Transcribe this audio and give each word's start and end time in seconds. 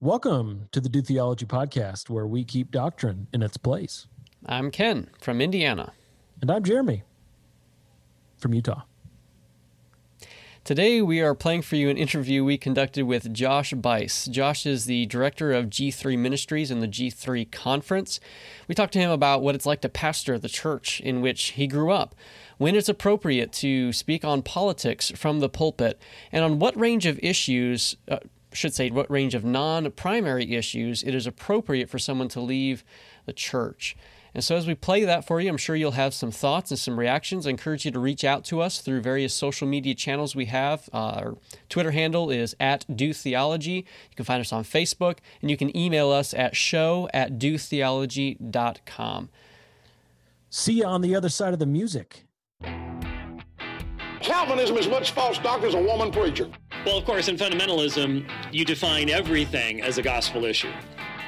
Welcome 0.00 0.68
to 0.70 0.80
the 0.80 0.88
Do 0.88 1.02
Theology 1.02 1.44
podcast, 1.44 2.08
where 2.08 2.24
we 2.24 2.44
keep 2.44 2.70
doctrine 2.70 3.26
in 3.32 3.42
its 3.42 3.56
place. 3.56 4.06
I'm 4.46 4.70
Ken 4.70 5.10
from 5.20 5.40
Indiana. 5.40 5.92
And 6.40 6.52
I'm 6.52 6.62
Jeremy 6.62 7.02
from 8.36 8.54
Utah. 8.54 8.82
Today, 10.62 11.02
we 11.02 11.20
are 11.20 11.34
playing 11.34 11.62
for 11.62 11.74
you 11.74 11.90
an 11.90 11.96
interview 11.96 12.44
we 12.44 12.56
conducted 12.56 13.06
with 13.06 13.32
Josh 13.32 13.72
Buice. 13.72 14.28
Josh 14.28 14.66
is 14.66 14.84
the 14.84 15.06
director 15.06 15.52
of 15.52 15.66
G3 15.66 16.16
Ministries 16.16 16.70
and 16.70 16.80
the 16.80 16.86
G3 16.86 17.50
Conference. 17.50 18.20
We 18.68 18.76
talked 18.76 18.92
to 18.92 19.00
him 19.00 19.10
about 19.10 19.42
what 19.42 19.56
it's 19.56 19.66
like 19.66 19.80
to 19.80 19.88
pastor 19.88 20.38
the 20.38 20.48
church 20.48 21.00
in 21.00 21.22
which 21.22 21.46
he 21.46 21.66
grew 21.66 21.90
up, 21.90 22.14
when 22.56 22.76
it's 22.76 22.88
appropriate 22.88 23.50
to 23.54 23.92
speak 23.92 24.24
on 24.24 24.42
politics 24.42 25.10
from 25.16 25.40
the 25.40 25.48
pulpit, 25.48 26.00
and 26.30 26.44
on 26.44 26.60
what 26.60 26.78
range 26.78 27.04
of 27.04 27.18
issues, 27.20 27.96
uh, 28.08 28.18
should 28.52 28.74
say, 28.74 28.90
what 28.90 29.10
range 29.10 29.34
of 29.34 29.44
non 29.44 29.90
primary 29.92 30.54
issues 30.54 31.02
it 31.02 31.14
is 31.14 31.26
appropriate 31.26 31.88
for 31.88 31.98
someone 31.98 32.28
to 32.28 32.40
leave 32.40 32.84
the 33.26 33.32
church. 33.32 33.96
And 34.34 34.44
so, 34.44 34.56
as 34.56 34.66
we 34.66 34.74
play 34.74 35.04
that 35.04 35.24
for 35.26 35.40
you, 35.40 35.48
I'm 35.48 35.56
sure 35.56 35.74
you'll 35.74 35.92
have 35.92 36.12
some 36.14 36.30
thoughts 36.30 36.70
and 36.70 36.78
some 36.78 36.98
reactions. 36.98 37.46
I 37.46 37.50
encourage 37.50 37.84
you 37.84 37.90
to 37.90 37.98
reach 37.98 38.24
out 38.24 38.44
to 38.46 38.60
us 38.60 38.80
through 38.80 39.00
various 39.00 39.32
social 39.34 39.66
media 39.66 39.94
channels 39.94 40.36
we 40.36 40.44
have. 40.46 40.88
Uh, 40.92 40.96
our 40.96 41.36
Twitter 41.68 41.92
handle 41.92 42.30
is 42.30 42.54
at 42.60 42.84
Do 42.94 43.12
Theology. 43.12 43.72
You 44.10 44.16
can 44.16 44.24
find 44.24 44.40
us 44.40 44.52
on 44.52 44.64
Facebook, 44.64 45.18
and 45.40 45.50
you 45.50 45.56
can 45.56 45.76
email 45.76 46.10
us 46.10 46.34
at 46.34 46.54
show 46.56 47.08
at 47.14 47.38
dotheology.com. 47.38 49.28
See 50.50 50.72
you 50.74 50.84
on 50.84 51.00
the 51.02 51.14
other 51.14 51.28
side 51.28 51.52
of 51.52 51.58
the 51.58 51.66
music. 51.66 52.24
Calvinism 54.20 54.76
is 54.76 54.88
much 54.88 55.12
false 55.12 55.38
doctrine 55.38 55.68
as 55.68 55.74
a 55.74 55.82
woman 55.82 56.10
preacher. 56.10 56.48
Well, 56.84 56.98
of 56.98 57.04
course, 57.04 57.28
in 57.28 57.36
fundamentalism, 57.36 58.28
you 58.52 58.64
define 58.64 59.10
everything 59.10 59.80
as 59.82 59.98
a 59.98 60.02
gospel 60.02 60.44
issue. 60.44 60.72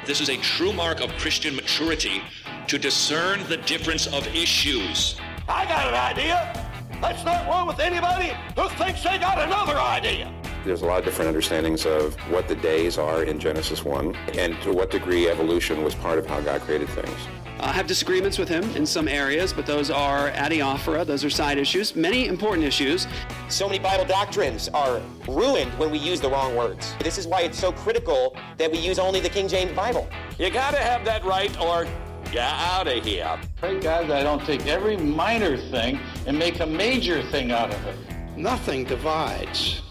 This 0.06 0.20
is 0.20 0.28
a 0.28 0.36
true 0.38 0.72
mark 0.72 1.00
of 1.00 1.10
Christian 1.12 1.54
maturity 1.54 2.22
to 2.66 2.78
discern 2.78 3.44
the 3.48 3.58
difference 3.58 4.06
of 4.06 4.26
issues. 4.34 5.20
I 5.48 5.66
got 5.66 5.86
an 5.88 5.94
idea. 5.94 6.70
Let's 7.02 7.24
not 7.24 7.48
roll 7.48 7.66
with 7.66 7.80
anybody 7.80 8.32
who 8.56 8.68
thinks 8.70 9.02
they 9.02 9.18
got 9.18 9.38
another 9.38 9.78
idea. 9.78 10.39
There's 10.62 10.82
a 10.82 10.84
lot 10.84 10.98
of 10.98 11.06
different 11.06 11.28
understandings 11.28 11.86
of 11.86 12.14
what 12.30 12.46
the 12.46 12.54
days 12.54 12.98
are 12.98 13.22
in 13.22 13.38
Genesis 13.38 13.82
1 13.82 14.14
and 14.34 14.60
to 14.60 14.72
what 14.72 14.90
degree 14.90 15.26
evolution 15.26 15.82
was 15.82 15.94
part 15.94 16.18
of 16.18 16.26
how 16.26 16.42
God 16.42 16.60
created 16.60 16.88
things. 16.90 17.16
I 17.60 17.72
have 17.72 17.86
disagreements 17.86 18.38
with 18.38 18.48
him 18.48 18.64
in 18.76 18.84
some 18.84 19.08
areas, 19.08 19.54
but 19.54 19.64
those 19.64 19.90
are 19.90 20.30
adiaphora, 20.32 21.06
those 21.06 21.24
are 21.24 21.30
side 21.30 21.56
issues, 21.56 21.96
many 21.96 22.26
important 22.26 22.66
issues. 22.66 23.06
So 23.48 23.66
many 23.66 23.78
Bible 23.78 24.04
doctrines 24.04 24.68
are 24.68 25.00
ruined 25.26 25.72
when 25.78 25.90
we 25.90 25.98
use 25.98 26.20
the 26.20 26.30
wrong 26.30 26.54
words. 26.54 26.94
This 27.00 27.16
is 27.16 27.26
why 27.26 27.42
it's 27.42 27.58
so 27.58 27.72
critical 27.72 28.36
that 28.58 28.70
we 28.70 28.78
use 28.78 28.98
only 28.98 29.20
the 29.20 29.30
King 29.30 29.48
James 29.48 29.72
Bible. 29.72 30.08
You 30.38 30.50
gotta 30.50 30.78
have 30.78 31.06
that 31.06 31.24
right 31.24 31.58
or 31.58 31.86
get 32.32 32.52
out 32.52 32.86
of 32.86 33.02
here. 33.02 33.38
Pray 33.56 33.80
God 33.80 34.08
that 34.08 34.18
I 34.18 34.22
don't 34.22 34.44
take 34.44 34.66
every 34.66 34.98
minor 34.98 35.56
thing 35.56 35.98
and 36.26 36.38
make 36.38 36.60
a 36.60 36.66
major 36.66 37.22
thing 37.30 37.50
out 37.50 37.72
of 37.72 37.86
it. 37.86 37.96
Nothing 38.36 38.84
divides 38.84 39.82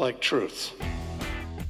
like 0.00 0.20
truth. 0.20 0.72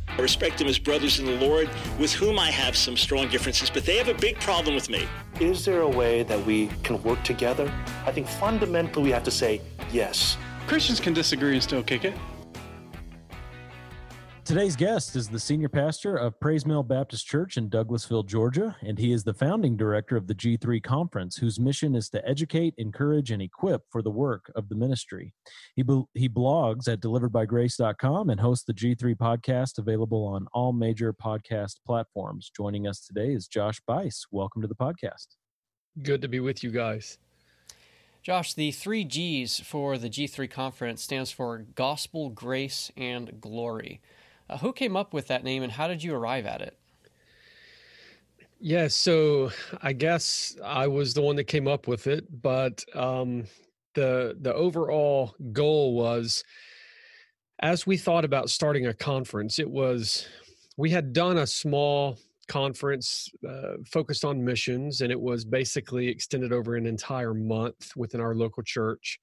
I 0.08 0.22
respect 0.22 0.58
them 0.58 0.68
as 0.68 0.78
brothers 0.78 1.18
in 1.18 1.26
the 1.26 1.36
Lord, 1.36 1.68
with 1.98 2.12
whom 2.12 2.38
I 2.38 2.50
have 2.50 2.76
some 2.76 2.96
strong 2.96 3.28
differences, 3.28 3.68
but 3.70 3.84
they 3.84 3.96
have 3.98 4.08
a 4.08 4.14
big 4.14 4.38
problem 4.40 4.74
with 4.74 4.88
me. 4.88 5.06
Is 5.40 5.64
there 5.64 5.80
a 5.80 5.88
way 5.88 6.22
that 6.22 6.46
we 6.46 6.68
can 6.82 7.02
work 7.02 7.22
together? 7.24 7.70
I 8.06 8.12
think 8.12 8.26
fundamentally 8.26 9.04
we 9.04 9.10
have 9.10 9.24
to 9.24 9.30
say 9.30 9.60
yes. 9.92 10.36
Christians 10.66 11.00
can 11.00 11.12
disagree 11.12 11.54
and 11.54 11.62
still 11.62 11.82
kick 11.82 12.04
it. 12.04 12.14
Today's 14.44 14.74
guest 14.74 15.14
is 15.14 15.28
the 15.28 15.38
senior 15.38 15.68
pastor 15.68 16.16
of 16.16 16.38
Pray's 16.40 16.66
Mill 16.66 16.82
Baptist 16.82 17.26
Church 17.26 17.56
in 17.56 17.70
Douglasville, 17.70 18.26
Georgia, 18.26 18.74
and 18.80 18.98
he 18.98 19.12
is 19.12 19.22
the 19.22 19.34
founding 19.34 19.76
director 19.76 20.16
of 20.16 20.26
the 20.26 20.34
G3 20.34 20.82
Conference, 20.82 21.36
whose 21.36 21.60
mission 21.60 21.94
is 21.94 22.08
to 22.10 22.28
educate, 22.28 22.74
encourage, 22.76 23.30
and 23.30 23.40
equip 23.42 23.82
for 23.90 24.02
the 24.02 24.10
work 24.10 24.50
of 24.56 24.68
the 24.68 24.74
ministry. 24.74 25.32
He, 25.76 25.84
he 26.14 26.28
blogs 26.28 26.88
at 26.88 27.00
deliveredbygrace.com 27.00 28.30
and 28.30 28.40
hosts 28.40 28.64
the 28.64 28.74
G3 28.74 29.14
podcast, 29.14 29.78
available 29.78 30.24
on 30.26 30.48
all 30.52 30.72
major 30.72 31.12
podcast 31.12 31.76
platforms. 31.86 32.50
Joining 32.56 32.88
us 32.88 33.06
today 33.06 33.32
is 33.32 33.46
Josh 33.46 33.80
Buice. 33.86 34.24
Welcome 34.32 34.62
to 34.62 34.68
the 34.68 34.74
podcast. 34.74 35.36
Good 36.02 36.22
to 36.22 36.28
be 36.28 36.40
with 36.40 36.64
you 36.64 36.70
guys. 36.70 37.18
Josh, 38.22 38.54
the 38.54 38.72
three 38.72 39.04
G's 39.04 39.60
for 39.60 39.96
the 39.96 40.10
G3 40.10 40.50
conference 40.50 41.02
stands 41.02 41.30
for 41.30 41.66
gospel, 41.74 42.30
grace, 42.30 42.90
and 42.96 43.40
glory. 43.40 44.00
Uh, 44.50 44.58
who 44.58 44.72
came 44.72 44.96
up 44.96 45.14
with 45.14 45.28
that 45.28 45.44
name 45.44 45.62
and 45.62 45.70
how 45.70 45.86
did 45.86 46.02
you 46.02 46.12
arrive 46.12 46.44
at 46.44 46.60
it? 46.60 46.76
Yeah, 48.58 48.88
so 48.88 49.50
I 49.80 49.92
guess 49.92 50.56
I 50.62 50.88
was 50.88 51.14
the 51.14 51.22
one 51.22 51.36
that 51.36 51.44
came 51.44 51.68
up 51.68 51.86
with 51.86 52.06
it, 52.08 52.26
but 52.42 52.84
um, 52.94 53.44
the 53.94 54.36
the 54.40 54.52
overall 54.52 55.34
goal 55.52 55.94
was 55.94 56.44
as 57.60 57.86
we 57.86 57.96
thought 57.96 58.24
about 58.24 58.50
starting 58.50 58.86
a 58.86 58.94
conference, 58.94 59.58
it 59.58 59.70
was 59.70 60.28
we 60.76 60.90
had 60.90 61.12
done 61.12 61.38
a 61.38 61.46
small 61.46 62.18
conference 62.48 63.30
uh, 63.48 63.74
focused 63.86 64.24
on 64.24 64.44
missions, 64.44 65.00
and 65.00 65.12
it 65.12 65.20
was 65.20 65.44
basically 65.44 66.08
extended 66.08 66.52
over 66.52 66.74
an 66.74 66.86
entire 66.86 67.34
month 67.34 67.92
within 67.96 68.20
our 68.20 68.34
local 68.34 68.62
church. 68.62 69.20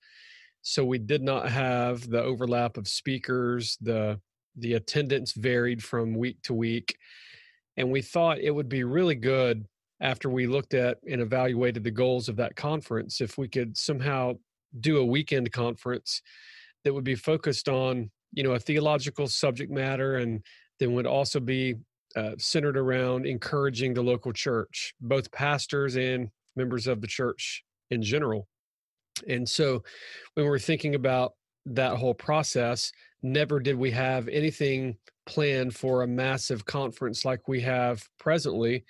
So 0.61 0.83
we 0.83 0.97
did 0.97 1.21
not 1.21 1.49
have 1.49 2.09
the 2.09 2.23
overlap 2.23 2.77
of 2.77 2.87
speakers, 2.87 3.77
the 3.81 4.19
the 4.57 4.73
attendance 4.73 5.33
varied 5.33 5.83
from 5.83 6.15
week 6.15 6.41
to 6.43 6.53
week. 6.53 6.97
And 7.77 7.91
we 7.91 8.01
thought 8.01 8.39
it 8.39 8.51
would 8.51 8.69
be 8.69 8.83
really 8.83 9.15
good 9.15 9.65
after 10.01 10.29
we 10.29 10.47
looked 10.47 10.73
at 10.73 10.97
and 11.09 11.21
evaluated 11.21 11.83
the 11.83 11.91
goals 11.91 12.29
of 12.29 12.35
that 12.37 12.55
conference 12.55 13.21
if 13.21 13.37
we 13.37 13.47
could 13.47 13.77
somehow 13.77 14.33
do 14.79 14.97
a 14.97 15.05
weekend 15.05 15.51
conference 15.51 16.21
that 16.83 16.93
would 16.93 17.03
be 17.03 17.15
focused 17.15 17.67
on 17.67 18.11
you 18.33 18.43
know 18.43 18.51
a 18.51 18.59
theological 18.59 19.27
subject 19.27 19.71
matter 19.71 20.17
and 20.17 20.43
then 20.79 20.93
would 20.93 21.07
also 21.07 21.39
be 21.39 21.75
uh, 22.15 22.31
centered 22.37 22.77
around 22.77 23.25
encouraging 23.25 23.93
the 23.93 24.01
local 24.01 24.31
church 24.31 24.93
both 25.01 25.31
pastors 25.31 25.95
and 25.95 26.29
members 26.55 26.87
of 26.87 27.01
the 27.01 27.07
church 27.07 27.63
in 27.89 28.01
general 28.01 28.47
and 29.27 29.47
so 29.47 29.81
when 30.35 30.45
we're 30.45 30.59
thinking 30.59 30.95
about 30.95 31.33
that 31.65 31.97
whole 31.97 32.13
process 32.13 32.91
never 33.21 33.59
did 33.59 33.75
we 33.75 33.91
have 33.91 34.27
anything 34.27 34.97
planned 35.25 35.75
for 35.75 36.03
a 36.03 36.07
massive 36.07 36.65
conference 36.65 37.25
like 37.25 37.47
we 37.47 37.61
have 37.61 38.07
presently 38.17 38.85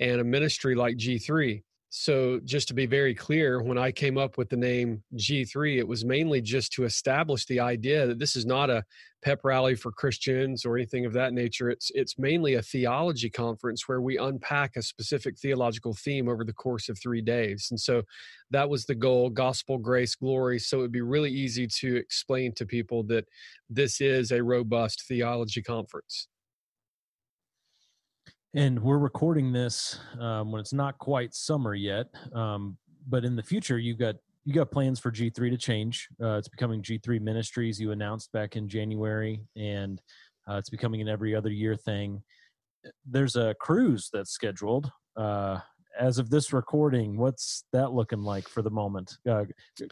and 0.00 0.20
a 0.20 0.24
ministry 0.24 0.74
like 0.74 0.96
G3. 0.96 1.62
So, 1.98 2.40
just 2.44 2.68
to 2.68 2.74
be 2.74 2.84
very 2.84 3.14
clear, 3.14 3.62
when 3.62 3.78
I 3.78 3.90
came 3.90 4.18
up 4.18 4.36
with 4.36 4.50
the 4.50 4.56
name 4.58 5.02
G3, 5.14 5.78
it 5.78 5.88
was 5.88 6.04
mainly 6.04 6.42
just 6.42 6.72
to 6.72 6.84
establish 6.84 7.46
the 7.46 7.60
idea 7.60 8.06
that 8.06 8.18
this 8.18 8.36
is 8.36 8.44
not 8.44 8.68
a 8.68 8.84
pep 9.22 9.40
rally 9.44 9.74
for 9.74 9.90
Christians 9.92 10.66
or 10.66 10.76
anything 10.76 11.06
of 11.06 11.14
that 11.14 11.32
nature. 11.32 11.70
It's 11.70 11.90
it's 11.94 12.18
mainly 12.18 12.52
a 12.52 12.60
theology 12.60 13.30
conference 13.30 13.88
where 13.88 14.02
we 14.02 14.18
unpack 14.18 14.76
a 14.76 14.82
specific 14.82 15.38
theological 15.38 15.94
theme 15.94 16.28
over 16.28 16.44
the 16.44 16.52
course 16.52 16.90
of 16.90 16.98
three 16.98 17.22
days. 17.22 17.68
And 17.70 17.80
so 17.80 18.02
that 18.50 18.68
was 18.68 18.84
the 18.84 18.94
goal: 18.94 19.30
gospel, 19.30 19.78
grace, 19.78 20.14
glory. 20.16 20.58
So 20.58 20.80
it'd 20.80 20.92
be 20.92 21.00
really 21.00 21.32
easy 21.32 21.66
to 21.78 21.96
explain 21.96 22.52
to 22.56 22.66
people 22.66 23.04
that 23.04 23.24
this 23.70 24.02
is 24.02 24.32
a 24.32 24.42
robust 24.42 25.04
theology 25.08 25.62
conference. 25.62 26.28
And 28.56 28.82
we're 28.82 28.96
recording 28.96 29.52
this 29.52 30.00
um, 30.18 30.50
when 30.50 30.60
it's 30.60 30.72
not 30.72 30.96
quite 30.96 31.34
summer 31.34 31.74
yet, 31.74 32.06
um, 32.32 32.78
but 33.06 33.22
in 33.22 33.36
the 33.36 33.42
future, 33.42 33.78
you 33.78 33.94
got 33.94 34.14
you 34.46 34.54
got 34.54 34.70
plans 34.70 34.98
for 34.98 35.12
G3 35.12 35.50
to 35.50 35.58
change. 35.58 36.08
Uh, 36.22 36.38
it's 36.38 36.48
becoming 36.48 36.80
G3 36.80 37.20
Ministries. 37.20 37.78
You 37.78 37.92
announced 37.92 38.32
back 38.32 38.56
in 38.56 38.66
January, 38.66 39.42
and 39.56 40.00
uh, 40.48 40.54
it's 40.54 40.70
becoming 40.70 41.02
an 41.02 41.08
every 41.08 41.34
other 41.34 41.50
year 41.50 41.76
thing. 41.76 42.22
There's 43.04 43.36
a 43.36 43.54
cruise 43.60 44.08
that's 44.10 44.30
scheduled. 44.30 44.90
Uh, 45.18 45.58
as 46.00 46.16
of 46.16 46.30
this 46.30 46.54
recording, 46.54 47.18
what's 47.18 47.64
that 47.74 47.92
looking 47.92 48.22
like 48.22 48.48
for 48.48 48.62
the 48.62 48.70
moment? 48.70 49.18
Uh, 49.28 49.44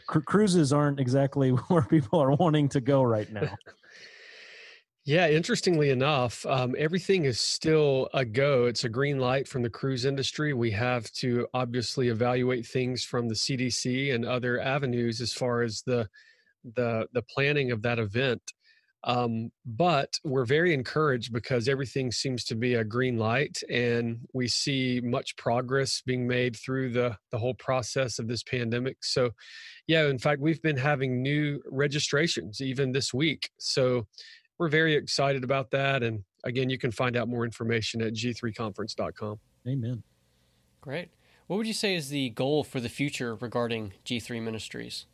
cr- 0.07 0.21
cruises 0.21 0.73
aren't 0.73 0.99
exactly 0.99 1.49
where 1.67 1.83
people 1.83 2.19
are 2.19 2.31
wanting 2.31 2.67
to 2.69 2.81
go 2.81 3.03
right 3.03 3.31
now. 3.31 3.55
Yeah, 5.05 5.27
interestingly 5.29 5.91
enough, 5.91 6.43
um, 6.47 6.73
everything 6.79 7.25
is 7.25 7.39
still 7.39 8.09
a 8.15 8.25
go. 8.25 8.65
It's 8.65 8.85
a 8.85 8.89
green 8.89 9.19
light 9.19 9.47
from 9.47 9.61
the 9.61 9.69
cruise 9.69 10.03
industry. 10.03 10.51
We 10.53 10.71
have 10.71 11.11
to 11.13 11.47
obviously 11.53 12.07
evaluate 12.09 12.65
things 12.65 13.03
from 13.05 13.27
the 13.27 13.35
CDC 13.35 14.11
and 14.11 14.25
other 14.25 14.59
avenues 14.59 15.21
as 15.21 15.31
far 15.31 15.61
as 15.61 15.83
the 15.85 16.09
the 16.75 17.07
the 17.13 17.23
planning 17.23 17.71
of 17.71 17.83
that 17.83 17.99
event. 17.99 18.41
Um, 19.03 19.51
but 19.65 20.19
we're 20.23 20.45
very 20.45 20.73
encouraged 20.73 21.31
because 21.33 21.67
everything 21.69 22.11
seems 22.11 22.43
to 22.45 22.55
be 22.55 22.73
a 22.75 22.83
green 22.83 23.17
light, 23.17 23.61
and 23.69 24.19
we 24.33 24.47
see 24.47 25.01
much 25.03 25.35
progress 25.37 26.01
being 26.01 26.27
made 26.27 26.55
through 26.55 26.91
the 26.91 27.17
the 27.31 27.37
whole 27.39 27.53
process 27.55 28.19
of 28.19 28.27
this 28.27 28.43
pandemic. 28.43 29.03
So, 29.03 29.31
yeah, 29.87 30.07
in 30.07 30.17
fact, 30.17 30.41
we've 30.41 30.61
been 30.61 30.77
having 30.77 31.21
new 31.21 31.61
registrations 31.69 32.61
even 32.61 32.91
this 32.91 33.13
week. 33.13 33.51
So 33.59 34.07
we're 34.57 34.69
very 34.69 34.95
excited 34.95 35.43
about 35.43 35.71
that 35.71 36.03
and 36.03 36.23
again, 36.45 36.69
you 36.69 36.77
can 36.77 36.91
find 36.91 37.17
out 37.17 37.27
more 37.27 37.43
information 37.43 38.01
at 38.01 38.13
g3conference.com. 38.13 39.39
Amen. 39.67 40.03
Great. 40.79 41.09
What 41.47 41.57
would 41.57 41.67
you 41.67 41.73
say 41.73 41.95
is 41.95 42.09
the 42.09 42.29
goal 42.29 42.63
for 42.63 42.79
the 42.79 42.89
future 42.89 43.35
regarding 43.35 43.93
G3 44.05 44.41
Ministries? 44.41 45.07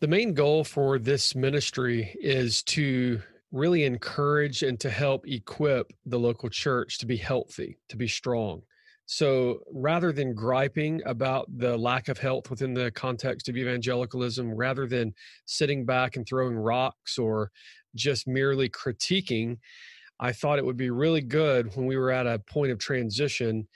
The 0.00 0.08
main 0.08 0.32
goal 0.32 0.64
for 0.64 0.98
this 0.98 1.34
ministry 1.34 2.16
is 2.20 2.62
to 2.64 3.20
really 3.50 3.84
encourage 3.84 4.62
and 4.62 4.78
to 4.80 4.90
help 4.90 5.26
equip 5.26 5.92
the 6.06 6.18
local 6.18 6.48
church 6.48 6.98
to 6.98 7.06
be 7.06 7.16
healthy, 7.16 7.78
to 7.88 7.96
be 7.96 8.06
strong. 8.06 8.62
So 9.06 9.60
rather 9.72 10.12
than 10.12 10.34
griping 10.34 11.00
about 11.06 11.46
the 11.56 11.78
lack 11.78 12.08
of 12.08 12.18
health 12.18 12.50
within 12.50 12.74
the 12.74 12.90
context 12.90 13.48
of 13.48 13.56
evangelicalism, 13.56 14.52
rather 14.52 14.86
than 14.86 15.14
sitting 15.46 15.86
back 15.86 16.16
and 16.16 16.26
throwing 16.28 16.54
rocks 16.54 17.18
or 17.18 17.50
just 17.94 18.26
merely 18.26 18.68
critiquing, 18.68 19.58
I 20.20 20.32
thought 20.32 20.58
it 20.58 20.64
would 20.64 20.76
be 20.76 20.90
really 20.90 21.20
good 21.20 21.74
when 21.76 21.86
we 21.86 21.96
were 21.96 22.10
at 22.10 22.26
a 22.26 22.38
point 22.38 22.72
of 22.72 22.78
transition 22.78 23.68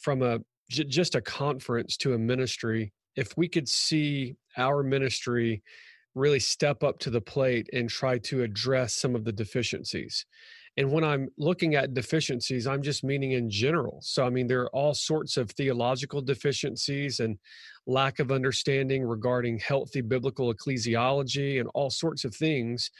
from 0.00 0.22
a 0.22 0.40
just 0.68 1.14
a 1.14 1.20
conference 1.20 1.96
to 1.96 2.14
a 2.14 2.18
ministry 2.18 2.92
if 3.14 3.36
we 3.36 3.48
could 3.48 3.68
see 3.68 4.34
our 4.56 4.82
ministry 4.82 5.62
really 6.14 6.40
step 6.40 6.82
up 6.82 6.98
to 6.98 7.10
the 7.10 7.20
plate 7.20 7.68
and 7.72 7.88
try 7.88 8.18
to 8.18 8.42
address 8.42 8.94
some 8.94 9.14
of 9.14 9.24
the 9.24 9.32
deficiencies. 9.32 10.26
And 10.78 10.90
when 10.90 11.04
I'm 11.04 11.28
looking 11.38 11.74
at 11.74 11.94
deficiencies, 11.94 12.66
I'm 12.66 12.82
just 12.82 13.02
meaning 13.02 13.32
in 13.32 13.48
general. 13.48 13.98
So, 14.02 14.26
I 14.26 14.30
mean, 14.30 14.46
there 14.46 14.62
are 14.62 14.74
all 14.74 14.92
sorts 14.92 15.38
of 15.38 15.50
theological 15.50 16.20
deficiencies 16.20 17.20
and 17.20 17.38
lack 17.86 18.18
of 18.18 18.30
understanding 18.30 19.02
regarding 19.02 19.58
healthy 19.58 20.02
biblical 20.02 20.52
ecclesiology 20.52 21.60
and 21.60 21.68
all 21.72 21.88
sorts 21.88 22.24
of 22.24 22.34
things. 22.34 22.90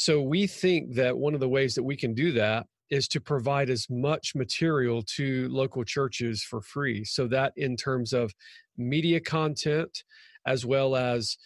So, 0.00 0.22
we 0.22 0.46
think 0.46 0.94
that 0.94 1.18
one 1.18 1.34
of 1.34 1.40
the 1.40 1.48
ways 1.48 1.74
that 1.74 1.82
we 1.82 1.96
can 1.96 2.14
do 2.14 2.30
that 2.34 2.66
is 2.88 3.08
to 3.08 3.20
provide 3.20 3.68
as 3.68 3.90
much 3.90 4.32
material 4.36 5.02
to 5.16 5.48
local 5.48 5.82
churches 5.82 6.40
for 6.40 6.60
free. 6.60 7.02
So, 7.02 7.26
that 7.26 7.52
in 7.56 7.76
terms 7.76 8.12
of 8.12 8.32
media 8.76 9.18
content, 9.18 10.04
as 10.46 10.64
well 10.64 10.94
as 10.94 11.36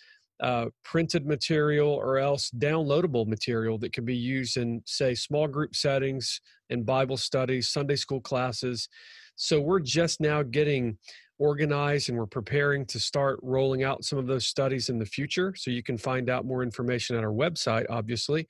uh, 0.43 0.67
printed 0.85 1.25
material 1.25 1.89
or 1.89 2.19
else 2.19 2.51
downloadable 2.51 3.27
material 3.27 3.79
that 3.79 3.95
can 3.95 4.05
be 4.05 4.17
used 4.17 4.59
in, 4.59 4.83
say, 4.85 5.15
small 5.15 5.49
group 5.49 5.75
settings, 5.75 6.39
in 6.69 6.83
Bible 6.83 7.17
studies, 7.17 7.71
Sunday 7.71 7.97
school 7.97 8.21
classes. 8.21 8.87
So 9.35 9.63
we're 9.63 9.81
just 9.81 10.21
now 10.21 10.43
getting 10.43 10.99
organized 11.43 12.09
and 12.09 12.17
we're 12.17 12.25
preparing 12.25 12.87
to 12.87 13.01
start 13.01 13.41
rolling 13.43 13.83
out 13.83 14.05
some 14.05 14.17
of 14.17 14.29
those 14.29 14.47
studies 14.47 14.89
in 14.89 14.99
the 14.99 15.05
future. 15.05 15.53
So 15.57 15.73
you 15.73 15.83
can 15.83 15.99
find 15.99 16.31
out 16.31 16.47
more 16.47 16.63
information 16.63 17.17
at 17.17 17.25
our 17.25 17.33
website, 17.33 17.85
obviously, 17.91 18.47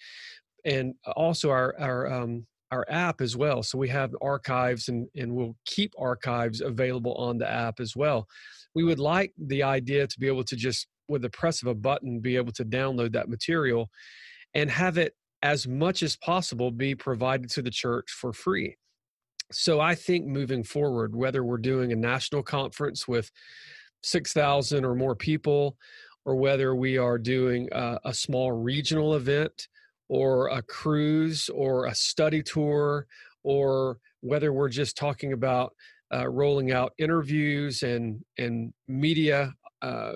and 0.67 0.94
also 1.17 1.49
our 1.49 1.75
our 1.81 2.12
um, 2.12 2.47
our 2.71 2.85
app 2.91 3.23
as 3.23 3.35
well. 3.35 3.62
So 3.62 3.79
we 3.79 3.89
have 3.89 4.15
archives 4.21 4.89
and 4.89 5.09
and 5.17 5.35
we'll 5.35 5.56
keep 5.65 5.94
archives 5.99 6.61
available 6.61 7.15
on 7.15 7.39
the 7.39 7.50
app 7.50 7.81
as 7.81 7.97
well. 7.97 8.29
We 8.75 8.85
would 8.85 8.99
like 8.99 9.33
the 9.38 9.62
idea 9.62 10.06
to 10.06 10.21
be 10.21 10.27
able 10.27 10.45
to 10.45 10.56
just 10.56 10.87
with 11.09 11.23
the 11.23 11.31
press 11.31 11.62
of 11.62 11.69
a 11.69 11.75
button 11.75 12.21
be 12.21 12.37
able 12.37 12.53
to 12.53 12.65
download 12.65 13.12
that 13.12 13.31
material 13.31 13.88
and 14.53 14.71
have 14.71 14.99
it 14.99 15.15
as 15.43 15.67
much 15.67 16.03
as 16.03 16.17
possible 16.17 16.71
be 16.71 16.95
provided 16.95 17.49
to 17.50 17.62
the 17.62 17.71
church 17.71 18.11
for 18.11 18.35
free. 18.35 18.77
So 19.54 19.81
I 19.81 19.94
think 19.94 20.26
moving 20.26 20.64
forward, 20.64 21.14
whether 21.14 21.44
we're 21.44 21.58
doing 21.58 21.93
a 21.93 21.96
national 21.96 22.43
conference 22.43 23.06
with 23.06 23.31
6,000 24.02 24.84
or 24.84 24.94
more 24.94 25.14
people, 25.14 25.76
or 26.25 26.37
whether 26.37 26.75
we 26.75 26.99
are 26.99 27.19
doing 27.19 27.69
a, 27.72 27.99
a, 28.04 28.14
small 28.14 28.52
regional 28.52 29.14
event, 29.14 29.69
or 30.08 30.49
a 30.49 30.62
cruise, 30.62 31.49
or 31.49 31.87
a 31.87 31.94
study 31.94 32.43
tour, 32.43 33.06
or 33.43 33.99
whether 34.20 34.52
we're 34.52 34.69
just 34.69 34.96
talking 34.96 35.32
about 35.32 35.75
uh, 36.14 36.28
rolling 36.28 36.70
out 36.70 36.93
interviews 36.99 37.82
and 37.82 38.22
and 38.38 38.72
media 38.87 39.52
uh, 39.82 40.12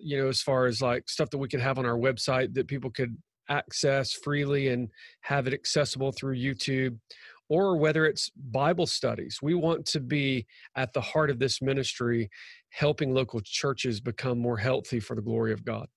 you 0.00 0.16
know, 0.16 0.28
as 0.28 0.40
far 0.40 0.66
as 0.66 0.80
like 0.80 1.08
stuff 1.08 1.30
that 1.30 1.38
we 1.38 1.48
could 1.48 1.60
have 1.60 1.78
on 1.78 1.86
our 1.86 1.98
website 1.98 2.54
that 2.54 2.68
people 2.68 2.90
could 2.90 3.16
access 3.48 4.12
freely 4.12 4.68
and 4.68 4.88
have 5.22 5.46
it 5.46 5.54
accessible 5.54 6.12
through 6.12 6.36
YouTube, 6.36 6.96
or 7.48 7.76
whether 7.76 8.06
it's 8.06 8.30
Bible 8.36 8.86
studies. 8.86 9.38
We 9.42 9.54
want 9.54 9.86
to 9.86 10.00
be 10.00 10.46
at 10.76 10.92
the 10.92 11.00
heart 11.00 11.30
of 11.30 11.38
this 11.38 11.62
ministry, 11.62 12.30
helping 12.70 13.14
local 13.14 13.40
churches 13.40 14.00
become 14.00 14.38
more 14.38 14.56
healthy 14.58 15.00
for 15.00 15.14
the 15.14 15.22
glory 15.22 15.52
of 15.52 15.64
God. 15.64 15.88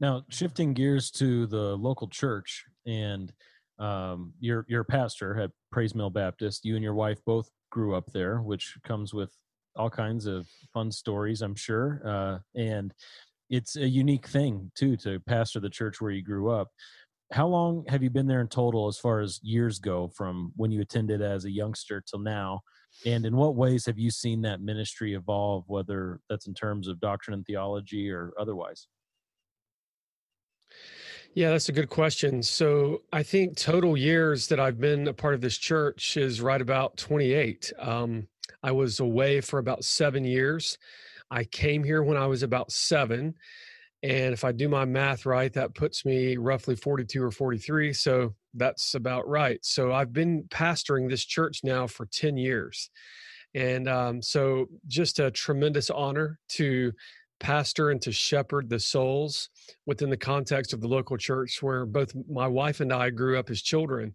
Now, 0.00 0.24
shifting 0.30 0.74
gears 0.74 1.10
to 1.12 1.46
the 1.46 1.76
local 1.76 2.08
church, 2.08 2.64
and 2.86 3.32
um, 3.78 4.32
you're, 4.40 4.64
you're 4.68 4.84
pastor 4.84 5.38
at 5.40 5.50
Pray's 5.70 5.94
Mill 5.94 6.10
Baptist. 6.10 6.64
You 6.64 6.74
and 6.74 6.84
your 6.84 6.94
wife 6.94 7.20
both 7.24 7.50
grew 7.70 7.94
up 7.94 8.12
there, 8.12 8.38
which 8.38 8.76
comes 8.84 9.14
with 9.14 9.32
all 9.76 9.90
kinds 9.90 10.26
of 10.26 10.46
fun 10.72 10.90
stories, 10.90 11.40
I'm 11.42 11.54
sure. 11.54 12.02
Uh, 12.04 12.38
and 12.54 12.92
it's 13.48 13.76
a 13.76 13.86
unique 13.86 14.26
thing 14.26 14.70
too 14.74 14.96
to 14.98 15.20
pastor 15.20 15.60
the 15.60 15.70
church 15.70 16.00
where 16.00 16.10
you 16.10 16.22
grew 16.22 16.50
up. 16.50 16.68
How 17.32 17.46
long 17.46 17.84
have 17.88 18.02
you 18.02 18.10
been 18.10 18.26
there 18.26 18.42
in 18.42 18.48
total, 18.48 18.88
as 18.88 18.98
far 18.98 19.20
as 19.20 19.40
years 19.42 19.78
go, 19.78 20.08
from 20.08 20.52
when 20.56 20.70
you 20.70 20.82
attended 20.82 21.22
as 21.22 21.44
a 21.44 21.50
youngster 21.50 22.02
till 22.06 22.18
now? 22.18 22.60
And 23.06 23.24
in 23.24 23.34
what 23.34 23.56
ways 23.56 23.86
have 23.86 23.98
you 23.98 24.10
seen 24.10 24.42
that 24.42 24.60
ministry 24.60 25.14
evolve, 25.14 25.64
whether 25.66 26.20
that's 26.28 26.46
in 26.46 26.54
terms 26.54 26.88
of 26.88 27.00
doctrine 27.00 27.34
and 27.34 27.46
theology 27.46 28.10
or 28.10 28.32
otherwise? 28.38 28.86
Yeah, 31.34 31.50
that's 31.50 31.70
a 31.70 31.72
good 31.72 31.88
question. 31.88 32.42
So 32.42 33.02
I 33.12 33.22
think 33.22 33.56
total 33.56 33.96
years 33.96 34.48
that 34.48 34.60
I've 34.60 34.78
been 34.78 35.08
a 35.08 35.14
part 35.14 35.32
of 35.32 35.40
this 35.40 35.56
church 35.56 36.18
is 36.18 36.42
right 36.42 36.60
about 36.60 36.98
28. 36.98 37.72
Um, 37.78 38.28
I 38.62 38.72
was 38.72 39.00
away 39.00 39.40
for 39.40 39.58
about 39.58 39.84
seven 39.84 40.24
years. 40.24 40.76
I 41.30 41.44
came 41.44 41.82
here 41.82 42.02
when 42.02 42.18
I 42.18 42.26
was 42.26 42.42
about 42.42 42.70
seven. 42.70 43.34
And 44.02 44.32
if 44.32 44.44
I 44.44 44.52
do 44.52 44.68
my 44.68 44.84
math 44.84 45.26
right, 45.26 45.52
that 45.52 45.74
puts 45.74 46.04
me 46.04 46.36
roughly 46.36 46.74
42 46.74 47.22
or 47.22 47.30
43. 47.30 47.92
So 47.92 48.34
that's 48.54 48.94
about 48.94 49.28
right. 49.28 49.58
So 49.62 49.92
I've 49.92 50.12
been 50.12 50.44
pastoring 50.44 51.08
this 51.08 51.24
church 51.24 51.60
now 51.62 51.86
for 51.86 52.06
10 52.06 52.36
years. 52.36 52.90
And 53.54 53.88
um, 53.88 54.22
so 54.22 54.66
just 54.88 55.18
a 55.18 55.30
tremendous 55.30 55.88
honor 55.90 56.40
to 56.50 56.92
pastor 57.38 57.90
and 57.90 58.00
to 58.02 58.12
shepherd 58.12 58.68
the 58.68 58.78
souls 58.78 59.50
within 59.86 60.10
the 60.10 60.16
context 60.16 60.72
of 60.72 60.80
the 60.80 60.88
local 60.88 61.16
church 61.16 61.60
where 61.60 61.84
both 61.84 62.12
my 62.30 62.46
wife 62.46 62.80
and 62.80 62.92
I 62.92 63.10
grew 63.10 63.38
up 63.38 63.50
as 63.50 63.60
children 63.60 64.14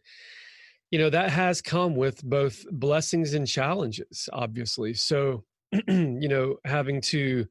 you 0.92 1.00
know 1.00 1.10
that 1.10 1.30
has 1.30 1.62
come 1.62 1.96
with 1.96 2.24
both 2.24 2.66
blessings 2.72 3.34
and 3.34 3.46
challenges 3.46 4.30
obviously 4.32 4.94
so 4.94 5.44
you 5.88 6.30
know 6.30 6.56
having 6.64 7.02
to 7.02 7.46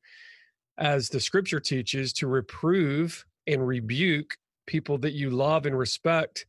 as 0.79 1.09
the 1.09 1.21
scripture 1.21 1.61
teaches 1.61 2.13
to 2.15 2.27
reprove 2.27 3.25
and 3.47 3.67
rebuke 3.67 4.37
people 4.67 4.99
that 4.99 5.13
you 5.13 5.31
love 5.31 5.67
and 5.67 5.79
respect 5.79 6.47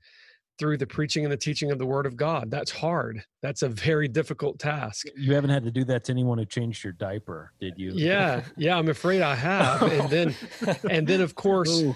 through 0.57 0.77
the 0.77 0.87
preaching 0.87 1.23
and 1.23 1.31
the 1.31 1.37
teaching 1.37 1.71
of 1.71 1.77
the 1.77 1.85
word 1.85 2.05
of 2.05 2.17
god. 2.17 2.49
That's 2.49 2.71
hard. 2.71 3.23
That's 3.41 3.61
a 3.61 3.69
very 3.69 4.07
difficult 4.07 4.59
task. 4.59 5.05
You 5.15 5.35
haven't 5.35 5.51
had 5.51 5.63
to 5.63 5.71
do 5.71 5.83
that 5.85 6.05
to 6.05 6.11
anyone 6.11 6.37
who 6.37 6.45
changed 6.45 6.83
your 6.83 6.93
diaper 6.93 7.51
did 7.59 7.75
you? 7.77 7.91
Yeah. 7.93 8.41
Yeah 8.55 8.77
i'm 8.77 8.89
afraid 8.89 9.21
i 9.21 9.35
have. 9.35 9.81
And 9.97 10.09
then 10.09 10.35
and 10.89 11.07
then 11.07 11.21
of 11.21 11.35
course 11.35 11.81
Ooh. 11.81 11.95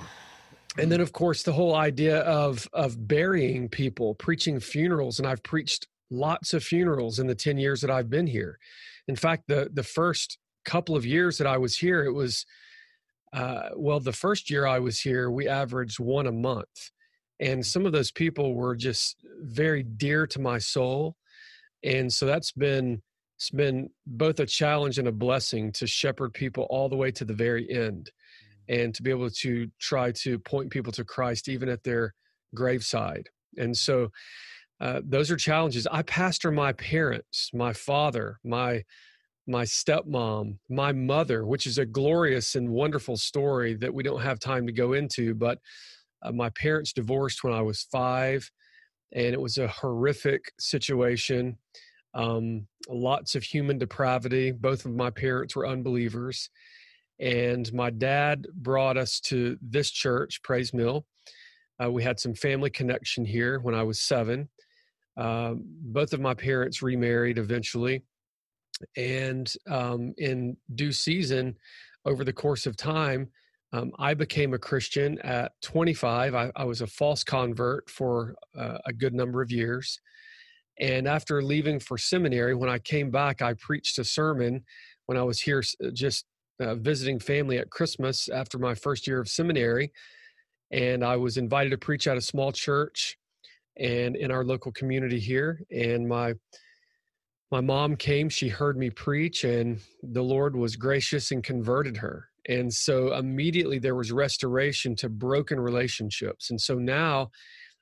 and 0.78 0.92
then 0.92 1.02
of 1.02 1.12
course 1.12 1.44
the 1.44 1.54
whole 1.54 1.76
idea 1.76 2.20
of 2.20 2.68
of 2.74 3.08
burying 3.08 3.68
people 3.68 4.16
preaching 4.16 4.60
funerals 4.60 5.20
and 5.20 5.28
i've 5.28 5.44
preached 5.44 5.88
lots 6.12 6.54
of 6.54 6.64
funerals 6.64 7.20
in 7.20 7.28
the 7.28 7.36
10 7.36 7.58
years 7.58 7.82
that 7.82 7.90
i've 7.90 8.10
been 8.10 8.28
here. 8.28 8.60
In 9.08 9.16
fact 9.16 9.44
the 9.48 9.70
the 9.74 9.84
first 9.84 10.38
couple 10.66 10.96
of 10.96 11.06
years 11.06 11.38
that 11.38 11.48
i 11.48 11.58
was 11.58 11.78
here 11.78 12.04
it 12.04 12.14
was 12.14 12.46
uh, 13.34 13.70
well 13.76 14.00
the 14.00 14.12
first 14.12 14.50
year 14.50 14.66
i 14.66 14.80
was 14.80 15.00
here 15.00 15.32
we 15.32 15.48
averaged 15.48 16.00
one 16.00 16.28
a 16.28 16.32
month 16.32 16.92
and 17.40 17.66
some 17.66 17.86
of 17.86 17.92
those 17.92 18.12
people 18.12 18.54
were 18.54 18.76
just 18.76 19.18
very 19.42 19.84
dear 19.84 20.28
to 20.28 20.40
my 20.40 20.58
soul 20.58 21.16
and 21.84 22.12
so 22.12 22.26
that's 22.26 22.52
been 22.52 23.02
it's 23.42 23.50
been 23.50 23.90
both 24.06 24.40
a 24.40 24.46
challenge 24.46 25.00
and 25.00 25.08
a 25.08 25.12
blessing 25.12 25.72
to 25.72 25.88
shepherd 25.88 26.32
people 26.32 26.68
all 26.70 26.88
the 26.88 26.96
way 26.96 27.10
to 27.10 27.26
the 27.26 27.34
very 27.34 27.68
end 27.72 28.12
and 28.70 28.94
to 28.94 29.02
be 29.02 29.10
able 29.10 29.32
to 29.32 29.68
try 29.80 30.12
to 30.12 30.38
point 30.38 30.70
people 30.70 30.92
to 30.92 31.04
Christ 31.04 31.50
even 31.50 31.68
at 31.68 31.84
their 31.84 32.14
graveside. 32.54 33.30
And 33.58 33.76
so 33.76 34.10
uh, 34.80 35.02
those 35.04 35.32
are 35.32 35.38
challenges. 35.38 35.88
I 35.92 36.04
pastor 36.04 36.52
my 36.52 36.74
parents, 36.74 37.50
my 37.52 37.74
father, 37.74 38.40
my 38.44 38.84
my 39.48 39.64
stepmom, 39.64 40.58
my 40.70 40.92
mother, 40.92 41.46
which 41.46 41.66
is 41.68 41.78
a 41.78 41.86
glorious 41.86 42.56
and 42.56 42.70
wonderful 42.70 43.18
story 43.18 43.74
that 43.76 43.94
we 43.94 44.04
don't 44.04 44.22
have 44.22 44.40
time 44.40 44.66
to 44.68 44.74
go 44.74 44.94
into. 44.94 45.34
But 45.34 45.58
uh, 46.22 46.32
my 46.32 46.50
parents 46.50 46.94
divorced 46.94 47.44
when 47.44 47.54
I 47.54 47.62
was 47.62 47.84
five, 47.92 48.50
and 49.14 49.34
it 49.34 49.42
was 49.42 49.58
a 49.58 49.68
horrific 49.68 50.52
situation. 50.60 51.58
Um, 52.14 52.68
lots 52.90 53.36
of 53.36 53.44
human 53.44 53.78
depravity. 53.78 54.52
Both 54.52 54.86
of 54.86 54.94
my 54.94 55.10
parents 55.10 55.56
were 55.56 55.68
unbelievers 55.68 56.50
and 57.22 57.72
my 57.72 57.92
dad 57.92 58.48
brought 58.56 58.98
us 58.98 59.20
to 59.20 59.58
this 59.62 59.92
church, 59.92 60.42
Pray's 60.44 60.74
Mill, 60.74 61.06
Uh, 61.82 61.92
we 61.92 62.04
had 62.04 62.20
some 62.20 62.34
family 62.34 62.70
connection 62.70 63.26
here 63.26 63.60
when 63.60 63.74
I 63.74 63.84
was 63.84 64.00
seven. 64.02 64.50
Um, 65.18 65.64
both 65.66 66.14
of 66.14 66.20
my 66.20 66.34
parents 66.34 66.82
remarried 66.82 67.38
eventually. 67.38 68.04
And 68.96 69.52
um, 69.68 70.14
in 70.18 70.58
due 70.76 70.92
season, 70.92 71.56
over 72.06 72.24
the 72.24 72.34
course 72.34 72.66
of 72.66 72.76
time, 72.76 73.30
um, 73.74 73.92
I 74.00 74.14
became 74.14 74.54
a 74.54 74.60
Christian 74.60 75.18
at 75.20 75.54
25. 75.62 76.36
I, 76.36 76.52
I 76.56 76.64
was 76.66 76.82
a 76.82 76.88
false 76.88 77.24
convert 77.24 77.90
for 77.90 78.36
uh, 78.58 78.80
a 78.86 78.92
good 78.92 79.14
number 79.14 79.42
of 79.42 79.52
years. 79.52 80.00
And 80.80 81.08
after 81.08 81.42
leaving 81.42 81.80
for 81.80 81.98
seminary, 81.98 82.56
when 82.56 82.70
I 82.70 82.80
came 82.80 83.12
back, 83.12 83.42
I 83.42 83.54
preached 83.54 84.00
a 84.00 84.04
sermon 84.04 84.64
when 85.06 85.18
I 85.18 85.24
was 85.24 85.40
here 85.40 85.64
uh, 85.84 85.90
just 85.94 86.26
uh, 86.60 86.76
visiting 86.76 87.20
family 87.20 87.58
at 87.58 87.70
Christmas 87.70 88.30
after 88.30 88.58
my 88.58 88.76
first 88.76 89.08
year 89.08 89.20
of 89.20 89.30
seminary. 89.30 89.92
And 90.72 91.04
I 91.04 91.16
was 91.18 91.38
invited 91.38 91.70
to 91.72 91.78
preach 91.78 92.08
at 92.08 92.18
a 92.18 92.22
small 92.22 92.52
church 92.52 93.18
and 93.78 94.16
in 94.16 94.32
our 94.32 94.44
local 94.44 94.72
community 94.72 95.20
here. 95.20 95.62
And 95.72 96.08
my 96.08 96.34
my 97.52 97.62
mom 97.62 97.98
came, 97.98 98.30
she 98.30 98.48
heard 98.48 98.78
me 98.78 98.90
preach, 98.90 99.44
and 99.44 99.80
the 100.02 100.24
Lord 100.24 100.56
was 100.56 100.78
gracious 100.78 101.32
and 101.32 101.44
converted 101.44 101.98
her. 101.98 102.30
And 102.48 102.74
so 102.74 103.14
immediately 103.14 103.78
there 103.78 103.96
was 103.96 104.12
restoration 104.12 104.96
to 104.98 105.10
broken 105.10 105.60
relationships. 105.60 106.50
And 106.50 106.60
so 106.60 106.76
now, 106.76 107.30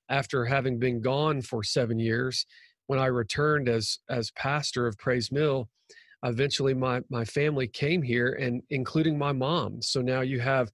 after 0.10 0.44
having 0.44 0.80
been 0.80 1.02
gone 1.02 1.42
for 1.42 1.64
seven 1.64 2.00
years, 2.00 2.46
when 2.88 3.00
I 3.00 3.06
returned 3.06 3.70
as 3.70 4.00
as 4.10 4.32
pastor 4.32 4.88
of 4.88 4.98
Pray's 4.98 5.32
Mill, 5.32 5.70
eventually 6.24 6.74
my 6.74 7.02
my 7.12 7.24
family 7.24 7.68
came 7.68 8.02
here, 8.02 8.34
and 8.34 8.64
including 8.72 9.18
my 9.18 9.32
mom. 9.32 9.84
So 9.84 10.02
now 10.02 10.22
you 10.22 10.40
have 10.40 10.72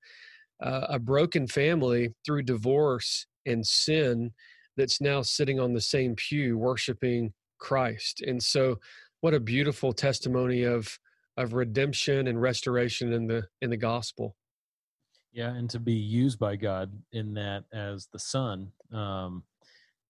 uh, 0.64 0.88
a 0.90 1.00
broken 1.00 1.48
family 1.48 2.14
through 2.26 2.44
divorce 2.44 3.28
and 3.46 3.68
sin 3.68 4.32
that's 4.78 5.02
now 5.02 5.22
sitting 5.22 5.60
on 5.60 5.74
the 5.74 5.82
same 5.82 6.16
pew 6.16 6.58
worshiping 6.58 7.34
Christ. 7.58 8.22
And 8.22 8.42
so 8.42 8.80
what 9.22 9.34
a 9.34 9.40
beautiful 9.40 9.94
testimony 9.94 10.64
of 10.64 11.00
of 11.38 11.54
redemption 11.54 12.28
and 12.28 12.42
restoration 12.42 13.12
in 13.12 13.28
the 13.28 13.48
in 13.62 13.70
the 13.70 13.78
gospel. 13.78 14.36
Yeah, 15.34 15.54
and 15.54 15.70
to 15.72 15.80
be 15.80 15.94
used 15.94 16.40
by 16.40 16.56
God 16.56 16.92
in 17.12 17.34
that 17.34 17.66
as 17.74 18.08
the 18.12 18.20
son. 18.20 18.72
Um 18.92 19.44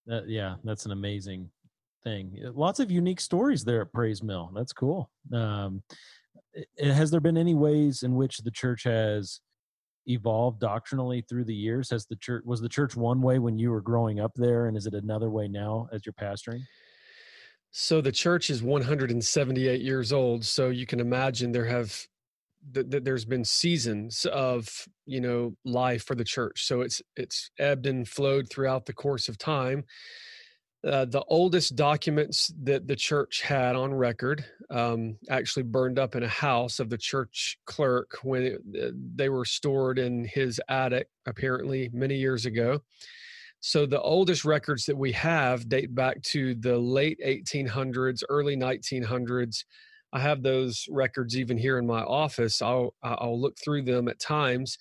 that, 0.06 0.28
yeah, 0.28 0.56
that's 0.62 0.86
an 0.86 0.92
amazing 0.92 1.50
thing. 2.04 2.38
Lots 2.54 2.78
of 2.78 2.92
unique 2.92 3.20
stories 3.20 3.64
there 3.64 3.82
at 3.82 3.92
Pray's 3.92 4.22
Mill. 4.22 4.52
That's 4.54 4.72
cool. 4.72 5.10
Um 5.32 5.82
has 6.78 7.10
there 7.10 7.20
been 7.20 7.36
any 7.36 7.54
ways 7.54 8.02
in 8.02 8.14
which 8.14 8.38
the 8.38 8.50
church 8.50 8.84
has 8.84 9.40
evolved 10.06 10.60
doctrinally 10.60 11.22
through 11.22 11.44
the 11.44 11.54
years? 11.54 11.90
Has 11.90 12.06
the 12.06 12.16
church 12.16 12.44
was 12.46 12.60
the 12.60 12.68
church 12.68 12.96
one 12.96 13.20
way 13.20 13.38
when 13.38 13.58
you 13.58 13.70
were 13.70 13.80
growing 13.80 14.20
up 14.20 14.32
there, 14.34 14.66
and 14.66 14.76
is 14.76 14.86
it 14.86 14.94
another 14.94 15.30
way 15.30 15.48
now 15.48 15.88
as 15.92 16.06
you're 16.06 16.12
pastoring? 16.12 16.60
So 17.70 18.00
the 18.00 18.12
church 18.12 18.48
is 18.50 18.62
178 18.62 19.80
years 19.82 20.12
old. 20.12 20.44
So 20.44 20.70
you 20.70 20.86
can 20.86 21.00
imagine 21.00 21.52
there 21.52 21.66
have 21.66 22.06
that 22.72 22.90
th- 22.90 23.04
there's 23.04 23.24
been 23.24 23.44
seasons 23.44 24.26
of 24.26 24.68
you 25.06 25.20
know 25.20 25.56
life 25.64 26.04
for 26.04 26.14
the 26.14 26.24
church. 26.24 26.66
So 26.66 26.80
it's 26.80 27.02
it's 27.16 27.50
ebbed 27.58 27.86
and 27.86 28.08
flowed 28.08 28.48
throughout 28.48 28.86
the 28.86 28.92
course 28.92 29.28
of 29.28 29.38
time. 29.38 29.84
Uh, 30.86 31.04
the 31.04 31.24
oldest 31.26 31.74
documents 31.74 32.52
that 32.62 32.86
the 32.86 32.94
church 32.94 33.42
had 33.42 33.74
on 33.74 33.92
record 33.92 34.44
um, 34.70 35.16
actually 35.30 35.64
burned 35.64 35.98
up 35.98 36.14
in 36.14 36.22
a 36.22 36.28
house 36.28 36.78
of 36.78 36.88
the 36.90 36.98
church 36.98 37.58
clerk 37.66 38.18
when 38.22 38.42
it, 38.42 39.16
they 39.16 39.28
were 39.28 39.44
stored 39.44 39.98
in 39.98 40.24
his 40.24 40.60
attic, 40.68 41.08
apparently 41.26 41.90
many 41.92 42.14
years 42.14 42.46
ago. 42.46 42.80
So 43.66 43.84
the 43.84 44.00
oldest 44.00 44.44
records 44.44 44.86
that 44.86 44.96
we 44.96 45.10
have 45.10 45.68
date 45.68 45.92
back 45.92 46.22
to 46.22 46.54
the 46.54 46.78
late 46.78 47.18
1800s, 47.26 48.22
early 48.28 48.56
1900s. 48.56 49.64
I 50.12 50.20
have 50.20 50.44
those 50.44 50.86
records 50.88 51.36
even 51.36 51.58
here 51.58 51.76
in 51.78 51.84
my 51.84 52.02
office. 52.02 52.62
I'll 52.62 52.94
I'll 53.02 53.40
look 53.40 53.58
through 53.58 53.82
them 53.82 54.06
at 54.06 54.20
times, 54.20 54.78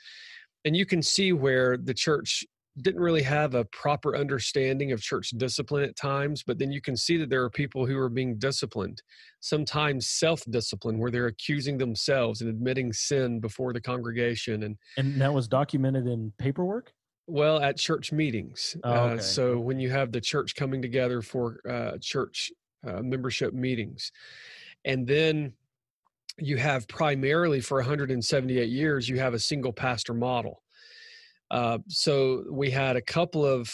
and 0.66 0.78
you 0.78 0.86
can 0.86 1.02
see 1.02 1.34
where 1.34 1.78
the 1.78 1.96
church 1.96 2.46
didn't 2.80 3.02
really 3.02 3.24
have 3.24 3.56
a 3.56 3.66
proper 3.66 4.16
understanding 4.16 4.92
of 4.92 5.02
church 5.02 5.32
discipline 5.32 5.84
at 5.84 5.96
times, 5.96 6.44
but 6.46 6.60
then 6.60 6.72
you 6.72 6.80
can 6.80 6.96
see 6.96 7.18
that 7.18 7.32
there 7.32 7.42
are 7.42 7.50
people 7.50 7.88
who 7.88 7.98
are 7.98 8.10
being 8.10 8.38
disciplined, 8.38 9.02
sometimes 9.40 10.10
self-discipline, 10.10 11.00
where 11.00 11.10
they're 11.10 11.26
accusing 11.26 11.80
themselves 11.80 12.42
and 12.42 12.52
admitting 12.52 12.94
sin 12.94 13.40
before 13.40 13.74
the 13.74 13.82
congregation. 13.82 14.62
And 14.62 14.78
and 14.96 15.20
that 15.20 15.34
was 15.34 15.48
documented 15.48 16.06
in 16.06 16.32
paperwork. 16.38 16.94
Well, 17.28 17.60
at 17.60 17.78
church 17.78 18.12
meetings. 18.12 18.78
Oh, 18.84 18.92
okay. 18.92 19.16
uh, 19.16 19.18
so 19.20 19.60
when 19.60 19.80
you 19.80 19.90
have 19.90 20.12
the 20.12 20.22
church 20.22 20.56
coming 20.56 20.82
together 20.82 21.22
for 21.22 21.60
uh, 21.68 21.98
church 22.00 22.52
uh, 22.88 23.02
membership 23.02 23.54
meetings, 23.54 24.12
and 24.84 25.08
then 25.08 25.54
you 26.38 26.58
have 26.58 26.88
primarily 26.88 27.62
for 27.62 27.78
178 27.78 28.70
years, 28.70 29.10
you 29.10 29.18
have 29.20 29.34
a 29.34 29.40
single 29.40 29.74
pastor 29.74 30.14
model. 30.14 30.62
Uh, 31.50 31.80
so 31.88 32.44
we 32.52 32.70
had 32.70 32.96
a 32.96 33.02
couple 33.02 33.46
of 33.46 33.74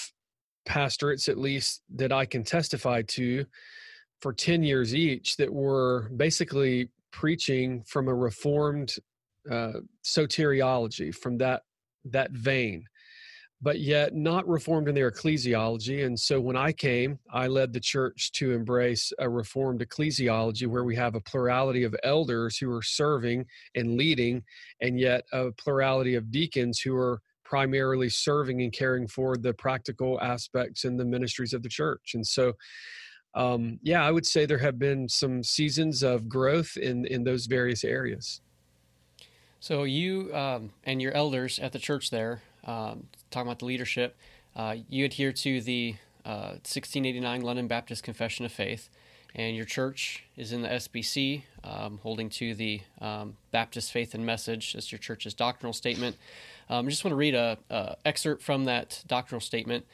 pastorates, 0.65 1.27
at 1.27 1.37
least 1.37 1.81
that 1.95 2.11
I 2.11 2.25
can 2.25 2.43
testify 2.43 3.01
to, 3.01 3.45
for 4.21 4.31
10 4.31 4.63
years 4.63 4.95
each, 4.95 5.35
that 5.37 5.51
were 5.51 6.09
basically 6.15 6.89
preaching 7.11 7.83
from 7.83 8.07
a 8.07 8.13
reformed 8.13 8.95
uh, 9.49 9.73
soteriology, 10.05 11.13
from 11.13 11.37
that 11.39 11.63
that 12.05 12.31
vein 12.31 12.85
but 13.61 13.79
yet 13.79 14.15
not 14.15 14.47
reformed 14.47 14.87
in 14.87 14.95
their 14.95 15.11
ecclesiology. 15.11 16.05
And 16.05 16.19
so 16.19 16.41
when 16.41 16.55
I 16.55 16.71
came, 16.71 17.19
I 17.31 17.47
led 17.47 17.71
the 17.71 17.79
church 17.79 18.31
to 18.33 18.53
embrace 18.53 19.13
a 19.19 19.29
reformed 19.29 19.81
ecclesiology 19.81 20.65
where 20.65 20.83
we 20.83 20.95
have 20.95 21.13
a 21.13 21.21
plurality 21.21 21.83
of 21.83 21.95
elders 22.03 22.57
who 22.57 22.71
are 22.71 22.81
serving 22.81 23.45
and 23.75 23.97
leading, 23.97 24.43
and 24.81 24.99
yet 24.99 25.25
a 25.31 25.51
plurality 25.51 26.15
of 26.15 26.31
deacons 26.31 26.79
who 26.79 26.95
are 26.95 27.21
primarily 27.43 28.09
serving 28.09 28.61
and 28.61 28.73
caring 28.73 29.07
for 29.07 29.37
the 29.37 29.53
practical 29.53 30.19
aspects 30.21 30.85
and 30.85 30.99
the 30.99 31.05
ministries 31.05 31.53
of 31.53 31.61
the 31.61 31.69
church. 31.69 32.13
And 32.15 32.25
so, 32.25 32.53
um, 33.35 33.77
yeah, 33.83 34.03
I 34.03 34.11
would 34.11 34.25
say 34.25 34.45
there 34.45 34.57
have 34.57 34.79
been 34.79 35.07
some 35.07 35.43
seasons 35.43 36.01
of 36.01 36.27
growth 36.27 36.77
in 36.77 37.05
in 37.05 37.23
those 37.23 37.45
various 37.45 37.83
areas. 37.83 38.41
So 39.59 39.83
you 39.83 40.33
um, 40.33 40.71
and 40.83 41.01
your 41.01 41.11
elders 41.11 41.59
at 41.59 41.71
the 41.71 41.79
church 41.79 42.09
there 42.09 42.41
um, 42.65 43.07
talking 43.29 43.47
about 43.47 43.59
the 43.59 43.65
leadership, 43.65 44.15
uh, 44.55 44.75
you 44.89 45.05
adhere 45.05 45.31
to 45.31 45.61
the 45.61 45.95
uh, 46.25 46.59
1689 46.63 47.41
London 47.41 47.67
Baptist 47.67 48.03
Confession 48.03 48.45
of 48.45 48.51
Faith, 48.51 48.89
and 49.33 49.55
your 49.55 49.65
church 49.65 50.25
is 50.35 50.51
in 50.51 50.61
the 50.61 50.67
SBC, 50.67 51.43
um, 51.63 51.99
holding 52.03 52.29
to 52.29 52.53
the 52.53 52.81
um, 52.99 53.37
Baptist 53.51 53.91
Faith 53.91 54.13
and 54.13 54.25
Message. 54.25 54.75
as 54.75 54.91
your 54.91 54.99
church's 54.99 55.33
doctrinal 55.33 55.73
statement. 55.73 56.17
Um, 56.69 56.85
I 56.85 56.89
just 56.89 57.03
want 57.03 57.13
to 57.13 57.17
read 57.17 57.35
a, 57.35 57.57
excerpt 58.05 58.41
from 58.43 58.65
that 58.65 59.03
doctrinal 59.07 59.41
statement. 59.41 59.85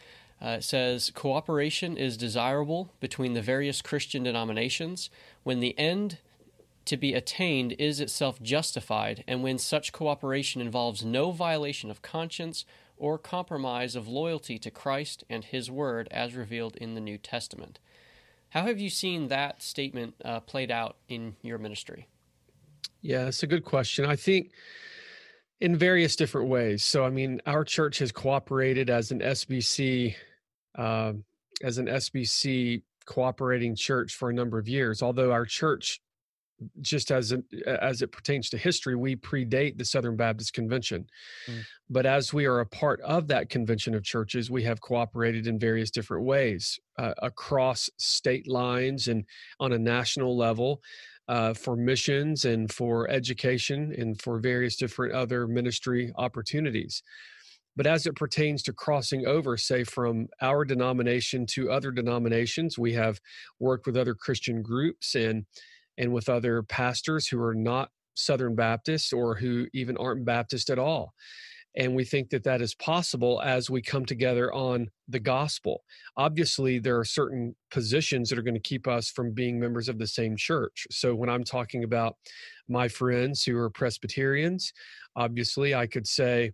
Uh, 0.42 0.58
it 0.60 0.64
says, 0.64 1.12
Cooperation 1.16 1.98
is 1.98 2.18
desirable 2.18 2.92
between 3.00 3.34
the 3.34 3.42
various 3.42 3.82
Christian 3.82 4.24
denominations 4.24 5.10
when 5.44 5.60
the 5.60 5.78
end 5.78 6.18
to 6.88 6.98
be 6.98 7.14
attained 7.14 7.76
is 7.80 8.00
itself 8.00 8.42
justified, 8.42 9.24
and 9.28 9.44
when 9.44 9.58
such 9.58 9.92
cooperation 9.92 10.62
involves 10.62 11.06
no 11.06 11.32
violation 11.32 11.92
of 11.92 12.02
conscience 12.02 12.66
or 12.98 13.18
compromise 13.18 13.96
of 13.96 14.08
loyalty 14.08 14.58
to 14.60 14.72
Christ 14.72 15.24
and 15.30 15.46
His 15.46 15.70
Word 15.70 16.08
as 16.12 16.34
revealed 16.34 16.76
in 16.78 16.96
the 16.96 17.02
New 17.02 17.18
Testament. 17.18 17.80
How 18.50 18.64
have 18.64 18.80
you 18.80 18.90
seen 18.90 19.28
that 19.28 19.62
statement 19.62 20.16
uh, 20.24 20.40
played 20.40 20.72
out 20.72 20.98
in 21.08 21.36
your 21.42 21.58
ministry? 21.58 22.08
Yeah, 23.02 23.28
it's 23.28 23.44
a 23.44 23.48
good 23.48 23.64
question. 23.64 24.06
I 24.06 24.16
think 24.16 24.52
in 25.60 25.76
various 25.76 26.16
different 26.16 26.50
ways. 26.50 26.84
So, 26.84 27.04
I 27.04 27.10
mean, 27.10 27.42
our 27.46 27.64
church 27.64 28.00
has 28.00 28.12
cooperated 28.12 28.90
as 28.90 29.12
an 29.12 29.20
SBC, 29.20 30.16
uh, 30.78 31.14
as 31.64 31.78
an 31.78 31.88
SBC 31.88 32.84
cooperating 33.06 33.76
church 33.76 34.14
for 34.14 34.30
a 34.30 34.34
number 34.34 34.60
of 34.60 34.68
years. 34.68 35.02
Although 35.02 35.32
our 35.32 35.46
church 35.46 36.00
just 36.82 37.12
as 37.12 37.32
it, 37.32 37.44
as 37.66 38.02
it 38.02 38.12
pertains 38.12 38.50
to 38.50 38.58
history, 38.58 38.96
we 38.96 39.16
predate 39.16 39.78
the 39.78 39.86
Southern 39.86 40.16
Baptist 40.16 40.54
Convention. 40.54 41.06
Mm. 41.48 41.62
But 41.90 42.06
as 42.06 42.34
we 42.34 42.46
are 42.46 42.60
a 42.60 42.66
part 42.66 43.00
of 43.02 43.28
that 43.28 43.50
convention 43.50 43.94
of 43.96 44.04
churches, 44.04 44.50
we 44.50 44.64
have 44.64 44.82
cooperated 44.82 45.48
in 45.48 45.60
various 45.60 45.92
different 45.92 46.26
ways 46.26 46.80
uh, 46.98 47.14
across 47.22 47.90
state 47.98 48.48
lines 48.48 49.08
and 49.08 49.24
on 49.60 49.74
a 49.74 49.80
national 49.80 50.36
level 50.36 50.82
uh, 51.28 51.54
for 51.54 51.76
missions 51.76 52.46
and 52.46 52.72
for 52.72 53.10
education 53.10 53.94
and 53.98 54.22
for 54.22 54.40
various 54.40 54.76
different 54.78 55.14
other 55.14 55.48
ministry 55.48 56.12
opportunities. 56.18 57.04
But 57.76 57.86
as 57.86 58.08
it 58.08 58.16
pertains 58.16 58.64
to 58.64 58.74
crossing 58.74 59.28
over, 59.28 59.56
say, 59.56 59.84
from 59.84 60.30
our 60.42 60.66
denomination 60.66 61.46
to 61.52 61.70
other 61.70 61.92
denominations, 61.92 62.80
we 62.80 62.94
have 62.94 63.22
worked 63.60 63.86
with 63.86 63.96
other 63.96 64.16
Christian 64.16 64.64
groups 64.64 65.14
and 65.14 65.46
and 65.98 66.14
with 66.14 66.30
other 66.30 66.64
pastors 66.64 67.28
who 67.28 67.42
are 67.42 67.56
not 67.56 67.90
Southern 68.16 68.56
Baptists 68.56 69.14
or 69.14 69.36
who 69.36 69.68
even 69.74 69.98
aren't 69.98 70.26
Baptist 70.26 70.70
at 70.70 70.80
all. 70.80 71.14
And 71.76 71.94
we 71.94 72.04
think 72.04 72.32
that 72.32 72.44
that 72.44 72.62
is 72.62 72.74
possible 72.74 73.40
as 73.42 73.70
we 73.70 73.84
come 73.84 74.04
together 74.04 74.52
on 74.52 74.90
the 75.08 75.20
gospel. 75.20 75.84
Obviously, 76.18 76.80
there 76.80 76.98
are 76.98 77.06
certain 77.06 77.56
positions 77.70 78.30
that 78.30 78.40
are 78.40 78.44
going 78.44 78.56
to 78.56 78.60
keep 78.60 78.88
us 78.88 79.12
from 79.12 79.32
being 79.32 79.60
members 79.60 79.88
of 79.88 80.00
the 80.00 80.08
same 80.08 80.36
church. 80.36 80.88
So 80.90 81.14
when 81.14 81.30
I'm 81.30 81.44
talking 81.44 81.84
about 81.84 82.16
my 82.68 82.88
friends 82.88 83.44
who 83.44 83.56
are 83.60 83.70
Presbyterians, 83.70 84.74
obviously 85.16 85.76
I 85.76 85.86
could 85.86 86.08
say, 86.08 86.52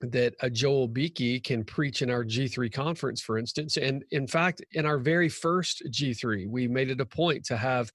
that 0.00 0.34
a 0.40 0.50
Joel 0.50 0.88
Beeke 0.88 1.44
can 1.44 1.62
preach 1.62 2.02
in 2.02 2.10
our 2.10 2.24
G3 2.24 2.72
conference, 2.72 3.20
for 3.20 3.38
instance. 3.38 3.76
And 3.76 4.04
in 4.10 4.26
fact, 4.26 4.60
in 4.72 4.84
our 4.84 4.98
very 4.98 5.28
first 5.28 5.82
G3, 5.88 6.48
we 6.48 6.66
made 6.66 6.90
it 6.90 7.00
a 7.00 7.06
point 7.06 7.44
to 7.46 7.56
have 7.56 7.92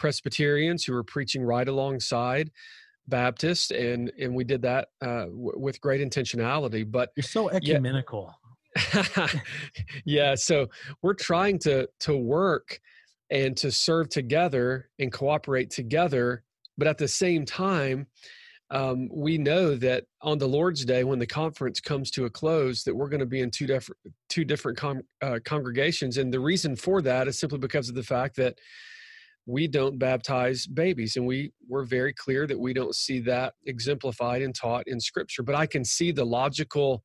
Presbyterians 0.00 0.82
who 0.82 0.94
were 0.94 1.04
preaching 1.04 1.42
right 1.42 1.68
alongside 1.68 2.50
Baptist, 3.06 3.70
and 3.70 4.10
and 4.18 4.34
we 4.34 4.44
did 4.44 4.62
that 4.62 4.88
uh, 5.02 5.26
w- 5.26 5.52
with 5.56 5.78
great 5.82 6.00
intentionality. 6.00 6.90
But 6.90 7.10
you're 7.16 7.22
so 7.22 7.50
ecumenical. 7.50 8.34
Yeah, 8.94 9.26
yeah, 10.06 10.34
so 10.36 10.68
we're 11.02 11.12
trying 11.12 11.58
to 11.60 11.86
to 12.00 12.16
work 12.16 12.80
and 13.30 13.54
to 13.58 13.70
serve 13.70 14.08
together 14.08 14.88
and 14.98 15.12
cooperate 15.12 15.68
together, 15.68 16.44
but 16.78 16.88
at 16.88 16.96
the 16.96 17.06
same 17.06 17.44
time, 17.44 18.06
um, 18.70 19.08
we 19.12 19.36
know 19.36 19.76
that 19.76 20.04
on 20.22 20.38
the 20.38 20.48
Lord's 20.48 20.84
Day, 20.84 21.04
when 21.04 21.18
the 21.18 21.26
conference 21.26 21.78
comes 21.78 22.10
to 22.12 22.24
a 22.24 22.30
close, 22.30 22.84
that 22.84 22.94
we're 22.94 23.08
going 23.10 23.20
to 23.20 23.26
be 23.26 23.40
in 23.40 23.50
two 23.50 23.66
different 23.66 23.98
two 24.30 24.44
different 24.44 24.78
com- 24.78 25.02
uh, 25.20 25.40
congregations, 25.44 26.16
and 26.16 26.32
the 26.32 26.40
reason 26.40 26.74
for 26.74 27.02
that 27.02 27.28
is 27.28 27.38
simply 27.38 27.58
because 27.58 27.90
of 27.90 27.94
the 27.94 28.02
fact 28.02 28.36
that 28.36 28.58
we 29.46 29.66
don't 29.66 29.98
baptize 29.98 30.66
babies 30.66 31.16
and 31.16 31.26
we 31.26 31.52
we're 31.68 31.84
very 31.84 32.12
clear 32.12 32.46
that 32.46 32.58
we 32.58 32.72
don't 32.72 32.94
see 32.94 33.20
that 33.20 33.54
exemplified 33.66 34.42
and 34.42 34.54
taught 34.54 34.84
in 34.86 35.00
scripture 35.00 35.42
but 35.42 35.54
i 35.54 35.66
can 35.66 35.84
see 35.84 36.12
the 36.12 36.24
logical 36.24 37.02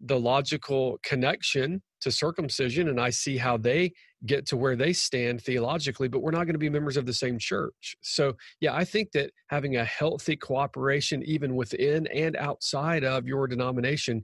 the 0.00 0.18
logical 0.18 0.98
connection 1.02 1.82
to 2.00 2.10
circumcision 2.10 2.88
and 2.88 3.00
i 3.00 3.10
see 3.10 3.36
how 3.36 3.56
they 3.56 3.92
get 4.26 4.46
to 4.46 4.56
where 4.56 4.76
they 4.76 4.92
stand 4.92 5.40
theologically 5.40 6.08
but 6.08 6.20
we're 6.20 6.30
not 6.30 6.44
going 6.44 6.54
to 6.54 6.58
be 6.58 6.70
members 6.70 6.96
of 6.96 7.04
the 7.04 7.12
same 7.12 7.38
church. 7.38 7.96
So 8.02 8.34
yeah 8.60 8.74
i 8.74 8.84
think 8.84 9.12
that 9.12 9.30
having 9.48 9.76
a 9.76 9.84
healthy 9.84 10.36
cooperation 10.36 11.22
even 11.24 11.54
within 11.54 12.06
and 12.08 12.36
outside 12.36 13.04
of 13.04 13.26
your 13.26 13.46
denomination 13.46 14.22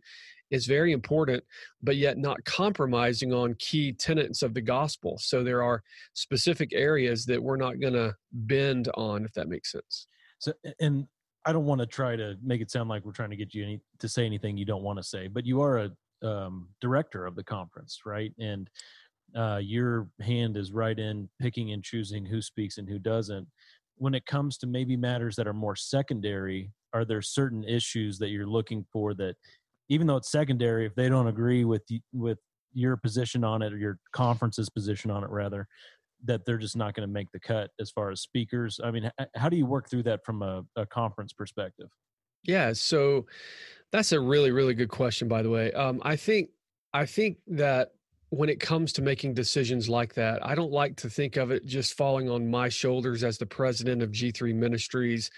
is 0.50 0.66
very 0.66 0.92
important, 0.92 1.42
but 1.82 1.96
yet 1.96 2.18
not 2.18 2.44
compromising 2.44 3.32
on 3.32 3.54
key 3.58 3.92
tenets 3.92 4.42
of 4.42 4.54
the 4.54 4.60
gospel. 4.60 5.18
So 5.20 5.44
there 5.44 5.62
are 5.62 5.82
specific 6.14 6.70
areas 6.72 7.24
that 7.26 7.42
we're 7.42 7.56
not 7.56 7.80
going 7.80 7.94
to 7.94 8.14
bend 8.32 8.88
on, 8.94 9.24
if 9.24 9.32
that 9.34 9.48
makes 9.48 9.72
sense. 9.72 10.06
So, 10.38 10.52
and 10.80 11.06
I 11.46 11.52
don't 11.52 11.66
want 11.66 11.80
to 11.80 11.86
try 11.86 12.16
to 12.16 12.36
make 12.42 12.60
it 12.60 12.70
sound 12.70 12.88
like 12.88 13.04
we're 13.04 13.12
trying 13.12 13.30
to 13.30 13.36
get 13.36 13.54
you 13.54 13.62
any, 13.62 13.80
to 14.00 14.08
say 14.08 14.26
anything 14.26 14.56
you 14.56 14.64
don't 14.64 14.82
want 14.82 14.98
to 14.98 15.02
say, 15.02 15.28
but 15.28 15.46
you 15.46 15.62
are 15.62 15.78
a 15.78 15.90
um, 16.26 16.68
director 16.80 17.26
of 17.26 17.34
the 17.34 17.44
conference, 17.44 18.00
right? 18.04 18.32
And 18.38 18.68
uh, 19.34 19.60
your 19.62 20.08
hand 20.20 20.56
is 20.56 20.72
right 20.72 20.98
in 20.98 21.28
picking 21.40 21.72
and 21.72 21.82
choosing 21.82 22.26
who 22.26 22.42
speaks 22.42 22.78
and 22.78 22.88
who 22.88 22.98
doesn't. 22.98 23.46
When 23.96 24.14
it 24.14 24.26
comes 24.26 24.58
to 24.58 24.66
maybe 24.66 24.96
matters 24.96 25.36
that 25.36 25.46
are 25.46 25.54
more 25.54 25.76
secondary, 25.76 26.72
are 26.92 27.04
there 27.04 27.22
certain 27.22 27.64
issues 27.64 28.18
that 28.18 28.28
you're 28.28 28.46
looking 28.46 28.84
for 28.92 29.14
that 29.14 29.36
even 29.90 30.06
though 30.06 30.16
it's 30.16 30.30
secondary, 30.30 30.86
if 30.86 30.94
they 30.94 31.10
don't 31.10 31.26
agree 31.26 31.64
with 31.64 31.82
with 32.12 32.38
your 32.72 32.96
position 32.96 33.44
on 33.44 33.60
it 33.60 33.72
or 33.72 33.76
your 33.76 33.98
conference's 34.12 34.70
position 34.70 35.10
on 35.10 35.24
it, 35.24 35.30
rather, 35.30 35.66
that 36.24 36.46
they're 36.46 36.56
just 36.56 36.76
not 36.76 36.94
going 36.94 37.06
to 37.06 37.12
make 37.12 37.30
the 37.32 37.40
cut 37.40 37.70
as 37.80 37.90
far 37.90 38.10
as 38.10 38.22
speakers. 38.22 38.80
I 38.82 38.92
mean, 38.92 39.10
how 39.34 39.48
do 39.48 39.56
you 39.56 39.66
work 39.66 39.90
through 39.90 40.04
that 40.04 40.24
from 40.24 40.42
a, 40.42 40.64
a 40.76 40.86
conference 40.86 41.32
perspective? 41.32 41.88
Yeah, 42.44 42.72
so 42.72 43.26
that's 43.92 44.12
a 44.12 44.20
really 44.20 44.52
really 44.52 44.74
good 44.74 44.88
question. 44.88 45.28
By 45.28 45.42
the 45.42 45.50
way, 45.50 45.72
um, 45.72 46.00
I 46.02 46.16
think 46.16 46.50
I 46.94 47.04
think 47.04 47.38
that 47.48 47.90
when 48.30 48.48
it 48.48 48.60
comes 48.60 48.92
to 48.92 49.02
making 49.02 49.34
decisions 49.34 49.88
like 49.88 50.14
that, 50.14 50.46
I 50.46 50.54
don't 50.54 50.70
like 50.70 50.96
to 50.98 51.10
think 51.10 51.36
of 51.36 51.50
it 51.50 51.66
just 51.66 51.94
falling 51.94 52.30
on 52.30 52.48
my 52.48 52.68
shoulders 52.68 53.24
as 53.24 53.38
the 53.38 53.46
president 53.46 54.02
of 54.02 54.12
G3 54.12 54.54
Ministries 54.54 55.32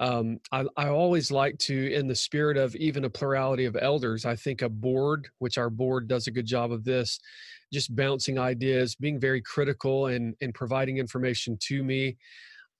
um, 0.00 0.40
I, 0.50 0.64
I, 0.78 0.88
always 0.88 1.30
like 1.30 1.58
to, 1.58 1.92
in 1.92 2.08
the 2.08 2.14
spirit 2.14 2.56
of 2.56 2.74
even 2.76 3.04
a 3.04 3.10
plurality 3.10 3.66
of 3.66 3.76
elders, 3.78 4.24
I 4.24 4.34
think 4.34 4.62
a 4.62 4.68
board, 4.70 5.28
which 5.40 5.58
our 5.58 5.68
board 5.68 6.08
does 6.08 6.26
a 6.26 6.30
good 6.30 6.46
job 6.46 6.72
of 6.72 6.84
this, 6.84 7.20
just 7.70 7.94
bouncing 7.94 8.38
ideas, 8.38 8.94
being 8.94 9.20
very 9.20 9.42
critical 9.42 10.06
and, 10.06 10.34
and 10.40 10.54
providing 10.54 10.96
information 10.96 11.58
to 11.64 11.84
me. 11.84 12.16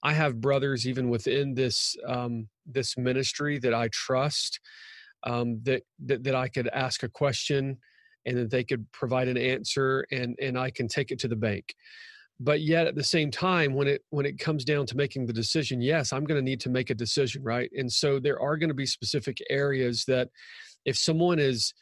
I 0.02 0.14
have 0.14 0.40
brothers 0.40 0.88
even 0.88 1.10
within 1.10 1.54
this 1.54 1.94
um, 2.08 2.48
this 2.64 2.96
ministry 2.96 3.58
that 3.58 3.74
I 3.74 3.88
trust 3.92 4.58
um, 5.24 5.60
that, 5.64 5.82
that 6.06 6.24
that 6.24 6.34
I 6.34 6.48
could 6.48 6.68
ask 6.68 7.02
a 7.02 7.08
question 7.08 7.76
and 8.24 8.38
that 8.38 8.50
they 8.50 8.64
could 8.64 8.90
provide 8.92 9.28
an 9.28 9.36
answer 9.36 10.06
and 10.10 10.38
and 10.40 10.58
I 10.58 10.70
can 10.70 10.88
take 10.88 11.10
it 11.10 11.18
to 11.18 11.28
the 11.28 11.36
bank 11.36 11.74
but 12.40 12.62
yet 12.62 12.86
at 12.86 12.94
the 12.94 13.04
same 13.04 13.30
time 13.30 13.74
when 13.74 13.86
it 13.86 14.02
when 14.10 14.24
it 14.24 14.38
comes 14.38 14.64
down 14.64 14.86
to 14.86 14.96
making 14.96 15.26
the 15.26 15.32
decision 15.32 15.80
yes 15.80 16.12
i'm 16.12 16.24
going 16.24 16.38
to 16.38 16.44
need 16.44 16.60
to 16.60 16.70
make 16.70 16.90
a 16.90 16.94
decision 16.94 17.42
right? 17.42 17.70
And 17.76 17.92
so 17.92 18.18
there 18.18 18.40
are 18.40 18.56
going 18.56 18.68
to 18.68 18.74
be 18.74 18.86
specific 18.86 19.38
areas 19.50 20.04
that 20.06 20.28
if 20.84 20.96
someone 20.96 21.38
is 21.38 21.74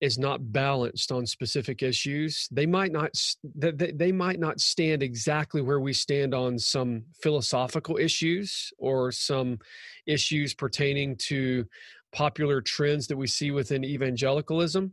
is 0.00 0.18
not 0.18 0.52
balanced 0.52 1.12
on 1.12 1.24
specific 1.24 1.82
issues 1.82 2.48
they 2.50 2.66
might 2.66 2.92
not 2.92 3.10
they, 3.54 3.92
they 3.92 4.12
might 4.12 4.38
not 4.38 4.60
stand 4.60 5.02
exactly 5.02 5.62
where 5.62 5.80
we 5.80 5.92
stand 5.92 6.34
on 6.34 6.58
some 6.58 7.04
philosophical 7.22 7.96
issues 7.96 8.72
or 8.78 9.12
some 9.12 9.58
issues 10.06 10.52
pertaining 10.52 11.16
to 11.16 11.64
popular 12.12 12.60
trends 12.60 13.06
that 13.06 13.16
we 13.16 13.26
see 13.26 13.50
within 13.50 13.84
evangelicalism. 13.84 14.92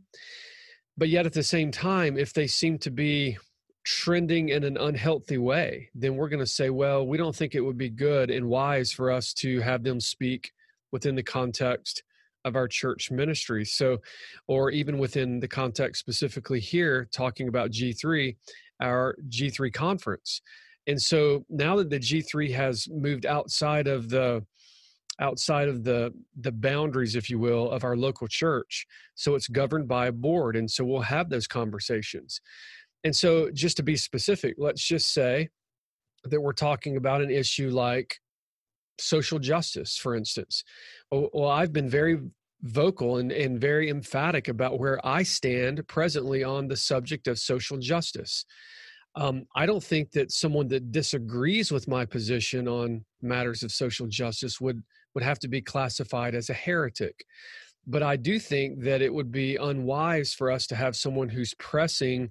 But 0.98 1.08
yet 1.08 1.26
at 1.26 1.32
the 1.32 1.42
same 1.42 1.70
time 1.70 2.18
if 2.18 2.32
they 2.32 2.46
seem 2.46 2.78
to 2.78 2.90
be 2.90 3.38
trending 3.84 4.50
in 4.50 4.64
an 4.64 4.76
unhealthy 4.76 5.38
way, 5.38 5.90
then 5.94 6.16
we're 6.16 6.28
going 6.28 6.40
to 6.40 6.46
say, 6.46 6.70
well, 6.70 7.06
we 7.06 7.18
don't 7.18 7.34
think 7.34 7.54
it 7.54 7.60
would 7.60 7.78
be 7.78 7.90
good 7.90 8.30
and 8.30 8.48
wise 8.48 8.92
for 8.92 9.10
us 9.10 9.32
to 9.34 9.60
have 9.60 9.82
them 9.82 10.00
speak 10.00 10.52
within 10.92 11.14
the 11.14 11.22
context 11.22 12.02
of 12.44 12.56
our 12.56 12.68
church 12.68 13.10
ministry. 13.10 13.64
So, 13.64 13.98
or 14.46 14.70
even 14.70 14.98
within 14.98 15.40
the 15.40 15.48
context 15.48 16.00
specifically 16.00 16.60
here, 16.60 17.08
talking 17.12 17.48
about 17.48 17.70
G3, 17.70 18.36
our 18.80 19.16
G3 19.28 19.72
conference. 19.72 20.42
And 20.86 21.00
so 21.00 21.44
now 21.48 21.76
that 21.76 21.90
the 21.90 22.00
G3 22.00 22.52
has 22.54 22.88
moved 22.90 23.26
outside 23.26 23.86
of 23.86 24.08
the 24.08 24.44
outside 25.20 25.68
of 25.68 25.84
the 25.84 26.12
the 26.40 26.50
boundaries 26.50 27.14
if 27.14 27.28
you 27.28 27.38
will 27.38 27.70
of 27.70 27.84
our 27.84 27.94
local 27.94 28.26
church 28.26 28.86
so 29.14 29.34
it's 29.34 29.46
governed 29.46 29.86
by 29.86 30.06
a 30.06 30.12
board 30.12 30.56
and 30.56 30.70
so 30.70 30.82
we'll 30.84 31.02
have 31.02 31.28
those 31.28 31.46
conversations 31.46 32.40
and 33.04 33.14
so, 33.14 33.50
just 33.50 33.76
to 33.78 33.82
be 33.82 33.96
specific, 33.96 34.54
let's 34.58 34.82
just 34.82 35.12
say 35.12 35.48
that 36.24 36.40
we're 36.40 36.52
talking 36.52 36.96
about 36.96 37.20
an 37.20 37.30
issue 37.30 37.70
like 37.70 38.20
social 38.98 39.38
justice, 39.38 39.96
for 39.96 40.14
instance. 40.14 40.62
Well, 41.10 41.48
I've 41.48 41.72
been 41.72 41.88
very 41.88 42.20
vocal 42.62 43.16
and, 43.16 43.32
and 43.32 43.60
very 43.60 43.90
emphatic 43.90 44.48
about 44.48 44.78
where 44.78 45.04
I 45.04 45.24
stand 45.24 45.86
presently 45.88 46.44
on 46.44 46.68
the 46.68 46.76
subject 46.76 47.26
of 47.26 47.38
social 47.38 47.76
justice. 47.76 48.44
Um, 49.16 49.46
I 49.54 49.66
don't 49.66 49.82
think 49.82 50.12
that 50.12 50.30
someone 50.30 50.68
that 50.68 50.92
disagrees 50.92 51.72
with 51.72 51.88
my 51.88 52.06
position 52.06 52.68
on 52.68 53.04
matters 53.20 53.62
of 53.62 53.72
social 53.72 54.06
justice 54.06 54.60
would 54.60 54.82
would 55.14 55.24
have 55.24 55.38
to 55.40 55.48
be 55.48 55.60
classified 55.60 56.34
as 56.34 56.48
a 56.48 56.54
heretic. 56.54 57.26
But 57.86 58.02
I 58.02 58.16
do 58.16 58.38
think 58.38 58.80
that 58.82 59.02
it 59.02 59.12
would 59.12 59.30
be 59.30 59.56
unwise 59.56 60.32
for 60.32 60.50
us 60.50 60.66
to 60.68 60.76
have 60.76 60.96
someone 60.96 61.28
who's 61.28 61.52
pressing 61.54 62.30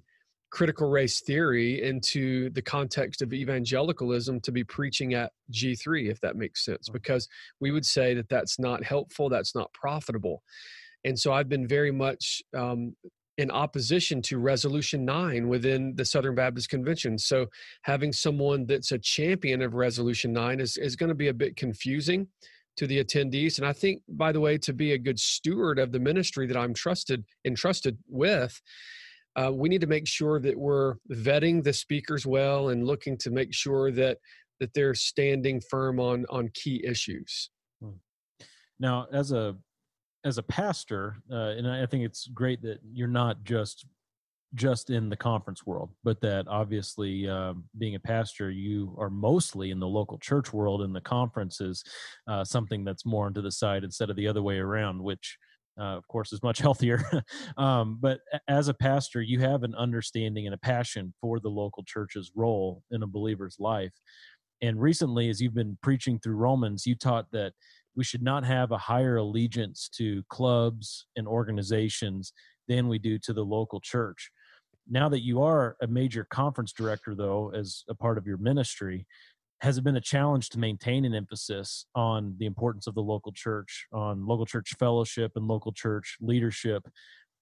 critical 0.52 0.88
race 0.88 1.20
theory 1.22 1.82
into 1.82 2.50
the 2.50 2.62
context 2.62 3.22
of 3.22 3.32
evangelicalism 3.32 4.38
to 4.40 4.52
be 4.52 4.62
preaching 4.62 5.14
at 5.14 5.32
G3, 5.50 6.10
if 6.10 6.20
that 6.20 6.36
makes 6.36 6.64
sense, 6.64 6.90
because 6.90 7.26
we 7.58 7.70
would 7.70 7.86
say 7.86 8.14
that 8.14 8.28
that's 8.28 8.58
not 8.58 8.84
helpful, 8.84 9.30
that's 9.30 9.54
not 9.54 9.72
profitable. 9.72 10.42
And 11.04 11.18
so 11.18 11.32
I've 11.32 11.48
been 11.48 11.66
very 11.66 11.90
much 11.90 12.42
um, 12.54 12.94
in 13.38 13.50
opposition 13.50 14.20
to 14.22 14.38
Resolution 14.38 15.06
9 15.06 15.48
within 15.48 15.94
the 15.96 16.04
Southern 16.04 16.34
Baptist 16.34 16.68
Convention. 16.68 17.18
So 17.18 17.46
having 17.80 18.12
someone 18.12 18.66
that's 18.66 18.92
a 18.92 18.98
champion 18.98 19.62
of 19.62 19.72
Resolution 19.72 20.34
9 20.34 20.60
is, 20.60 20.76
is 20.76 20.96
going 20.96 21.08
to 21.08 21.14
be 21.14 21.28
a 21.28 21.34
bit 21.34 21.56
confusing 21.56 22.28
to 22.76 22.86
the 22.86 23.02
attendees. 23.02 23.58
And 23.58 23.66
I 23.66 23.72
think, 23.72 24.02
by 24.06 24.32
the 24.32 24.40
way, 24.40 24.58
to 24.58 24.74
be 24.74 24.92
a 24.92 24.98
good 24.98 25.18
steward 25.18 25.78
of 25.78 25.92
the 25.92 25.98
ministry 25.98 26.46
that 26.46 26.56
I'm 26.56 26.74
trusted 26.74 27.24
entrusted 27.44 27.96
with, 28.06 28.60
uh, 29.36 29.50
we 29.52 29.68
need 29.68 29.80
to 29.80 29.86
make 29.86 30.06
sure 30.06 30.40
that 30.40 30.56
we're 30.56 30.96
vetting 31.10 31.62
the 31.62 31.72
speakers 31.72 32.26
well 32.26 32.68
and 32.68 32.86
looking 32.86 33.16
to 33.18 33.30
make 33.30 33.52
sure 33.54 33.90
that 33.90 34.18
that 34.60 34.72
they're 34.74 34.94
standing 34.94 35.60
firm 35.60 35.98
on 35.98 36.24
on 36.30 36.50
key 36.54 36.84
issues. 36.84 37.50
Hmm. 37.80 37.96
Now, 38.78 39.06
as 39.12 39.32
a 39.32 39.56
as 40.24 40.38
a 40.38 40.42
pastor, 40.42 41.16
uh, 41.30 41.54
and 41.56 41.68
I 41.68 41.86
think 41.86 42.04
it's 42.04 42.28
great 42.28 42.62
that 42.62 42.78
you're 42.92 43.08
not 43.08 43.42
just 43.44 43.86
just 44.54 44.90
in 44.90 45.08
the 45.08 45.16
conference 45.16 45.64
world, 45.64 45.90
but 46.04 46.20
that 46.20 46.46
obviously 46.46 47.26
um, 47.26 47.64
being 47.78 47.94
a 47.94 48.00
pastor, 48.00 48.50
you 48.50 48.94
are 48.98 49.08
mostly 49.08 49.70
in 49.70 49.80
the 49.80 49.88
local 49.88 50.18
church 50.18 50.52
world, 50.52 50.82
and 50.82 50.94
the 50.94 51.00
conference 51.00 51.60
is 51.60 51.82
uh, 52.28 52.44
something 52.44 52.84
that's 52.84 53.06
more 53.06 53.28
into 53.28 53.40
the 53.40 53.50
side 53.50 53.82
instead 53.82 54.10
of 54.10 54.16
the 54.16 54.28
other 54.28 54.42
way 54.42 54.58
around, 54.58 55.02
which 55.02 55.38
uh, 55.78 55.96
of 55.96 56.06
course, 56.08 56.32
is 56.32 56.42
much 56.42 56.58
healthier. 56.60 57.02
um, 57.56 57.98
but 58.00 58.20
as 58.48 58.68
a 58.68 58.74
pastor, 58.74 59.22
you 59.22 59.40
have 59.40 59.62
an 59.62 59.74
understanding 59.74 60.46
and 60.46 60.54
a 60.54 60.58
passion 60.58 61.12
for 61.20 61.40
the 61.40 61.48
local 61.48 61.84
church's 61.84 62.30
role 62.34 62.82
in 62.90 63.02
a 63.02 63.06
believer's 63.06 63.56
life. 63.58 63.92
And 64.60 64.80
recently, 64.80 65.28
as 65.28 65.40
you've 65.40 65.54
been 65.54 65.76
preaching 65.82 66.18
through 66.18 66.36
Romans, 66.36 66.86
you 66.86 66.94
taught 66.94 67.26
that 67.32 67.52
we 67.96 68.04
should 68.04 68.22
not 68.22 68.44
have 68.44 68.70
a 68.70 68.78
higher 68.78 69.16
allegiance 69.16 69.88
to 69.96 70.22
clubs 70.28 71.06
and 71.16 71.26
organizations 71.26 72.32
than 72.68 72.88
we 72.88 72.98
do 72.98 73.18
to 73.18 73.32
the 73.32 73.44
local 73.44 73.80
church. 73.80 74.30
Now 74.88 75.08
that 75.08 75.24
you 75.24 75.42
are 75.42 75.76
a 75.80 75.86
major 75.86 76.24
conference 76.24 76.72
director, 76.72 77.14
though, 77.14 77.52
as 77.54 77.84
a 77.88 77.94
part 77.94 78.18
of 78.18 78.26
your 78.26 78.38
ministry, 78.38 79.06
has 79.62 79.78
it 79.78 79.84
been 79.84 79.96
a 79.96 80.00
challenge 80.00 80.48
to 80.50 80.58
maintain 80.58 81.04
an 81.04 81.14
emphasis 81.14 81.86
on 81.94 82.34
the 82.38 82.46
importance 82.46 82.88
of 82.88 82.96
the 82.96 83.00
local 83.00 83.30
church, 83.30 83.86
on 83.92 84.26
local 84.26 84.44
church 84.44 84.74
fellowship 84.76 85.32
and 85.36 85.46
local 85.46 85.70
church 85.70 86.16
leadership 86.20 86.88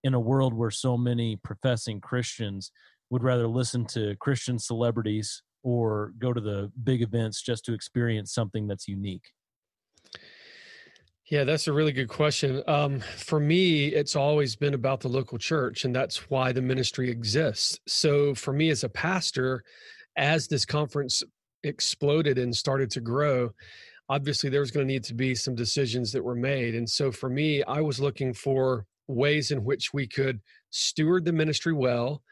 in 0.05 0.13
a 0.13 0.21
world 0.21 0.53
where 0.53 0.71
so 0.71 0.99
many 0.99 1.37
professing 1.37 1.99
Christians 1.99 2.73
would 3.09 3.23
rather 3.23 3.49
listen 3.49 3.87
to 3.87 4.17
Christian 4.21 4.59
celebrities 4.59 5.43
or 5.63 6.13
go 6.19 6.35
to 6.35 6.41
the 6.43 6.71
big 6.85 7.01
events 7.01 7.41
just 7.41 7.65
to 7.65 7.73
experience 7.73 8.35
something 8.35 8.67
that's 8.67 8.87
unique? 8.87 9.33
Yeah, 11.31 11.45
that's 11.45 11.69
a 11.69 11.73
really 11.73 11.93
good 11.93 12.09
question. 12.09 12.63
Um, 12.67 13.01
for 13.01 13.41
me, 13.41 13.87
it's 13.87 14.15
always 14.15 14.57
been 14.57 14.75
about 14.75 15.01
the 15.01 15.09
local 15.09 15.39
church, 15.39 15.87
and 15.87 15.97
that's 15.97 16.29
why 16.29 16.53
the 16.53 16.61
ministry 16.61 17.09
exists. 17.09 17.79
So, 17.87 18.35
for 18.35 18.53
me 18.53 18.69
as 18.69 18.85
a 18.85 18.89
pastor, 18.89 19.63
as 20.17 20.49
this 20.49 20.65
conference 20.67 21.23
exploded 21.64 22.38
and 22.38 22.55
started 22.55 22.90
to 22.92 23.01
grow, 23.01 23.51
obviously 24.09 24.51
there 24.51 24.61
was 24.61 24.70
going 24.70 24.87
to 24.87 24.92
need 24.92 25.05
to 25.05 25.14
be 25.14 25.35
some 25.35 25.55
decisions 25.55 26.12
that 26.12 26.25
were 26.25 26.35
made. 26.35 26.75
And 26.75 26.88
so, 26.88 27.12
for 27.12 27.31
me, 27.31 27.62
I 27.64 27.81
was 27.81 28.01
looking 28.01 28.35
for 28.35 28.87
ways 29.07 29.51
in 29.51 29.64
which 29.64 29.92
we 29.92 30.07
could 30.07 30.40
steward 30.70 31.25
the 31.25 31.33
ministry 31.33 31.73
well, 31.73 32.23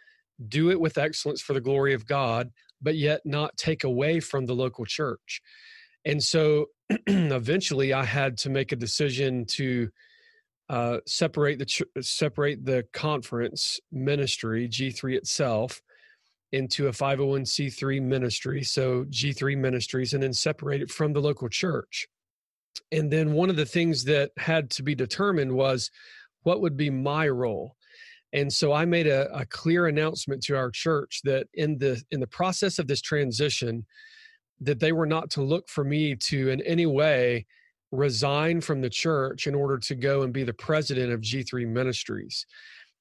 do 0.48 0.70
it 0.70 0.80
with 0.80 0.98
excellence 0.98 1.40
for 1.40 1.52
the 1.52 1.60
glory 1.60 1.94
of 1.94 2.06
God, 2.06 2.50
but 2.80 2.96
yet 2.96 3.20
not 3.24 3.56
take 3.56 3.84
away 3.84 4.20
from 4.20 4.46
the 4.46 4.54
local 4.54 4.84
church. 4.84 5.42
And 6.04 6.22
so 6.22 6.66
eventually 7.06 7.92
I 7.92 8.04
had 8.04 8.38
to 8.38 8.50
make 8.50 8.72
a 8.72 8.76
decision 8.76 9.44
to 9.46 9.90
uh, 10.68 10.98
separate 11.06 11.58
the 11.58 12.02
separate 12.02 12.64
the 12.64 12.84
conference 12.92 13.80
ministry 13.90 14.68
G3 14.68 15.16
itself 15.16 15.80
into 16.52 16.88
a 16.88 16.92
501c3 16.92 18.02
ministry, 18.02 18.62
so 18.62 19.04
G3 19.04 19.56
ministries, 19.56 20.14
and 20.14 20.22
then 20.22 20.32
separate 20.32 20.82
it 20.82 20.90
from 20.90 21.12
the 21.12 21.20
local 21.20 21.48
church. 21.48 22.08
And 22.92 23.10
then 23.10 23.32
one 23.32 23.50
of 23.50 23.56
the 23.56 23.66
things 23.66 24.04
that 24.04 24.30
had 24.38 24.70
to 24.70 24.82
be 24.82 24.94
determined 24.94 25.52
was 25.52 25.90
what 26.42 26.60
would 26.60 26.76
be 26.76 26.90
my 26.90 27.28
role. 27.28 27.76
And 28.32 28.52
so 28.52 28.72
I 28.72 28.84
made 28.84 29.06
a, 29.06 29.32
a 29.34 29.46
clear 29.46 29.86
announcement 29.86 30.42
to 30.44 30.56
our 30.56 30.70
church 30.70 31.20
that 31.24 31.46
in 31.54 31.78
the 31.78 32.02
in 32.10 32.20
the 32.20 32.26
process 32.26 32.78
of 32.78 32.86
this 32.86 33.00
transition, 33.00 33.86
that 34.60 34.80
they 34.80 34.92
were 34.92 35.06
not 35.06 35.30
to 35.30 35.42
look 35.42 35.68
for 35.68 35.84
me 35.84 36.14
to 36.14 36.50
in 36.50 36.60
any 36.62 36.86
way 36.86 37.46
resign 37.90 38.60
from 38.60 38.80
the 38.82 38.90
church 38.90 39.46
in 39.46 39.54
order 39.54 39.78
to 39.78 39.94
go 39.94 40.22
and 40.22 40.32
be 40.32 40.44
the 40.44 40.52
president 40.52 41.10
of 41.10 41.20
G3 41.20 41.66
Ministries. 41.66 42.44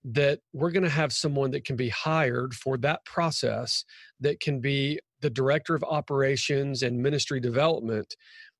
That 0.04 0.40
we're 0.54 0.72
going 0.72 0.84
to 0.84 0.90
have 0.90 1.12
someone 1.12 1.52
that 1.52 1.66
can 1.66 1.76
be 1.76 1.90
hired 1.90 2.54
for 2.54 2.78
that 2.78 3.04
process, 3.06 3.84
that 4.20 4.40
can 4.40 4.62
be 4.62 5.00
the 5.22 5.30
director 5.30 5.76
of 5.76 5.84
operations 5.84 6.84
and 6.84 7.02
ministry 7.02 7.40
development. 7.40 8.16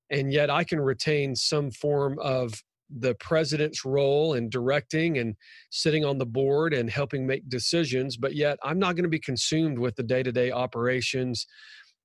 And 0.10 0.32
yet 0.32 0.50
I 0.50 0.64
can 0.64 0.80
retain 0.80 1.36
some 1.36 1.72
form 1.72 2.18
of 2.20 2.64
the 2.90 3.16
president's 3.16 3.84
role 3.86 4.34
in 4.34 4.50
directing 4.50 5.18
and 5.18 5.36
sitting 5.70 6.06
on 6.06 6.18
the 6.18 6.26
board 6.26 6.74
and 6.74 6.90
helping 6.90 7.28
make 7.28 7.48
decisions, 7.50 8.18
but 8.18 8.34
yet 8.36 8.58
I'm 8.64 8.80
not 8.80 8.96
going 8.96 9.04
to 9.04 9.10
be 9.10 9.20
consumed 9.20 9.78
with 9.78 9.96
the 9.96 10.04
day 10.04 10.24
to 10.24 10.32
day 10.32 10.52
operations 10.52 11.48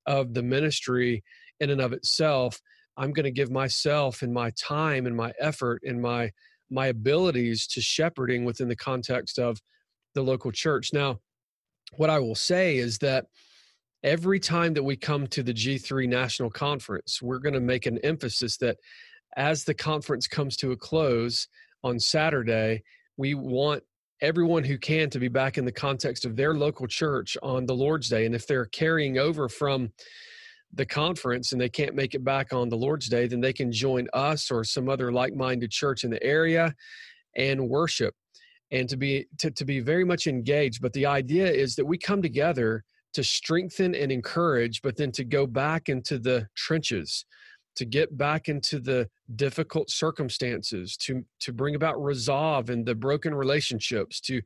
of 0.07 0.35
the 0.35 0.43
ministry 0.43 1.23
in 1.61 1.71
and 1.71 1.81
of 1.81 1.93
itself. 1.93 2.61
I'm 2.97 3.13
going 3.13 3.25
to 3.25 3.31
give 3.31 3.51
myself 3.51 4.23
and 4.23 4.35
my 4.35 4.51
time 4.51 5.07
and 5.07 5.17
my 5.17 5.33
effort 5.41 5.83
and 5.85 6.03
my 6.03 6.33
my 6.73 6.87
abilities 6.89 7.67
to 7.69 7.81
shepherding 7.81 8.45
within 8.45 8.69
the 8.69 8.77
context 8.77 9.39
of 9.39 9.61
the 10.15 10.23
local 10.23 10.51
church. 10.51 10.93
Now, 10.93 11.19
what 11.97 12.11
I 12.11 12.19
will 12.19 12.35
say 12.35 12.79
is 12.79 12.99
that 12.99 13.27
every 14.03 14.41
time 14.41 14.75
that 14.75 14.83
we 14.83 14.97
come 14.97 15.27
to 15.29 15.43
the 15.43 15.55
G3 15.55 16.09
National 16.09 16.51
Conference, 16.51 17.21
we're 17.23 17.39
going 17.39 17.55
to 17.55 17.61
make 17.61 17.87
an 17.87 17.99
emphasis 17.99 18.57
that 18.59 18.79
as 19.37 19.65
the 19.65 19.75
conference 19.75 20.27
comes 20.27 20.57
to 20.59 20.73
a 20.73 20.77
close 20.77 21.49
on 21.85 21.99
Saturday, 21.99 22.83
we 23.17 23.35
want 23.35 23.83
everyone 24.21 24.65
who 24.65 24.79
can 24.79 25.11
to 25.11 25.19
be 25.19 25.29
back 25.29 25.59
in 25.59 25.65
the 25.65 25.73
context 25.73 26.25
of 26.25 26.37
their 26.37 26.55
local 26.55 26.87
church 26.87 27.37
on 27.43 27.67
the 27.67 27.75
Lord's 27.75 28.09
Day. 28.09 28.25
And 28.25 28.35
if 28.35 28.47
they're 28.47 28.67
carrying 28.67 29.19
over 29.19 29.49
from 29.49 29.93
the 30.75 30.87
conference 30.87 31.53
and 31.53 31.61
they 31.61 31.69
can't 31.69 31.95
make 31.95 32.15
it 32.15 32.25
back 32.25 32.53
on 32.53 32.69
the 32.69 32.77
Lord's 32.77 33.09
Day, 33.09 33.27
then 33.27 33.41
they 33.41 33.53
can 33.53 33.71
join 33.71 34.09
us 34.13 34.51
or 34.51 34.65
some 34.65 34.89
other 34.89 35.13
like 35.13 35.35
minded 35.35 35.71
church 35.71 36.05
in 36.05 36.11
the 36.11 36.23
area 36.23 36.75
and 37.37 37.69
worship 37.69 38.15
and 38.71 38.89
to 38.89 38.97
be 38.97 39.27
to, 39.39 39.51
to 39.51 39.65
be 39.65 39.81
very 39.81 40.05
much 40.05 40.27
engaged. 40.27 40.81
But 40.81 40.93
the 40.93 41.07
idea 41.07 41.51
is 41.51 41.77
that 41.77 41.85
we 41.85 41.99
come 41.99 42.23
together 42.23 42.85
to 43.13 43.23
strengthen 43.23 43.95
and 43.95 44.11
encourage 44.11 44.81
but 44.83 44.97
then 44.97 45.13
to 45.13 45.25
go 45.25 45.47
back 45.47 45.89
into 45.89 46.19
the 46.19 46.49
trenches 46.57 47.27
to 47.75 47.85
get 47.85 48.17
back 48.17 48.49
into 48.49 48.79
the 48.79 49.09
difficult 49.37 49.91
circumstances 49.91 50.97
to 50.97 51.25
to 51.41 51.53
bring 51.53 51.75
about 51.75 52.03
resolve 52.03 52.71
in 52.71 52.85
the 52.85 52.95
broken 52.95 53.35
relationships 53.35 54.21
to 54.21 54.41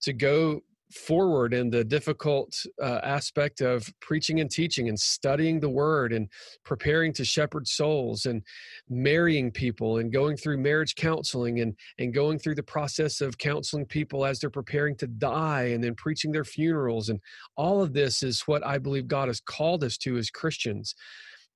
to 0.00 0.12
go 0.12 0.60
forward 0.92 1.54
in 1.54 1.70
the 1.70 1.82
difficult 1.82 2.54
uh, 2.82 3.00
aspect 3.02 3.60
of 3.60 3.88
preaching 4.00 4.40
and 4.40 4.50
teaching 4.50 4.88
and 4.88 4.98
studying 4.98 5.58
the 5.58 5.68
word 5.68 6.12
and 6.12 6.28
preparing 6.64 7.12
to 7.12 7.24
shepherd 7.24 7.66
souls 7.66 8.26
and 8.26 8.42
marrying 8.88 9.50
people 9.50 9.98
and 9.98 10.12
going 10.12 10.36
through 10.36 10.58
marriage 10.58 10.94
counseling 10.94 11.60
and 11.60 11.74
and 11.98 12.14
going 12.14 12.38
through 12.38 12.54
the 12.54 12.62
process 12.62 13.20
of 13.20 13.38
counseling 13.38 13.86
people 13.86 14.24
as 14.24 14.38
they're 14.38 14.50
preparing 14.50 14.94
to 14.94 15.06
die 15.06 15.64
and 15.64 15.82
then 15.82 15.94
preaching 15.94 16.30
their 16.32 16.44
funerals 16.44 17.08
and 17.08 17.20
all 17.56 17.82
of 17.82 17.92
this 17.92 18.22
is 18.22 18.42
what 18.42 18.64
I 18.64 18.78
believe 18.78 19.08
God 19.08 19.28
has 19.28 19.40
called 19.40 19.82
us 19.84 19.96
to 19.98 20.16
as 20.16 20.30
Christians. 20.30 20.94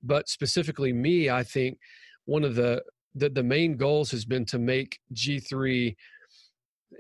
But 0.03 0.29
specifically 0.29 0.93
me 0.93 1.29
i 1.29 1.43
think 1.43 1.79
one 2.25 2.45
of 2.45 2.55
the 2.55 2.83
the, 3.15 3.29
the 3.29 3.43
main 3.43 3.77
goals 3.77 4.11
has 4.11 4.25
been 4.25 4.45
to 4.47 4.59
make 4.59 5.01
g3 5.15 5.97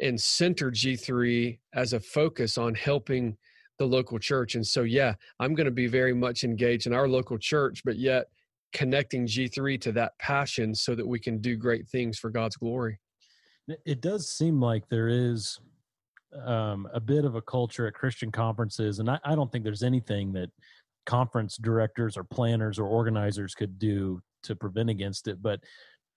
and 0.00 0.20
center 0.20 0.70
g3 0.70 1.58
as 1.74 1.92
a 1.92 2.00
focus 2.00 2.58
on 2.58 2.74
helping 2.74 3.36
the 3.78 3.84
local 3.84 4.18
church 4.18 4.54
and 4.54 4.66
so 4.66 4.82
yeah 4.82 5.14
i'm 5.40 5.54
going 5.54 5.64
to 5.64 5.70
be 5.70 5.86
very 5.86 6.14
much 6.14 6.44
engaged 6.44 6.86
in 6.86 6.92
our 6.92 7.08
local 7.08 7.38
church 7.38 7.82
but 7.84 7.96
yet 7.96 8.26
connecting 8.72 9.26
g3 9.26 9.80
to 9.80 9.92
that 9.92 10.18
passion 10.18 10.74
so 10.74 10.94
that 10.94 11.06
we 11.06 11.18
can 11.18 11.38
do 11.38 11.56
great 11.56 11.88
things 11.88 12.18
for 12.18 12.30
god's 12.30 12.56
glory 12.56 12.98
it 13.84 14.00
does 14.00 14.30
seem 14.30 14.60
like 14.60 14.88
there 14.88 15.08
is 15.08 15.58
um, 16.44 16.86
a 16.92 17.00
bit 17.00 17.24
of 17.24 17.34
a 17.36 17.42
culture 17.42 17.86
at 17.86 17.94
christian 17.94 18.30
conferences 18.30 18.98
and 18.98 19.10
I, 19.10 19.18
I 19.24 19.34
don't 19.34 19.50
think 19.50 19.64
there's 19.64 19.82
anything 19.82 20.32
that 20.32 20.50
conference 21.08 21.56
directors 21.56 22.18
or 22.18 22.22
planners 22.22 22.78
or 22.78 22.86
organizers 22.86 23.54
could 23.54 23.78
do 23.78 24.20
to 24.42 24.54
prevent 24.54 24.90
against 24.90 25.26
it. 25.26 25.40
But 25.40 25.60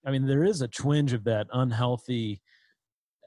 I 0.05 0.11
mean, 0.11 0.27
there 0.27 0.43
is 0.43 0.61
a 0.61 0.67
twinge 0.67 1.13
of 1.13 1.23
that 1.23 1.47
unhealthy 1.53 2.41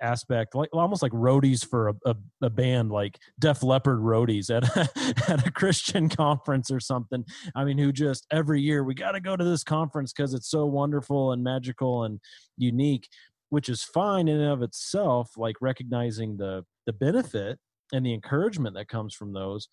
aspect, 0.02 0.54
like 0.54 0.68
almost 0.72 1.02
like 1.02 1.12
roadies 1.12 1.66
for 1.66 1.88
a, 1.88 1.94
a, 2.07 2.16
a 2.42 2.50
band, 2.50 2.90
like 2.90 3.18
Def 3.38 3.62
Leppard 3.62 4.00
roadies 4.00 4.54
at 4.54 4.64
a, 4.76 5.30
at 5.33 5.46
a 5.46 5.50
Christian 5.50 6.09
conference 6.09 6.70
or 6.70 6.80
something. 6.80 7.24
I 7.54 7.64
mean, 7.64 7.78
who 7.78 7.92
just 7.92 8.26
every 8.30 8.61
year 8.61 8.85
we 8.85 8.94
got 8.94 9.12
to 9.12 9.20
go 9.20 9.37
to 9.37 9.44
this 9.44 9.64
conference 9.64 10.12
because 10.12 10.35
it's 10.35 10.50
so 10.50 10.66
wonderful 10.66 11.33
and 11.33 11.42
magical 11.42 12.04
and 12.04 12.20
unique, 12.57 13.09
which 13.50 13.68
is 13.68 13.83
fine 13.83 14.28
in 14.28 14.40
and 14.40 14.52
of 14.52 14.62
itself. 14.62 15.30
Like 15.37 15.57
recognizing 15.61 16.37
the 16.37 16.64
the 16.87 16.92
benefit 16.92 17.59
and 17.92 18.04
the 18.04 18.14
encouragement 18.14 18.74
that 18.76 18.88
comes 18.88 19.14
from 19.14 19.33
those, 19.33 19.68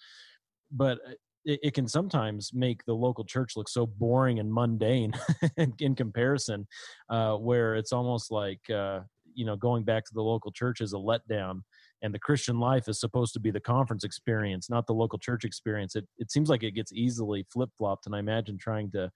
but 0.71 0.99
uh, 1.07 1.13
it, 1.45 1.73
can 1.73 1.88
sometimes 1.88 2.51
make 2.53 2.86
the 2.86 2.93
local 2.93 3.23
church 3.23 3.53
look 3.55 3.67
so 3.67 3.86
boring 3.86 4.39
and 4.39 4.53
mundane 4.53 5.13
in, 5.57 5.73
in, 5.79 5.95
comparison, 5.95 6.67
uh, 7.10 7.36
where 7.36 7.75
it's 7.75 7.91
almost 7.91 8.31
like 8.31 8.69
uh, 8.69 8.99
you 9.36 9.46
know 9.46 9.56
going 9.56 9.84
back 9.84 10.06
to 10.06 10.13
the 10.13 10.22
local 10.22 10.52
church 10.52 10.82
is 10.82 10.94
a 10.94 10.98
letdown, 10.98 11.62
and 12.02 12.13
the 12.13 12.20
Christian 12.20 12.60
life 12.60 12.88
is 12.88 13.00
supposed 13.00 13.34
to 13.34 13.39
be 13.39 13.52
the 13.52 13.60
conference 13.60 14.04
experience, 14.04 14.70
not 14.70 14.88
the 14.88 14.94
local 14.94 15.20
church 15.20 15.46
experience. 15.46 15.96
It 15.96 16.08
it 16.17 16.32
seems 16.32 16.50
like 16.50 16.63
it 16.63 16.72
gets 16.72 16.94
easily 16.94 17.46
flip 17.52 17.70
flopped, 17.78 18.06
and 18.06 18.15
I 18.15 18.20
imagine 18.20 18.58
trying 18.58 18.91
to 18.91 19.12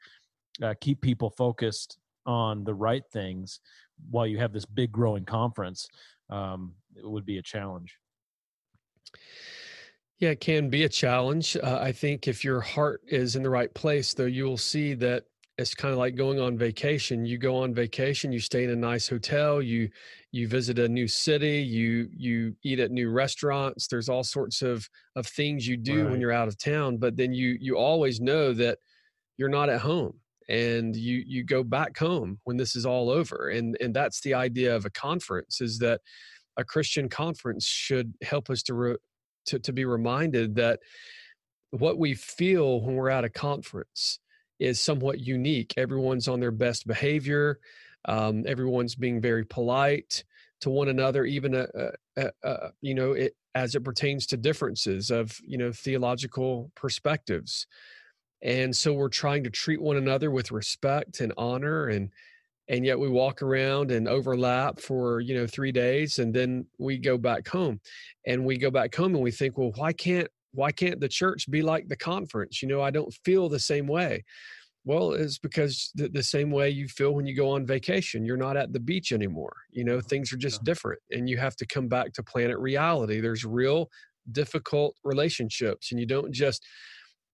uh, 0.64 0.74
keep 0.82 1.02
people 1.02 1.30
focused 1.30 1.98
on 2.26 2.64
the 2.64 2.74
right 2.74 3.04
things 3.12 3.60
while 4.10 4.26
you 4.26 4.38
have 4.40 4.52
this 4.52 4.66
big 4.66 4.92
growing 4.92 5.26
conference 5.26 5.88
um, 6.30 6.74
it 6.96 7.08
would 7.08 7.26
be 7.26 7.38
a 7.38 7.42
challenge. 7.42 7.98
Yeah, 10.20 10.30
it 10.30 10.40
can 10.40 10.70
be 10.70 10.86
a 10.86 10.90
challenge. 10.90 11.58
Uh, 11.62 11.80
I 11.82 11.92
think 11.92 12.28
if 12.28 12.44
your 12.44 12.62
heart 12.62 13.02
is 13.08 13.36
in 13.36 13.44
the 13.44 13.50
right 13.50 13.74
place, 13.74 14.14
though, 14.14 14.26
you 14.26 14.46
will 14.46 14.58
see 14.58 14.94
that 14.96 15.26
it's 15.58 15.74
kind 15.74 15.94
of 15.94 15.98
like 15.98 16.16
going 16.16 16.40
on 16.40 16.58
vacation. 16.58 17.26
You 17.26 17.38
go 17.38 17.58
on 17.58 17.74
vacation 17.74 18.32
you 18.32 18.40
stay 18.40 18.64
in 18.64 18.70
a 18.70 18.76
nice 18.76 19.08
hotel 19.08 19.62
you 19.62 19.90
you 20.32 20.48
visit 20.48 20.80
a 20.80 20.90
new 20.90 21.08
city 21.08 21.62
you 21.62 22.10
you 22.12 22.56
eat 22.64 22.80
at 22.80 22.92
new 22.92 23.10
restaurants. 23.10 23.88
There's 23.88 24.10
all 24.10 24.24
sorts 24.24 24.62
of 24.62 24.90
of 25.16 25.26
things 25.28 25.68
you 25.68 25.78
do 25.78 26.04
right. 26.04 26.12
when 26.12 26.22
you're 26.22 26.32
out 26.32 26.48
of 26.48 26.58
town 26.58 26.98
but 26.98 27.16
then 27.16 27.34
you 27.34 27.58
you 27.60 27.78
always 27.78 28.20
know 28.20 28.54
that 28.54 28.80
you're 29.38 29.50
not 29.50 29.70
at 29.70 29.82
home 29.82 30.20
and 30.50 30.96
you 30.96 31.24
you 31.26 31.44
go 31.44 31.64
back 31.64 31.98
home 31.98 32.40
when 32.44 32.58
this 32.58 32.76
is 32.76 32.86
all 32.86 33.10
over. 33.10 33.50
And 33.50 33.78
and 33.80 33.94
that's 33.94 34.22
the 34.22 34.34
idea 34.34 34.76
of 34.76 34.86
a 34.86 34.92
conference 34.92 35.62
is 35.62 35.80
that 35.80 36.02
a 36.58 36.64
christian 36.64 37.10
conference 37.10 37.66
should 37.66 38.14
help 38.22 38.50
us 38.50 38.64
to 38.64 38.74
re, 38.74 38.96
to, 39.46 39.60
to 39.60 39.74
be 39.74 39.86
reminded 39.86 40.56
that 40.56 40.80
what 41.72 41.98
we 41.98 42.14
feel 42.14 42.82
when 42.82 42.96
we're 42.96 43.10
at 43.10 43.26
a 43.26 43.30
conference 43.30 44.20
is 44.60 44.80
somewhat 44.80 45.20
unique. 45.20 45.74
Everyone's 45.78 46.28
on 46.28 46.40
their 46.40 46.52
best 46.52 46.88
behavior 46.88 47.60
um, 48.06 48.44
everyone's 48.48 48.96
being 48.96 49.20
very 49.20 49.46
polite 49.46 50.24
to 50.62 50.70
one 50.70 50.88
another 50.88 51.26
even 51.26 51.54
a, 51.54 51.68
a, 52.16 52.30
a, 52.44 52.72
you 52.82 52.94
know 52.94 53.12
it 53.12 53.36
as 53.54 53.76
it 53.76 53.84
pertains 53.84 54.28
to 54.28 54.38
differences 54.38 55.10
of 55.10 55.40
you 55.46 55.58
know 55.58 55.72
theological 55.72 56.72
perspectives. 56.76 57.68
And 58.42 58.76
so 58.76 58.94
we're 58.94 59.10
trying 59.10 59.46
to 59.46 59.50
treat 59.50 59.82
one 59.82 59.98
another 59.98 60.30
with 60.30 60.52
respect 60.52 61.20
and 61.20 61.34
honor 61.38 61.88
and 61.88 62.12
and 62.68 62.84
yet 62.86 63.00
we 63.00 63.10
walk 63.10 63.42
around 63.42 63.92
and 63.92 64.08
overlap 64.08 64.80
for 64.80 65.20
you 65.20 65.36
know 65.36 65.48
3 65.48 65.72
days 65.72 66.20
and 66.20 66.34
then 66.34 66.68
we 66.78 66.98
go 66.98 67.18
back 67.18 67.48
home. 67.48 67.80
And 68.26 68.46
we 68.46 68.58
go 68.58 68.72
back 68.72 68.94
home 68.94 69.16
and 69.16 69.24
we 69.24 69.32
think 69.32 69.58
well 69.58 69.72
why 69.76 69.94
can't 69.94 70.30
why 70.56 70.72
can't 70.72 71.00
the 71.00 71.10
church 71.10 71.50
be 71.50 71.62
like 71.62 71.88
the 71.88 71.96
conference? 71.96 72.62
You 72.62 72.68
know 72.68 72.82
i 72.82 72.92
don't 72.92 73.14
feel 73.26 73.50
the 73.50 73.60
same 73.60 73.88
way. 73.88 74.24
Well 74.86 75.14
it's 75.14 75.38
because 75.38 75.92
the, 75.96 76.08
the 76.10 76.24
same 76.24 76.52
way 76.52 76.70
you 76.70 76.88
feel 76.88 77.14
when 77.14 77.26
you 77.26 77.36
go 77.36 77.50
on 77.50 77.66
vacation. 77.66 78.26
You're 78.26 78.38
not 78.38 78.58
at 78.58 78.74
the 78.74 78.80
beach 78.80 79.12
anymore. 79.12 79.56
You 79.72 79.84
know 79.84 79.96
oh, 79.96 80.02
things 80.02 80.32
are 80.32 80.38
just 80.38 80.64
different 80.64 81.02
and 81.12 81.30
you 81.30 81.38
have 81.38 81.56
to 81.58 81.66
come 81.66 81.88
back 81.88 82.14
to 82.14 82.24
planet 82.24 82.58
reality. 82.58 83.20
There's 83.20 83.46
real 83.46 83.90
difficult 84.32 84.96
relationships 85.04 85.92
and 85.92 86.00
you 86.00 86.06
don't 86.06 86.32
just 86.32 86.66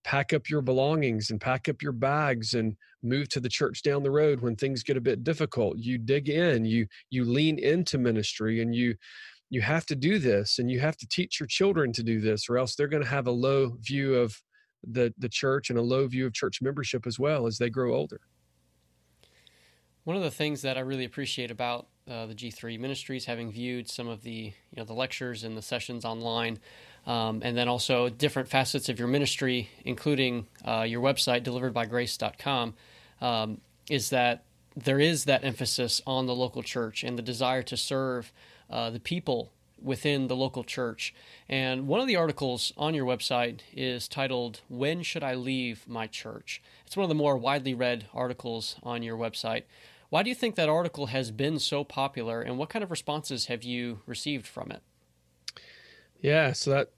pack 0.04 0.34
up 0.34 0.50
your 0.50 0.62
belongings 0.62 1.30
and 1.30 1.40
pack 1.40 1.70
up 1.70 1.82
your 1.82 1.92
bags 1.92 2.56
and 2.56 2.76
move 3.04 3.30
to 3.30 3.40
the 3.40 3.50
church 3.50 3.84
down 3.84 4.04
the 4.04 4.12
road 4.12 4.42
when 4.42 4.56
things 4.56 4.84
get 4.84 4.98
a 4.98 5.02
bit 5.02 5.24
difficult. 5.24 5.78
You 5.78 5.98
dig 5.98 6.30
in 6.30 6.66
you 6.66 6.88
you 7.10 7.26
lean 7.26 7.60
into 7.60 7.98
ministry 7.98 8.62
and 8.62 8.74
you 8.74 8.96
you 9.52 9.62
have 9.62 9.86
to 9.86 9.96
do 9.96 10.18
this 10.18 10.58
and 10.58 10.72
you 10.72 10.80
have 10.80 10.98
to 10.98 11.08
teach 11.08 11.40
your 11.40 11.46
children 11.46 11.92
to 11.92 12.02
do 12.02 12.20
this 12.20 12.50
or 12.50 12.58
else 12.58 12.74
they're 12.74 12.88
going 12.88 13.04
to 13.04 13.10
have 13.10 13.28
a 13.28 13.32
low 13.32 13.76
view 13.82 14.16
of 14.16 14.42
the 14.84 15.14
the 15.20 15.30
church 15.30 15.70
and 15.70 15.78
a 15.78 15.82
low 15.82 16.08
view 16.08 16.26
of 16.26 16.34
church 16.34 16.62
membership 16.62 17.06
as 17.06 17.20
well 17.20 17.46
as 17.46 17.60
they 17.60 17.70
grow 17.70 17.94
older. 17.94 18.22
One 20.06 20.16
of 20.16 20.24
the 20.24 20.32
things 20.32 20.64
that 20.64 20.78
I 20.78 20.82
really 20.82 21.06
appreciate 21.06 21.52
about 21.52 21.88
uh, 22.10 22.26
the 22.26 22.34
G3 22.34 22.80
ministries, 22.80 23.26
having 23.26 23.52
viewed 23.52 23.88
some 23.88 24.08
of 24.08 24.24
the 24.24 24.32
you 24.32 24.78
know 24.78 24.84
the 24.84 24.94
lectures 24.94 25.44
and 25.44 25.56
the 25.56 25.62
sessions 25.62 26.06
online, 26.06 26.58
um, 27.06 27.42
and 27.44 27.56
then 27.56 27.68
also 27.68 28.10
different 28.10 28.50
facets 28.50 28.90
of 28.90 28.98
your 28.98 29.08
ministry, 29.08 29.70
including 29.86 30.48
uh, 30.66 30.86
your 30.88 31.02
website, 31.02 31.44
deliveredbygrace.com, 31.44 32.74
um, 33.20 33.62
is 33.90 34.10
that 34.10 34.46
there 34.76 35.00
is 35.00 35.26
that 35.26 35.44
emphasis 35.44 36.02
on 36.08 36.26
the 36.26 36.34
local 36.34 36.64
church 36.64 37.04
and 37.04 37.18
the 37.18 37.22
desire 37.22 37.62
to 37.62 37.78
serve 37.78 38.32
uh, 38.72 38.90
the 38.90 39.00
people 39.00 39.52
within 39.82 40.28
the 40.28 40.36
local 40.36 40.64
church. 40.64 41.14
And 41.50 41.88
one 41.88 42.00
of 42.00 42.08
the 42.08 42.16
articles 42.16 42.72
on 42.78 42.94
your 42.94 43.06
website 43.06 43.62
is 43.74 44.08
titled, 44.08 44.62
When 44.70 45.02
Should 45.02 45.24
I 45.24 45.34
Leave 45.34 45.88
My 45.88 46.08
Church? 46.08 46.62
It's 46.86 46.96
one 46.96 47.04
of 47.04 47.10
the 47.10 47.16
more 47.16 47.38
widely 47.38 47.74
read 47.74 48.06
articles 48.14 48.76
on 48.84 49.04
your 49.04 49.18
website. 49.18 49.64
Why 50.10 50.24
do 50.24 50.30
you 50.30 50.36
think 50.36 50.56
that 50.56 50.70
article 50.70 51.08
has 51.08 51.32
been 51.32 51.58
so 51.58 51.84
popular, 51.84 52.42
and 52.42 52.58
what 52.58 52.70
kind 52.70 52.84
of 52.84 52.92
responses 52.92 53.46
have 53.46 53.64
you 53.64 54.02
received 54.06 54.46
from 54.46 54.70
it? 54.72 54.82
Yeah, 56.20 56.52
so 56.52 56.72
that, 56.72 56.92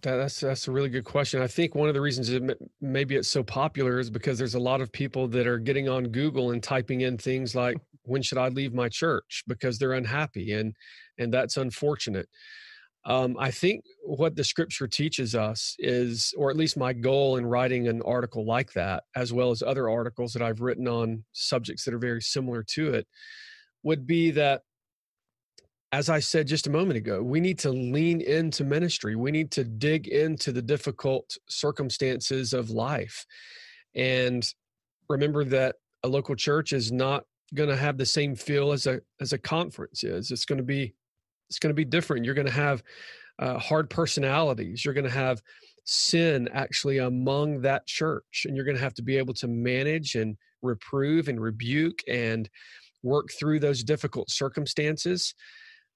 that 0.00 0.16
that's 0.16 0.40
that's 0.40 0.66
a 0.66 0.72
really 0.72 0.88
good 0.88 1.04
question. 1.04 1.42
I 1.42 1.46
think 1.46 1.74
one 1.74 1.88
of 1.88 1.94
the 1.94 2.00
reasons 2.00 2.30
it, 2.30 2.42
maybe 2.80 3.16
it's 3.16 3.28
so 3.28 3.42
popular 3.42 4.00
is 4.00 4.08
because 4.08 4.38
there's 4.38 4.54
a 4.54 4.58
lot 4.60 4.80
of 4.80 4.90
people 4.90 5.28
that 5.28 5.46
are 5.46 5.58
getting 5.58 5.90
on 5.90 6.04
Google 6.04 6.52
and 6.52 6.62
typing 6.62 7.02
in 7.02 7.18
things 7.18 7.54
like 7.54 7.76
"When 8.04 8.22
should 8.22 8.38
I 8.38 8.48
leave 8.48 8.74
my 8.74 8.88
church?" 8.88 9.44
because 9.46 9.78
they're 9.78 9.92
unhappy, 9.92 10.52
and 10.52 10.74
and 11.18 11.32
that's 11.32 11.56
unfortunate. 11.56 12.28
Um, 13.06 13.36
I 13.38 13.50
think 13.50 13.84
what 14.02 14.34
the 14.34 14.44
scripture 14.44 14.88
teaches 14.88 15.34
us 15.34 15.76
is, 15.78 16.32
or 16.38 16.50
at 16.50 16.56
least 16.56 16.76
my 16.78 16.94
goal 16.94 17.36
in 17.36 17.44
writing 17.44 17.86
an 17.86 18.00
article 18.02 18.46
like 18.46 18.72
that, 18.72 19.04
as 19.14 19.30
well 19.32 19.50
as 19.50 19.62
other 19.62 19.90
articles 19.90 20.32
that 20.32 20.42
I've 20.42 20.62
written 20.62 20.88
on 20.88 21.24
subjects 21.32 21.84
that 21.84 21.92
are 21.92 21.98
very 21.98 22.22
similar 22.22 22.62
to 22.70 22.94
it, 22.94 23.06
would 23.82 24.06
be 24.06 24.30
that 24.32 24.62
as 25.94 26.08
I 26.08 26.18
said 26.18 26.48
just 26.48 26.66
a 26.66 26.70
moment 26.70 26.96
ago, 26.96 27.22
we 27.22 27.38
need 27.38 27.58
to 27.60 27.70
lean 27.70 28.20
into 28.20 28.64
ministry. 28.64 29.14
We 29.14 29.30
need 29.30 29.52
to 29.52 29.62
dig 29.62 30.08
into 30.08 30.50
the 30.50 30.60
difficult 30.60 31.36
circumstances 31.48 32.52
of 32.52 32.70
life. 32.70 33.24
And 33.94 34.44
remember 35.08 35.44
that 35.44 35.76
a 36.02 36.08
local 36.08 36.34
church 36.34 36.72
is 36.72 36.90
not 36.90 37.22
going 37.54 37.68
to 37.68 37.76
have 37.76 37.98
the 37.98 38.06
same 38.06 38.34
feel 38.34 38.72
as 38.72 38.86
a 38.86 39.00
as 39.20 39.32
a 39.32 39.38
conference 39.38 40.04
is. 40.04 40.30
It's 40.30 40.44
going 40.44 40.58
to 40.58 40.64
be 40.64 40.94
it's 41.48 41.58
going 41.58 41.70
to 41.70 41.74
be 41.74 41.84
different. 41.84 42.24
You're 42.24 42.34
going 42.34 42.46
to 42.46 42.52
have 42.52 42.82
uh, 43.38 43.58
hard 43.58 43.90
personalities. 43.90 44.84
You're 44.84 44.94
going 44.94 45.04
to 45.04 45.10
have 45.10 45.42
sin 45.84 46.48
actually 46.52 46.98
among 46.98 47.60
that 47.62 47.86
church, 47.86 48.46
and 48.46 48.56
you're 48.56 48.64
going 48.64 48.76
to 48.76 48.82
have 48.82 48.94
to 48.94 49.02
be 49.02 49.16
able 49.16 49.34
to 49.34 49.48
manage 49.48 50.14
and 50.14 50.36
reprove 50.62 51.28
and 51.28 51.40
rebuke 51.40 52.00
and 52.08 52.48
work 53.02 53.28
through 53.38 53.60
those 53.60 53.84
difficult 53.84 54.30
circumstances 54.30 55.34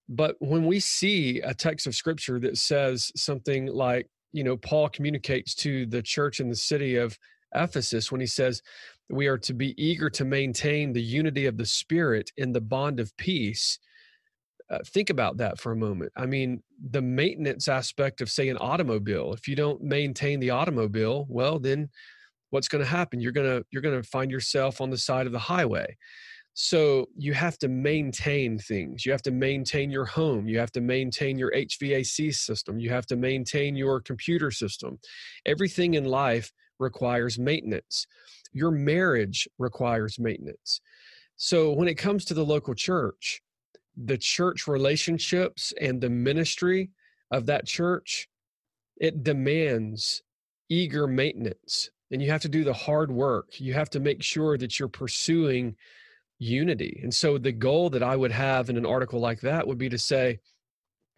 but 0.09 0.37
when 0.38 0.64
we 0.64 0.81
see 0.81 1.40
a 1.40 1.53
text 1.53 1.87
of 1.87 1.94
scripture 1.94 2.40
that 2.40 2.57
says 2.57 3.12
something 3.14 3.66
like, 3.66 4.09
you 4.33 4.42
know, 4.42 4.57
Paul 4.57 4.88
communicates 4.88 5.55
to 5.57 5.87
the 5.87 6.03
church 6.03 6.40
in 6.40 6.49
the 6.49 6.57
city 6.57 6.97
of 6.97 7.18
Ephesus 7.54 8.11
when 8.11 8.20
he 8.20 8.26
says, 8.26 8.62
we 9.11 9.26
are 9.26 9.38
to 9.38 9.54
be 9.54 9.74
eager 9.82 10.11
to 10.11 10.24
maintain 10.24 10.92
the 10.92 11.02
unity 11.02 11.46
of 11.46 11.56
the 11.56 11.66
spirit 11.66 12.30
in 12.37 12.52
the 12.52 12.61
bond 12.61 13.00
of 13.00 13.16
peace. 13.16 13.78
Uh, 14.70 14.78
think 14.87 15.08
about 15.08 15.38
that 15.38 15.58
for 15.58 15.72
a 15.72 15.76
moment. 15.76 16.12
I 16.16 16.26
mean, 16.26 16.62
the 16.90 17.00
maintenance 17.00 17.68
aspect 17.68 18.20
of, 18.20 18.30
say, 18.30 18.50
an 18.50 18.58
automobile. 18.58 19.32
If 19.32 19.48
you 19.48 19.56
don't 19.56 19.82
maintain 19.82 20.40
the 20.40 20.50
automobile, 20.50 21.26
well, 21.30 21.58
then 21.58 21.88
what's 22.50 22.68
going 22.68 22.84
to 22.84 22.90
happen? 22.90 23.20
You're 23.20 23.32
gonna 23.32 23.62
you're 23.70 23.82
gonna 23.82 24.02
find 24.02 24.30
yourself 24.30 24.82
on 24.82 24.90
the 24.90 24.98
side 24.98 25.26
of 25.26 25.32
the 25.32 25.38
highway. 25.38 25.96
So 26.61 27.06
you 27.16 27.34
have 27.34 27.56
to 27.58 27.68
maintain 27.68 28.58
things. 28.58 29.06
You 29.06 29.12
have 29.12 29.22
to 29.22 29.30
maintain 29.30 29.92
your 29.92 30.04
home. 30.04 30.48
You 30.48 30.58
have 30.58 30.72
to 30.72 30.80
maintain 30.80 31.38
your 31.38 31.52
HVAC 31.52 32.34
system. 32.34 32.80
You 32.80 32.90
have 32.90 33.06
to 33.06 33.16
maintain 33.16 33.76
your 33.76 34.00
computer 34.00 34.50
system. 34.50 34.98
Everything 35.46 35.94
in 35.94 36.04
life 36.04 36.52
requires 36.78 37.38
maintenance. 37.38 38.06
Your 38.52 38.70
marriage 38.70 39.48
requires 39.58 40.18
maintenance. 40.18 40.80
So 41.36 41.72
when 41.72 41.88
it 41.88 41.94
comes 41.94 42.24
to 42.26 42.34
the 42.34 42.44
local 42.44 42.74
church, 42.74 43.40
the 43.96 44.18
church 44.18 44.66
relationships 44.66 45.72
and 45.80 46.00
the 46.00 46.10
ministry 46.10 46.90
of 47.30 47.46
that 47.46 47.66
church, 47.66 48.28
it 48.96 49.22
demands 49.22 50.22
eager 50.68 51.06
maintenance. 51.06 51.90
And 52.10 52.22
you 52.22 52.30
have 52.30 52.42
to 52.42 52.48
do 52.48 52.64
the 52.64 52.72
hard 52.72 53.12
work. 53.12 53.60
You 53.60 53.74
have 53.74 53.90
to 53.90 54.00
make 54.00 54.22
sure 54.22 54.56
that 54.56 54.78
you're 54.78 54.88
pursuing 54.88 55.76
unity. 56.38 57.00
And 57.02 57.12
so 57.12 57.36
the 57.38 57.52
goal 57.52 57.90
that 57.90 58.02
I 58.02 58.16
would 58.16 58.32
have 58.32 58.70
in 58.70 58.76
an 58.76 58.86
article 58.86 59.20
like 59.20 59.40
that 59.42 59.66
would 59.66 59.78
be 59.78 59.88
to 59.90 59.98
say, 59.98 60.40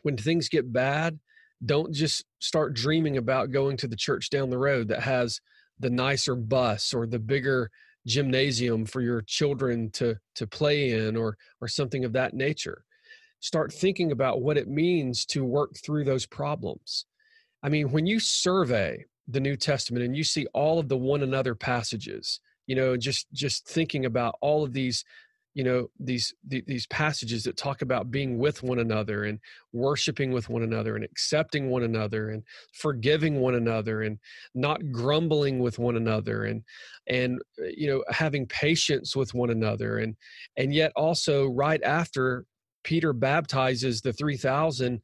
when 0.03 0.17
things 0.17 0.49
get 0.49 0.73
bad, 0.73 1.19
don't 1.65 1.93
just 1.93 2.25
start 2.39 2.75
dreaming 2.75 3.17
about 3.17 3.51
going 3.51 3.77
to 3.79 3.89
the 3.89 3.97
church 3.97 4.31
down 4.31 4.51
the 4.51 4.59
road 4.59 4.89
that 4.89 5.03
has 5.03 5.41
the 5.79 5.91
nicer 5.91 6.35
bus 6.35 6.95
or 6.95 7.07
the 7.07 7.19
bigger 7.19 7.71
gymnasium 8.07 8.87
for 8.87 9.01
your 9.01 9.23
children 9.23 9.91
to 9.91 10.17
to 10.35 10.47
play 10.47 10.91
in 10.93 11.17
or 11.17 11.37
or 11.61 11.69
something 11.69 12.05
of 12.05 12.13
that 12.13 12.35
nature. 12.35 12.85
Start 13.41 13.73
thinking 13.73 14.13
about 14.13 14.43
what 14.43 14.57
it 14.57 14.69
means 14.69 15.25
to 15.27 15.45
work 15.45 15.77
through 15.77 16.05
those 16.05 16.27
problems. 16.27 17.07
I 17.63 17.69
mean 17.69 17.91
when 17.91 18.07
you 18.07 18.21
survey 18.21 19.05
the 19.29 19.41
new 19.41 19.57
testament 19.57 20.05
and 20.05 20.17
you 20.17 20.25
see 20.25 20.47
all 20.55 20.79
of 20.79 20.89
the 20.89 20.97
one 20.97 21.23
another 21.23 21.55
passages 21.55 22.41
you 22.67 22.75
know 22.75 22.97
just 22.97 23.27
just 23.33 23.67
thinking 23.69 24.07
about 24.07 24.35
all 24.41 24.65
of 24.65 24.73
these 24.73 25.05
you 25.55 25.65
know 25.65 25.89
these 25.99 26.33
these 26.47 26.87
passages 26.87 27.43
that 27.45 27.57
talk 27.57 27.83
about 27.83 28.11
being 28.11 28.39
with 28.39 28.63
one 28.63 28.79
another 28.79 29.25
and 29.25 29.39
worshiping 29.73 30.31
with 30.31 30.49
one 30.49 30.63
another 30.63 30.95
and 30.95 31.05
accepting 31.05 31.71
one 31.71 31.83
another 31.83 32.31
and 32.31 32.43
forgiving 32.73 33.41
one 33.41 33.55
another 33.55 34.03
and 34.03 34.19
not 34.55 34.81
grumbling 34.93 35.59
with 35.59 35.79
one 35.79 35.97
another 35.97 36.45
and 36.45 36.63
and 37.09 37.41
uh, 37.61 37.67
you 37.77 37.89
know 37.89 38.03
having 38.11 38.47
patience 38.47 39.17
with 39.17 39.35
one 39.35 39.51
another 39.51 39.99
and 39.99 40.15
and 40.57 40.73
yet 40.73 40.93
also 40.95 41.47
right 41.47 41.83
after 41.83 42.45
peter 42.85 43.13
baptizes 43.13 44.01
the 44.01 44.13
3000 44.13 45.01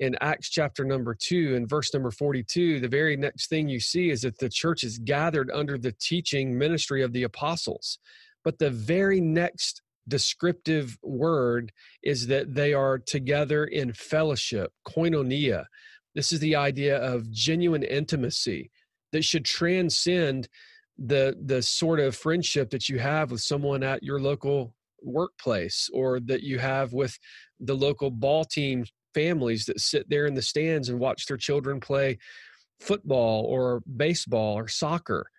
in 0.00 0.16
Acts 0.22 0.48
chapter 0.48 0.82
number 0.82 1.14
two 1.14 1.54
and 1.56 1.68
verse 1.68 1.92
number 1.92 2.10
42, 2.10 2.80
the 2.80 2.88
very 2.88 3.18
next 3.18 3.50
thing 3.50 3.68
you 3.68 3.78
see 3.78 4.08
is 4.08 4.22
that 4.22 4.38
the 4.38 4.48
church 4.48 4.82
is 4.82 4.96
gathered 4.96 5.50
under 5.52 5.76
the 5.76 5.92
teaching 5.92 6.56
ministry 6.56 7.02
of 7.02 7.12
the 7.12 7.24
apostles. 7.24 7.98
But 8.42 8.58
the 8.58 8.70
very 8.70 9.20
next 9.20 9.82
descriptive 10.10 10.98
word 11.02 11.72
is 12.02 12.26
that 12.26 12.54
they 12.54 12.74
are 12.74 12.98
together 12.98 13.64
in 13.64 13.94
fellowship, 13.94 14.72
koinonia. 14.86 15.64
This 16.14 16.32
is 16.32 16.40
the 16.40 16.56
idea 16.56 16.98
of 16.98 17.30
genuine 17.30 17.82
intimacy 17.82 18.70
that 19.12 19.24
should 19.24 19.44
transcend 19.46 20.48
the 20.98 21.34
the 21.42 21.62
sort 21.62 21.98
of 21.98 22.14
friendship 22.14 22.70
that 22.70 22.90
you 22.90 22.98
have 22.98 23.30
with 23.30 23.40
someone 23.40 23.82
at 23.82 24.02
your 24.02 24.20
local 24.20 24.74
workplace 25.02 25.88
or 25.94 26.20
that 26.20 26.42
you 26.42 26.58
have 26.58 26.92
with 26.92 27.18
the 27.58 27.74
local 27.74 28.10
ball 28.10 28.44
team 28.44 28.84
families 29.14 29.64
that 29.64 29.80
sit 29.80 30.08
there 30.10 30.26
in 30.26 30.34
the 30.34 30.42
stands 30.42 30.90
and 30.90 30.98
watch 30.98 31.26
their 31.26 31.38
children 31.38 31.80
play 31.80 32.18
football 32.80 33.44
or 33.44 33.82
baseball 33.96 34.54
or 34.58 34.68
soccer. 34.68 35.30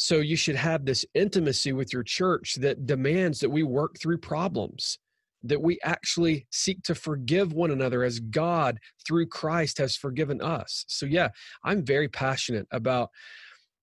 So 0.00 0.20
you 0.20 0.36
should 0.36 0.54
have 0.54 0.84
this 0.84 1.04
intimacy 1.14 1.72
with 1.72 1.92
your 1.92 2.04
church 2.04 2.54
that 2.60 2.86
demands 2.86 3.40
that 3.40 3.50
we 3.50 3.64
work 3.64 3.98
through 3.98 4.18
problems, 4.18 4.96
that 5.42 5.60
we 5.60 5.80
actually 5.82 6.46
seek 6.50 6.84
to 6.84 6.94
forgive 6.94 7.52
one 7.52 7.72
another 7.72 8.04
as 8.04 8.20
God 8.20 8.78
through 9.04 9.26
Christ 9.26 9.76
has 9.78 9.96
forgiven 9.96 10.40
us. 10.40 10.84
So, 10.86 11.04
yeah, 11.04 11.30
I'm 11.64 11.84
very 11.84 12.06
passionate 12.06 12.68
about 12.70 13.10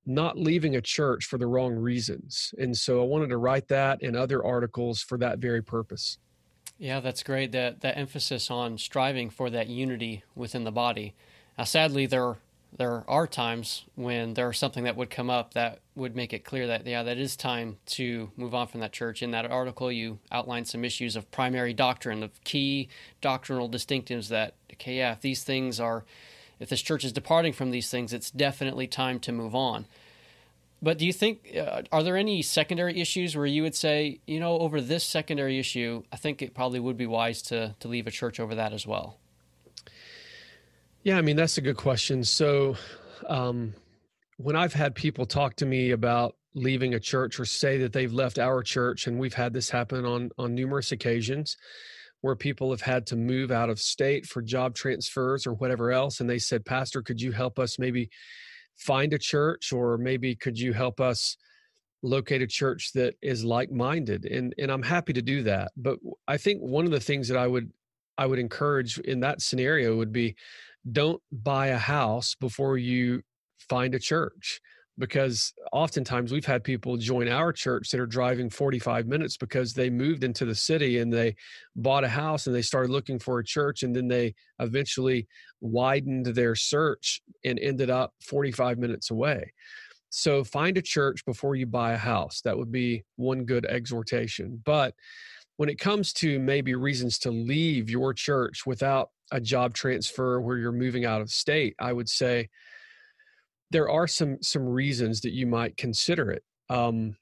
not 0.06 0.38
leaving 0.38 0.78
a 0.78 0.82
church 0.82 1.26
for 1.26 1.38
the 1.38 1.48
wrong 1.48 1.76
reasons. 1.76 2.54
And 2.58 2.78
so 2.78 3.02
I 3.02 3.06
wanted 3.06 3.28
to 3.32 3.38
write 3.38 3.68
that 3.68 4.02
and 4.02 4.16
other 4.16 4.42
articles 4.42 5.02
for 5.02 5.18
that 5.18 5.40
very 5.40 5.62
purpose. 5.62 6.18
Yeah, 6.78 7.02
that's 7.02 7.24
great. 7.24 7.52
That 7.52 7.82
that 7.82 7.98
emphasis 7.98 8.50
on 8.50 8.78
striving 8.78 9.30
for 9.30 9.50
that 9.50 9.68
unity 9.68 10.24
within 10.34 10.64
the 10.64 10.72
body. 10.72 11.14
Now, 11.58 11.66
sadly, 11.66 12.06
there 12.06 12.38
there 12.78 13.10
are 13.10 13.26
times 13.26 13.86
when 13.96 14.34
there's 14.34 14.58
something 14.58 14.84
that 14.84 14.98
would 14.98 15.10
come 15.10 15.30
up 15.30 15.54
that 15.54 15.80
would 15.96 16.16
make 16.16 16.34
it 16.34 16.44
clear 16.44 16.68
that 16.68 16.86
yeah, 16.86 17.04
that 17.04 17.18
is 17.18 17.36
time 17.36 17.78
to 17.86 18.32
move 18.36 18.54
on 18.54 18.68
from 18.68 18.82
that 18.82 18.92
church. 18.92 19.24
In 19.24 19.32
that 19.32 19.50
article, 19.50 19.92
you 19.92 20.20
outlined 20.32 20.68
some 20.68 20.84
issues 20.84 21.16
of 21.16 21.32
primary 21.32 21.74
doctrine, 21.74 22.22
of 22.22 22.44
key 22.44 22.90
doctrinal 23.22 23.70
distinctives. 23.70 24.28
That 24.28 24.56
okay, 24.74 24.98
yeah, 24.98 25.14
if 25.14 25.22
these 25.22 25.44
things 25.44 25.80
are, 25.80 26.04
if 26.60 26.68
this 26.68 26.82
church 26.82 27.06
is 27.06 27.14
departing 27.14 27.54
from 27.54 27.72
these 27.72 27.90
things, 27.90 28.12
it's 28.12 28.30
definitely 28.30 28.88
time 28.88 29.20
to 29.22 29.32
move 29.32 29.56
on. 29.56 29.86
But 30.82 30.98
do 30.98 31.06
you 31.06 31.14
think 31.14 31.56
uh, 31.58 31.84
are 31.94 32.04
there 32.04 32.18
any 32.18 32.42
secondary 32.42 33.00
issues 33.00 33.38
where 33.38 33.46
you 33.46 33.64
would 33.64 33.76
say, 33.76 34.20
you 34.28 34.42
know, 34.42 34.60
over 34.60 34.82
this 34.82 35.06
secondary 35.06 35.60
issue, 35.60 36.04
I 36.12 36.18
think 36.18 36.42
it 36.42 36.54
probably 36.54 36.82
would 36.82 36.98
be 36.98 37.08
wise 37.08 37.42
to 37.44 37.76
to 37.80 37.88
leave 37.88 38.06
a 38.06 38.12
church 38.12 38.40
over 38.40 38.54
that 38.56 38.74
as 38.74 38.86
well? 38.86 39.18
Yeah, 41.06 41.20
I 41.20 41.22
mean 41.22 41.36
that's 41.36 41.60
a 41.60 41.62
good 41.62 41.78
question. 41.78 42.24
So, 42.24 42.76
um, 43.30 43.76
when 44.38 44.56
I've 44.56 44.74
had 44.74 44.96
people 44.96 45.28
talk 45.28 45.56
to 45.58 45.66
me 45.68 45.92
about 45.92 46.36
leaving 46.56 46.96
a 46.96 47.00
church 47.00 47.40
or 47.40 47.46
say 47.46 47.78
that 47.78 47.94
they've 47.94 48.12
left 48.12 48.40
our 48.40 48.64
church, 48.64 49.06
and 49.06 49.20
we've 49.20 49.36
had 49.36 49.54
this 49.54 49.70
happen 49.70 50.04
on 50.04 50.32
on 50.40 50.56
numerous 50.56 50.92
occasions, 50.92 51.58
where 52.22 52.36
people 52.36 52.72
have 52.72 52.82
had 52.82 53.06
to 53.08 53.16
move 53.16 53.52
out 53.52 53.70
of 53.70 53.80
state 53.80 54.26
for 54.26 54.42
job 54.42 54.74
transfers 54.74 55.46
or 55.46 55.54
whatever 55.54 55.92
else, 55.92 56.22
and 56.22 56.30
they 56.30 56.40
said, 56.40 56.66
"Pastor, 56.66 57.04
could 57.04 57.22
you 57.22 57.32
help 57.32 57.60
us 57.60 57.80
maybe?" 57.80 58.10
find 58.78 59.14
a 59.14 59.18
church 59.18 59.72
or 59.72 59.98
maybe 59.98 60.36
could 60.36 60.60
you 60.60 60.74
help 60.74 61.00
us 61.00 61.38
locate 62.04 62.42
a 62.42 62.48
church 62.48 62.92
that 62.94 63.16
is 63.22 63.46
like-minded 63.46 64.26
and 64.26 64.54
and 64.58 64.72
I'm 64.72 64.84
happy 64.84 65.14
to 65.14 65.22
do 65.22 65.44
that 65.44 65.72
but 65.78 66.00
I 66.28 66.38
think 66.38 66.62
one 66.62 66.86
of 66.86 66.92
the 66.92 67.00
things 67.00 67.28
that 67.30 67.38
I 67.38 67.48
would 67.48 67.72
I 68.18 68.26
would 68.28 68.40
encourage 68.40 69.00
in 69.00 69.22
that 69.22 69.42
scenario 69.42 69.96
would 69.96 70.12
be 70.12 70.36
don't 70.92 71.22
buy 71.32 71.68
a 71.68 71.78
house 71.78 72.36
before 72.36 72.78
you 72.78 73.22
find 73.70 73.96
a 73.96 74.00
church 74.00 74.62
because 74.98 75.54
oftentimes 75.74 76.32
we've 76.32 76.46
had 76.46 76.64
people 76.64 76.96
join 76.96 77.28
our 77.28 77.52
church 77.52 77.90
that 77.90 78.00
are 78.00 78.06
driving 78.06 78.50
45 78.50 79.08
minutes 79.08 79.36
because 79.36 79.74
they 79.74 79.90
moved 79.90 80.24
into 80.24 80.46
the 80.46 80.56
city 80.56 81.00
and 81.00 81.12
they 81.12 81.36
bought 81.76 82.06
a 82.06 82.10
house 82.10 82.48
and 82.48 82.56
they 82.56 82.62
started 82.62 82.92
looking 82.92 83.20
for 83.20 83.40
a 83.40 83.44
church 83.44 83.84
and 83.84 83.96
then 83.96 84.08
they 84.08 84.34
eventually 84.60 85.28
widened 85.60 86.28
their 86.28 86.56
search 86.56 87.22
and 87.44 87.60
ended 87.60 87.90
up 87.90 88.14
45 88.22 88.78
minutes 88.78 89.12
away. 89.12 89.52
So 90.10 90.46
find 90.46 90.78
a 90.78 90.82
church 90.82 91.26
before 91.26 91.56
you 91.56 91.66
buy 91.66 91.92
a 91.92 91.98
house. 91.98 92.40
That 92.42 92.58
would 92.58 92.72
be 92.72 93.04
one 93.18 93.44
good 93.44 93.66
exhortation. 93.66 94.62
But 94.64 94.94
when 95.58 95.68
it 95.68 95.80
comes 95.80 96.14
to 96.14 96.40
maybe 96.40 96.74
reasons 96.76 97.20
to 97.20 97.32
leave 97.32 97.90
your 97.90 98.14
church 98.14 98.66
without 98.66 99.10
a 99.32 99.42
job 99.42 99.74
transfer 99.74 100.40
where 100.40 100.58
you're 100.58 100.72
moving 100.72 101.06
out 101.06 101.22
of 101.22 101.32
state, 101.32 101.76
I 101.80 101.92
would 101.94 102.10
say 102.10 102.50
there 103.72 103.90
are 103.90 104.08
some 104.08 104.38
some 104.42 104.68
reasons 104.68 105.22
that 105.22 105.34
you 105.34 105.48
might 105.48 105.78
consider 105.78 106.32
it. 106.32 106.44
Um, 106.70 107.16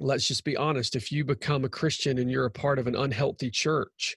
let's 0.00 0.26
just 0.26 0.44
be 0.44 0.56
honest. 0.56 0.96
If 0.96 1.12
you 1.12 1.24
become 1.24 1.64
a 1.64 1.68
Christian 1.68 2.18
and 2.18 2.30
you're 2.30 2.46
a 2.46 2.50
part 2.50 2.78
of 2.78 2.86
an 2.86 2.96
unhealthy 2.96 3.50
church, 3.50 4.16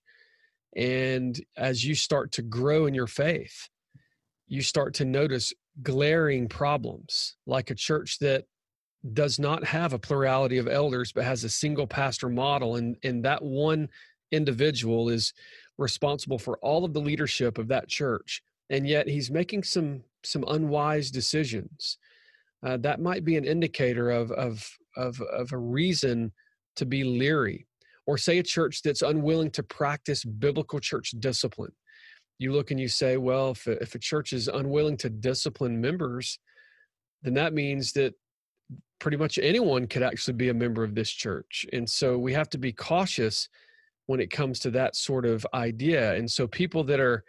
and 0.75 1.39
as 1.55 1.83
you 1.83 1.95
start 1.95 2.31
to 2.33 2.41
grow 2.41 2.85
in 2.85 2.93
your 2.93 3.07
faith, 3.07 3.69
you 4.47 4.61
start 4.61 4.95
to 4.95 5.05
notice 5.05 5.53
glaring 5.83 6.47
problems, 6.47 7.35
like 7.45 7.69
a 7.69 7.75
church 7.75 8.19
that 8.19 8.45
does 9.13 9.37
not 9.39 9.63
have 9.63 9.93
a 9.93 9.99
plurality 9.99 10.57
of 10.57 10.67
elders 10.67 11.11
but 11.13 11.23
has 11.23 11.43
a 11.43 11.49
single 11.49 11.87
pastor 11.87 12.29
model, 12.29 12.75
and 12.75 12.97
and 13.03 13.23
that 13.25 13.43
one 13.43 13.89
individual 14.31 15.09
is 15.09 15.33
responsible 15.77 16.39
for 16.39 16.57
all 16.59 16.83
of 16.83 16.93
the 16.93 17.01
leadership 17.01 17.57
of 17.57 17.67
that 17.67 17.87
church 17.87 18.41
and 18.69 18.87
yet 18.87 19.07
he's 19.07 19.31
making 19.31 19.63
some 19.63 20.03
some 20.23 20.43
unwise 20.47 21.09
decisions. 21.09 21.97
Uh, 22.65 22.75
that 22.77 22.99
might 22.99 23.23
be 23.23 23.37
an 23.37 23.45
indicator 23.45 24.09
of 24.09 24.31
of 24.31 24.67
of 24.95 25.21
of 25.21 25.51
a 25.51 25.57
reason 25.57 26.31
to 26.75 26.85
be 26.85 27.03
leery 27.03 27.65
or 28.05 28.17
say 28.17 28.37
a 28.37 28.43
church 28.43 28.81
that's 28.81 29.01
unwilling 29.01 29.51
to 29.51 29.63
practice 29.63 30.23
biblical 30.23 30.79
church 30.79 31.13
discipline. 31.19 31.71
You 32.39 32.53
look 32.53 32.71
and 32.71 32.79
you 32.79 32.87
say 32.87 33.17
well 33.17 33.51
if 33.51 33.67
a, 33.67 33.81
if 33.81 33.95
a 33.95 33.99
church 33.99 34.33
is 34.33 34.47
unwilling 34.47 34.97
to 34.97 35.09
discipline 35.09 35.79
members 35.79 36.39
then 37.23 37.33
that 37.33 37.53
means 37.53 37.93
that 37.93 38.13
pretty 38.99 39.17
much 39.17 39.39
anyone 39.39 39.87
could 39.87 40.03
actually 40.03 40.35
be 40.35 40.49
a 40.49 40.53
member 40.53 40.83
of 40.83 40.93
this 40.93 41.09
church. 41.09 41.65
And 41.73 41.89
so 41.89 42.17
we 42.17 42.31
have 42.33 42.49
to 42.51 42.57
be 42.59 42.71
cautious 42.71 43.49
when 44.07 44.19
it 44.19 44.31
comes 44.31 44.59
to 44.59 44.71
that 44.71 44.95
sort 44.95 45.25
of 45.25 45.45
idea 45.53 46.15
and 46.15 46.29
so 46.29 46.47
people 46.47 46.83
that 46.83 46.99
are 46.99 47.23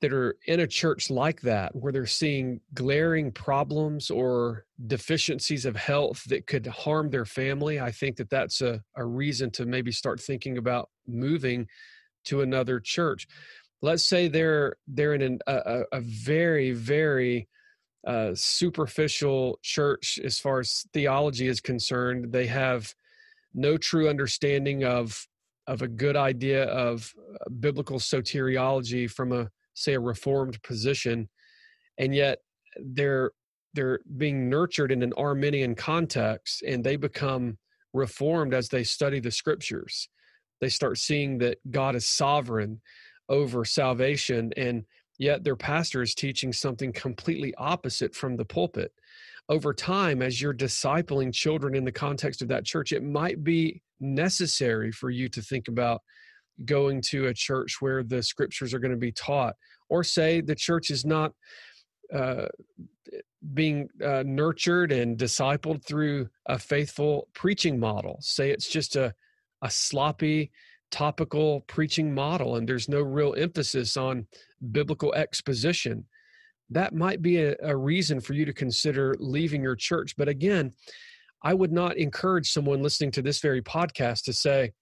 that 0.00 0.12
are 0.14 0.36
in 0.46 0.60
a 0.60 0.66
church 0.66 1.10
like 1.10 1.42
that 1.42 1.76
where 1.76 1.92
they're 1.92 2.06
seeing 2.06 2.58
glaring 2.72 3.30
problems 3.30 4.10
or 4.10 4.64
deficiencies 4.86 5.66
of 5.66 5.76
health 5.76 6.24
that 6.28 6.46
could 6.46 6.66
harm 6.66 7.10
their 7.10 7.26
family 7.26 7.80
i 7.80 7.90
think 7.90 8.16
that 8.16 8.30
that's 8.30 8.60
a, 8.60 8.80
a 8.96 9.04
reason 9.04 9.50
to 9.50 9.64
maybe 9.66 9.92
start 9.92 10.20
thinking 10.20 10.58
about 10.58 10.88
moving 11.06 11.66
to 12.24 12.42
another 12.42 12.80
church. 12.80 13.26
Let's 13.82 14.04
say 14.04 14.28
they're 14.28 14.76
they're 14.86 15.14
in 15.14 15.22
an, 15.22 15.38
a, 15.46 15.82
a 15.92 16.00
very 16.00 16.72
very 16.72 17.48
uh, 18.06 18.30
superficial 18.34 19.58
church 19.62 20.18
as 20.22 20.38
far 20.38 20.60
as 20.60 20.86
theology 20.92 21.46
is 21.48 21.60
concerned. 21.60 22.32
They 22.32 22.46
have 22.46 22.94
no 23.54 23.76
true 23.76 24.08
understanding 24.08 24.84
of 24.84 25.26
of 25.70 25.82
a 25.82 25.88
good 25.88 26.16
idea 26.16 26.64
of 26.64 27.14
uh, 27.32 27.48
biblical 27.60 28.00
soteriology 28.00 29.08
from 29.08 29.30
a 29.30 29.48
say 29.74 29.94
a 29.94 30.00
reformed 30.00 30.60
position 30.62 31.28
and 31.96 32.12
yet 32.12 32.40
they're 32.92 33.30
they're 33.72 34.00
being 34.16 34.50
nurtured 34.50 34.90
in 34.90 35.00
an 35.02 35.12
arminian 35.16 35.76
context 35.76 36.62
and 36.62 36.82
they 36.82 36.96
become 36.96 37.56
reformed 37.92 38.52
as 38.52 38.68
they 38.68 38.82
study 38.82 39.20
the 39.20 39.30
scriptures. 39.30 40.08
They 40.60 40.68
start 40.68 40.98
seeing 40.98 41.38
that 41.38 41.58
god 41.70 41.94
is 41.94 42.06
sovereign 42.06 42.80
over 43.28 43.64
salvation 43.64 44.52
and 44.56 44.84
yet 45.18 45.44
their 45.44 45.56
pastor 45.56 46.02
is 46.02 46.16
teaching 46.16 46.52
something 46.52 46.92
completely 46.92 47.54
opposite 47.58 48.12
from 48.12 48.36
the 48.36 48.44
pulpit. 48.44 48.92
Over 49.48 49.72
time 49.72 50.20
as 50.20 50.42
you're 50.42 50.52
discipling 50.52 51.32
children 51.32 51.76
in 51.76 51.84
the 51.84 51.92
context 51.92 52.42
of 52.42 52.48
that 52.48 52.64
church 52.64 52.90
it 52.90 53.04
might 53.04 53.44
be 53.44 53.82
necessary 54.00 54.92
for 54.92 55.10
you 55.10 55.28
to 55.28 55.42
think 55.42 55.68
about 55.68 56.00
going 56.64 57.00
to 57.00 57.26
a 57.26 57.34
church 57.34 57.76
where 57.80 58.02
the 58.02 58.22
scriptures 58.22 58.74
are 58.74 58.78
going 58.78 58.90
to 58.90 58.96
be 58.96 59.12
taught, 59.12 59.54
or 59.88 60.04
say 60.04 60.40
the 60.40 60.54
church 60.54 60.90
is 60.90 61.04
not 61.04 61.32
uh, 62.14 62.46
being 63.54 63.88
uh, 64.04 64.22
nurtured 64.26 64.92
and 64.92 65.18
discipled 65.18 65.84
through 65.84 66.28
a 66.46 66.58
faithful 66.58 67.28
preaching 67.34 67.78
model. 67.78 68.18
Say 68.20 68.50
it's 68.50 68.68
just 68.68 68.96
a, 68.96 69.14
a 69.62 69.70
sloppy, 69.70 70.50
topical 70.90 71.60
preaching 71.62 72.12
model, 72.12 72.56
and 72.56 72.68
there's 72.68 72.88
no 72.88 73.00
real 73.00 73.34
emphasis 73.38 73.96
on 73.96 74.26
biblical 74.72 75.14
exposition. 75.14 76.04
That 76.68 76.94
might 76.94 77.22
be 77.22 77.38
a, 77.38 77.56
a 77.62 77.76
reason 77.76 78.20
for 78.20 78.34
you 78.34 78.44
to 78.44 78.52
consider 78.52 79.14
leaving 79.18 79.62
your 79.62 79.76
church. 79.76 80.16
But 80.16 80.28
again, 80.28 80.72
I 81.42 81.54
would 81.54 81.72
not 81.72 81.96
encourage 81.96 82.50
someone 82.50 82.82
listening 82.82 83.10
to 83.12 83.22
this 83.22 83.40
very 83.40 83.62
podcast 83.62 84.24
to 84.24 84.32
say, 84.32 84.72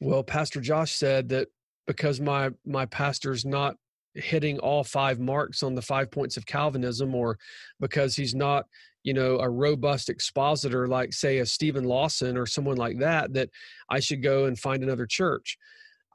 well 0.00 0.22
pastor 0.22 0.60
josh 0.60 0.92
said 0.92 1.30
that 1.30 1.48
because 1.86 2.20
my 2.20 2.50
my 2.66 2.84
pastor's 2.86 3.44
not 3.44 3.76
hitting 4.16 4.58
all 4.58 4.84
five 4.84 5.20
marks 5.20 5.62
on 5.62 5.74
the 5.74 5.82
five 5.82 6.10
points 6.10 6.36
of 6.36 6.46
Calvinism 6.46 7.14
or 7.14 7.38
because 7.80 8.16
he's 8.16 8.34
not, 8.34 8.66
you 9.04 9.14
know, 9.14 9.38
a 9.38 9.48
robust 9.48 10.08
expositor 10.08 10.86
like, 10.86 11.12
say, 11.12 11.38
a 11.38 11.46
Steven 11.46 11.84
Lawson 11.84 12.36
or 12.36 12.46
someone 12.46 12.76
like 12.76 12.98
that, 12.98 13.32
that 13.34 13.50
I 13.90 14.00
should 14.00 14.22
go 14.22 14.46
and 14.46 14.58
find 14.58 14.82
another 14.82 15.06
church. 15.06 15.56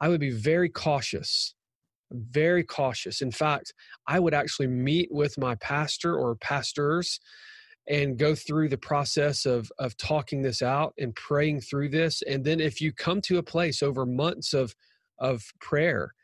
I 0.00 0.08
would 0.08 0.20
be 0.20 0.30
very 0.30 0.68
cautious, 0.68 1.54
very 2.10 2.64
cautious. 2.64 3.22
In 3.22 3.30
fact, 3.30 3.72
I 4.06 4.18
would 4.18 4.34
actually 4.34 4.66
meet 4.66 5.08
with 5.12 5.38
my 5.38 5.54
pastor 5.56 6.16
or 6.16 6.34
pastors 6.36 7.20
and 7.88 8.18
go 8.18 8.34
through 8.34 8.68
the 8.68 8.78
process 8.78 9.44
of 9.46 9.70
of 9.78 9.96
talking 9.96 10.42
this 10.42 10.62
out 10.62 10.94
and 10.98 11.14
praying 11.14 11.60
through 11.60 11.88
this. 11.88 12.22
And 12.22 12.44
then 12.44 12.60
if 12.60 12.80
you 12.80 12.92
come 12.92 13.20
to 13.22 13.38
a 13.38 13.42
place 13.42 13.82
over 13.82 14.06
months 14.06 14.54
of 14.54 14.74
of 15.18 15.44
prayer 15.60 16.14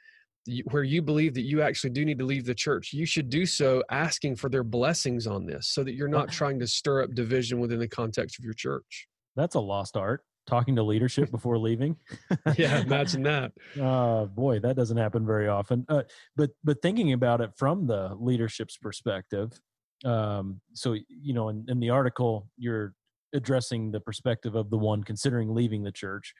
where 0.70 0.82
you 0.82 1.02
believe 1.02 1.34
that 1.34 1.42
you 1.42 1.60
actually 1.60 1.90
do 1.90 2.04
need 2.04 2.18
to 2.18 2.24
leave 2.24 2.46
the 2.46 2.54
church 2.54 2.92
you 2.94 3.04
should 3.04 3.28
do 3.28 3.44
so 3.44 3.82
asking 3.90 4.34
for 4.34 4.48
their 4.48 4.64
blessings 4.64 5.26
on 5.26 5.44
this 5.44 5.68
so 5.68 5.84
that 5.84 5.92
you're 5.92 6.08
not 6.08 6.30
trying 6.30 6.58
to 6.58 6.66
stir 6.66 7.02
up 7.02 7.14
division 7.14 7.60
within 7.60 7.78
the 7.78 7.88
context 7.88 8.38
of 8.38 8.44
your 8.44 8.54
church. 8.54 9.08
That's 9.36 9.56
a 9.56 9.60
lost 9.60 9.96
art 9.96 10.22
talking 10.46 10.76
to 10.76 10.82
leadership 10.82 11.30
before 11.30 11.58
leaving. 11.58 11.96
Yeah 12.56 12.80
imagine 12.86 13.22
that. 13.24 13.52
Uh 13.78 14.24
boy 14.24 14.60
that 14.60 14.76
doesn't 14.76 14.96
happen 14.96 15.26
very 15.26 15.48
often. 15.48 15.84
Uh, 15.88 16.04
but 16.36 16.50
but 16.64 16.80
thinking 16.80 17.12
about 17.12 17.40
it 17.40 17.50
from 17.56 17.86
the 17.86 18.16
leadership's 18.18 18.78
perspective 18.78 19.60
um, 20.04 20.60
so 20.74 20.96
you 21.08 21.34
know 21.34 21.48
in, 21.48 21.64
in 21.68 21.80
the 21.80 21.90
article 21.90 22.48
you're 22.56 22.94
addressing 23.34 23.90
the 23.90 24.00
perspective 24.00 24.54
of 24.54 24.70
the 24.70 24.78
one 24.78 25.04
considering 25.04 25.54
leaving 25.54 25.82
the 25.82 25.92
church. 25.92 26.34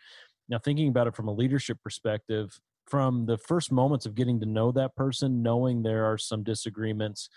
Now 0.49 0.59
thinking 0.59 0.89
about 0.89 1.07
it 1.07 1.15
from 1.15 1.29
a 1.29 1.35
leadership 1.35 1.79
perspective 1.83 2.59
from 2.87 3.27
the 3.27 3.37
first 3.37 3.71
moments 3.71 4.07
of 4.07 4.15
getting 4.15 4.41
to 4.41 4.47
know 4.47 4.73
that 4.73 4.97
person 4.97 5.43
knowing 5.43 5.83
there 5.83 6.07
are 6.07 6.17
some 6.17 6.43
disagreements 6.43 7.29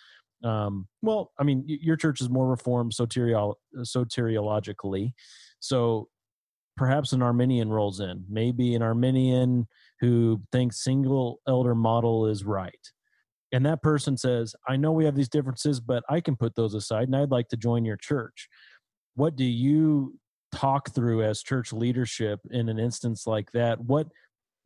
um, 0.43 0.87
well 1.01 1.31
i 1.37 1.43
mean 1.43 1.63
your 1.67 1.95
church 1.95 2.19
is 2.19 2.29
more 2.29 2.47
reformed 2.47 2.91
soteriol- 2.93 3.55
soteriologically. 3.79 5.13
So 5.59 6.07
perhaps 6.77 7.13
an 7.13 7.21
arminian 7.21 7.69
rolls 7.69 7.99
in. 7.99 8.25
Maybe 8.27 8.73
an 8.73 8.81
arminian 8.81 9.67
who 9.99 10.41
thinks 10.51 10.83
single 10.83 11.39
elder 11.47 11.75
model 11.75 12.25
is 12.25 12.43
right 12.43 12.79
and 13.51 13.65
that 13.65 13.81
person 13.81 14.17
says, 14.17 14.55
I 14.67 14.77
know 14.77 14.91
we 14.91 15.05
have 15.05 15.15
these 15.15 15.29
differences, 15.29 15.79
but 15.79 16.03
I 16.09 16.21
can 16.21 16.35
put 16.35 16.55
those 16.55 16.73
aside 16.73 17.07
and 17.07 17.15
I'd 17.15 17.31
like 17.31 17.49
to 17.49 17.57
join 17.57 17.85
your 17.85 17.97
church. 17.97 18.47
What 19.15 19.35
do 19.35 19.43
you 19.43 20.17
talk 20.53 20.93
through 20.93 21.23
as 21.23 21.41
church 21.41 21.73
leadership 21.73 22.39
in 22.49 22.69
an 22.69 22.79
instance 22.79 23.27
like 23.27 23.51
that? 23.51 23.79
What 23.79 24.07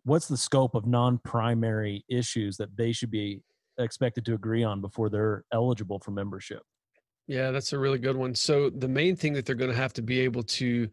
what's 0.03 0.27
the 0.27 0.37
scope 0.37 0.75
of 0.75 0.85
non-primary 0.85 2.05
issues 2.07 2.57
that 2.57 2.75
they 2.77 2.91
should 2.91 3.09
be 3.09 3.41
expected 3.79 4.23
to 4.25 4.35
agree 4.35 4.63
on 4.63 4.79
before 4.79 5.09
they're 5.09 5.43
eligible 5.51 5.99
for 5.99 6.11
membership? 6.11 6.61
Yeah, 7.27 7.49
that's 7.49 7.73
a 7.73 7.79
really 7.79 7.97
good 7.97 8.15
one. 8.15 8.35
So 8.35 8.69
the 8.69 8.87
main 8.87 9.15
thing 9.15 9.33
that 9.33 9.47
they're 9.47 9.55
going 9.55 9.71
to 9.71 9.77
have 9.77 9.93
to 9.93 10.03
be 10.03 10.19
able 10.19 10.43
to 10.43 10.87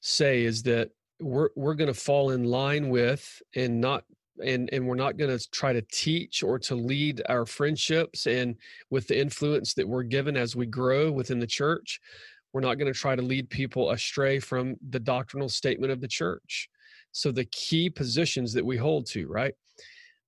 say 0.00 0.42
is 0.42 0.64
that 0.64 0.90
we're 1.20 1.50
we're 1.54 1.74
going 1.74 1.92
to 1.92 1.94
fall 1.94 2.30
in 2.30 2.44
line 2.44 2.88
with 2.88 3.40
and 3.54 3.80
not 3.80 4.04
and 4.44 4.68
and 4.72 4.86
we're 4.86 4.94
not 4.94 5.16
going 5.16 5.36
to 5.36 5.50
try 5.50 5.72
to 5.72 5.82
teach 5.92 6.42
or 6.42 6.58
to 6.58 6.74
lead 6.74 7.22
our 7.28 7.46
friendships 7.46 8.26
and 8.26 8.56
with 8.90 9.06
the 9.06 9.18
influence 9.18 9.74
that 9.74 9.88
we're 9.88 10.02
given 10.02 10.36
as 10.36 10.56
we 10.56 10.66
grow 10.66 11.10
within 11.10 11.38
the 11.38 11.46
church 11.46 12.00
we're 12.52 12.60
not 12.60 12.78
going 12.78 12.92
to 12.92 12.98
try 12.98 13.14
to 13.14 13.22
lead 13.22 13.48
people 13.48 13.90
astray 13.90 14.38
from 14.38 14.76
the 14.90 15.00
doctrinal 15.00 15.48
statement 15.48 15.92
of 15.92 16.00
the 16.00 16.08
church. 16.08 16.68
So 17.12 17.30
the 17.30 17.44
key 17.46 17.90
positions 17.90 18.52
that 18.54 18.64
we 18.64 18.76
hold 18.76 19.06
to 19.06 19.26
right? 19.28 19.54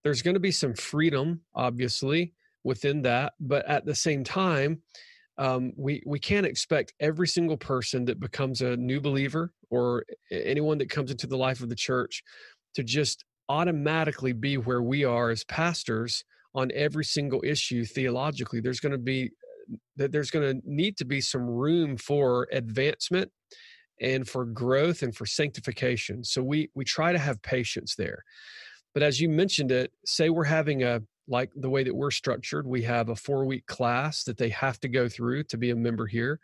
There's 0.02 0.22
going 0.22 0.34
to 0.34 0.40
be 0.40 0.50
some 0.50 0.74
freedom 0.74 1.40
obviously 1.54 2.34
within 2.64 3.02
that 3.02 3.34
but 3.40 3.66
at 3.66 3.84
the 3.84 3.94
same 3.94 4.24
time 4.24 4.82
um, 5.38 5.72
we 5.76 6.02
we 6.06 6.18
can't 6.18 6.46
expect 6.46 6.92
every 7.00 7.26
single 7.26 7.56
person 7.56 8.04
that 8.04 8.20
becomes 8.20 8.60
a 8.60 8.76
new 8.76 9.00
believer 9.00 9.52
or 9.70 10.04
anyone 10.30 10.78
that 10.78 10.90
comes 10.90 11.10
into 11.10 11.26
the 11.26 11.36
life 11.36 11.62
of 11.62 11.68
the 11.68 11.74
church 11.74 12.22
to 12.74 12.84
just 12.84 13.24
automatically 13.49 14.32
be 14.32 14.57
where 14.57 14.82
we 14.82 15.05
are 15.05 15.30
as 15.30 15.45
pastors 15.45 16.24
on 16.55 16.70
every 16.74 17.05
single 17.05 17.43
issue 17.45 17.84
theologically. 17.84 18.61
There's 18.61 18.80
going 18.80 18.93
to 18.93 18.99
be 18.99 19.30
that 19.97 20.12
there's 20.12 20.30
going 20.30 20.61
to 20.61 20.62
need 20.70 20.97
to 20.99 21.05
be 21.05 21.20
some 21.20 21.43
room 21.43 21.97
for 21.97 22.49
advancement 22.53 23.30
and 24.01 24.28
for 24.28 24.45
growth 24.45 25.03
and 25.03 25.14
for 25.14 25.26
sanctification. 25.26 26.24
So 26.24 26.43
we 26.43 26.70
we 26.74 26.84
try 26.84 27.12
to 27.12 27.18
have 27.18 27.40
patience 27.43 27.95
there. 27.97 28.24
But 28.95 29.03
as 29.03 29.20
you 29.20 29.28
mentioned 29.28 29.70
it 29.70 29.93
say 30.05 30.28
we're 30.28 30.45
having 30.45 30.82
a 30.82 31.01
like 31.28 31.51
the 31.55 31.70
way 31.70 31.84
that 31.84 31.95
we're 31.95 32.11
structured 32.11 32.66
we 32.66 32.82
have 32.82 33.09
a 33.09 33.14
four 33.16 33.45
week 33.45 33.64
class 33.66 34.24
that 34.24 34.36
they 34.36 34.49
have 34.49 34.80
to 34.80 34.88
go 34.88 35.09
through 35.09 35.45
to 35.45 35.57
be 35.57 35.70
a 35.70 35.76
member 35.76 36.07
here. 36.07 36.40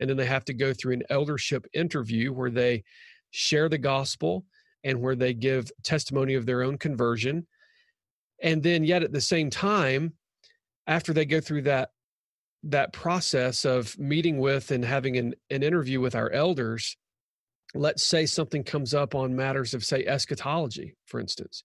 And 0.00 0.10
then 0.10 0.16
they 0.16 0.26
have 0.26 0.44
to 0.46 0.54
go 0.54 0.74
through 0.74 0.94
an 0.94 1.04
eldership 1.08 1.66
interview 1.72 2.32
where 2.32 2.50
they 2.50 2.84
share 3.30 3.68
the 3.68 3.78
gospel 3.78 4.44
and 4.86 5.02
where 5.02 5.16
they 5.16 5.34
give 5.34 5.70
testimony 5.82 6.34
of 6.34 6.46
their 6.46 6.62
own 6.62 6.78
conversion. 6.78 7.46
And 8.40 8.62
then 8.62 8.84
yet 8.84 9.02
at 9.02 9.12
the 9.12 9.20
same 9.20 9.50
time, 9.50 10.14
after 10.86 11.12
they 11.12 11.26
go 11.26 11.40
through 11.40 11.62
that 11.62 11.90
that 12.62 12.92
process 12.92 13.64
of 13.64 13.96
meeting 13.98 14.38
with 14.38 14.70
and 14.70 14.84
having 14.84 15.16
an, 15.18 15.34
an 15.50 15.62
interview 15.62 16.00
with 16.00 16.14
our 16.14 16.30
elders, 16.30 16.96
let's 17.74 18.02
say 18.02 18.26
something 18.26 18.64
comes 18.64 18.94
up 18.94 19.14
on 19.14 19.36
matters 19.36 19.74
of 19.74 19.84
say 19.84 20.04
eschatology 20.04 20.94
for 21.04 21.18
instance 21.20 21.64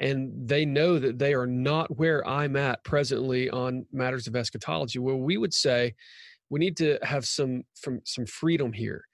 and 0.00 0.32
they 0.48 0.64
know 0.64 0.98
that 0.98 1.18
they 1.18 1.34
are 1.34 1.46
not 1.46 1.98
where 1.98 2.26
i'm 2.26 2.56
at 2.56 2.82
presently 2.84 3.50
on 3.50 3.84
matters 3.92 4.26
of 4.26 4.34
eschatology 4.34 4.98
well 4.98 5.18
we 5.18 5.36
would 5.36 5.52
say 5.52 5.94
we 6.48 6.58
need 6.58 6.76
to 6.76 6.98
have 7.02 7.26
some 7.26 7.62
from 7.78 8.00
some 8.04 8.24
freedom 8.24 8.72
here 8.72 9.04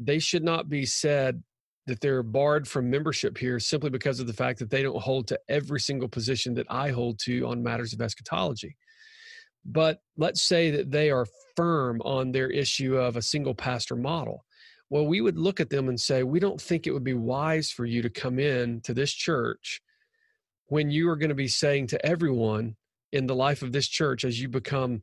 they 0.00 0.18
should 0.18 0.42
not 0.42 0.68
be 0.68 0.84
said 0.84 1.42
that 1.86 2.00
they're 2.00 2.22
barred 2.22 2.66
from 2.66 2.90
membership 2.90 3.36
here 3.36 3.60
simply 3.60 3.90
because 3.90 4.20
of 4.20 4.26
the 4.26 4.32
fact 4.32 4.58
that 4.58 4.70
they 4.70 4.82
don't 4.82 5.02
hold 5.02 5.28
to 5.28 5.38
every 5.48 5.80
single 5.80 6.08
position 6.08 6.54
that 6.54 6.66
I 6.70 6.90
hold 6.90 7.18
to 7.20 7.46
on 7.46 7.62
matters 7.62 7.92
of 7.92 8.00
eschatology. 8.00 8.76
But 9.64 10.00
let's 10.16 10.42
say 10.42 10.70
that 10.70 10.90
they 10.90 11.10
are 11.10 11.26
firm 11.56 12.00
on 12.02 12.32
their 12.32 12.50
issue 12.50 12.96
of 12.96 13.16
a 13.16 13.22
single 13.22 13.54
pastor 13.54 13.96
model. 13.96 14.44
Well, 14.90 15.06
we 15.06 15.20
would 15.20 15.38
look 15.38 15.60
at 15.60 15.70
them 15.70 15.88
and 15.88 16.00
say, 16.00 16.22
we 16.22 16.40
don't 16.40 16.60
think 16.60 16.86
it 16.86 16.92
would 16.92 17.04
be 17.04 17.14
wise 17.14 17.70
for 17.70 17.84
you 17.84 18.02
to 18.02 18.10
come 18.10 18.38
in 18.38 18.80
to 18.82 18.94
this 18.94 19.12
church 19.12 19.80
when 20.66 20.90
you 20.90 21.08
are 21.08 21.16
going 21.16 21.30
to 21.30 21.34
be 21.34 21.48
saying 21.48 21.88
to 21.88 22.06
everyone 22.06 22.76
in 23.12 23.26
the 23.26 23.34
life 23.34 23.62
of 23.62 23.72
this 23.72 23.88
church 23.88 24.24
as 24.24 24.40
you 24.40 24.48
become 24.48 25.02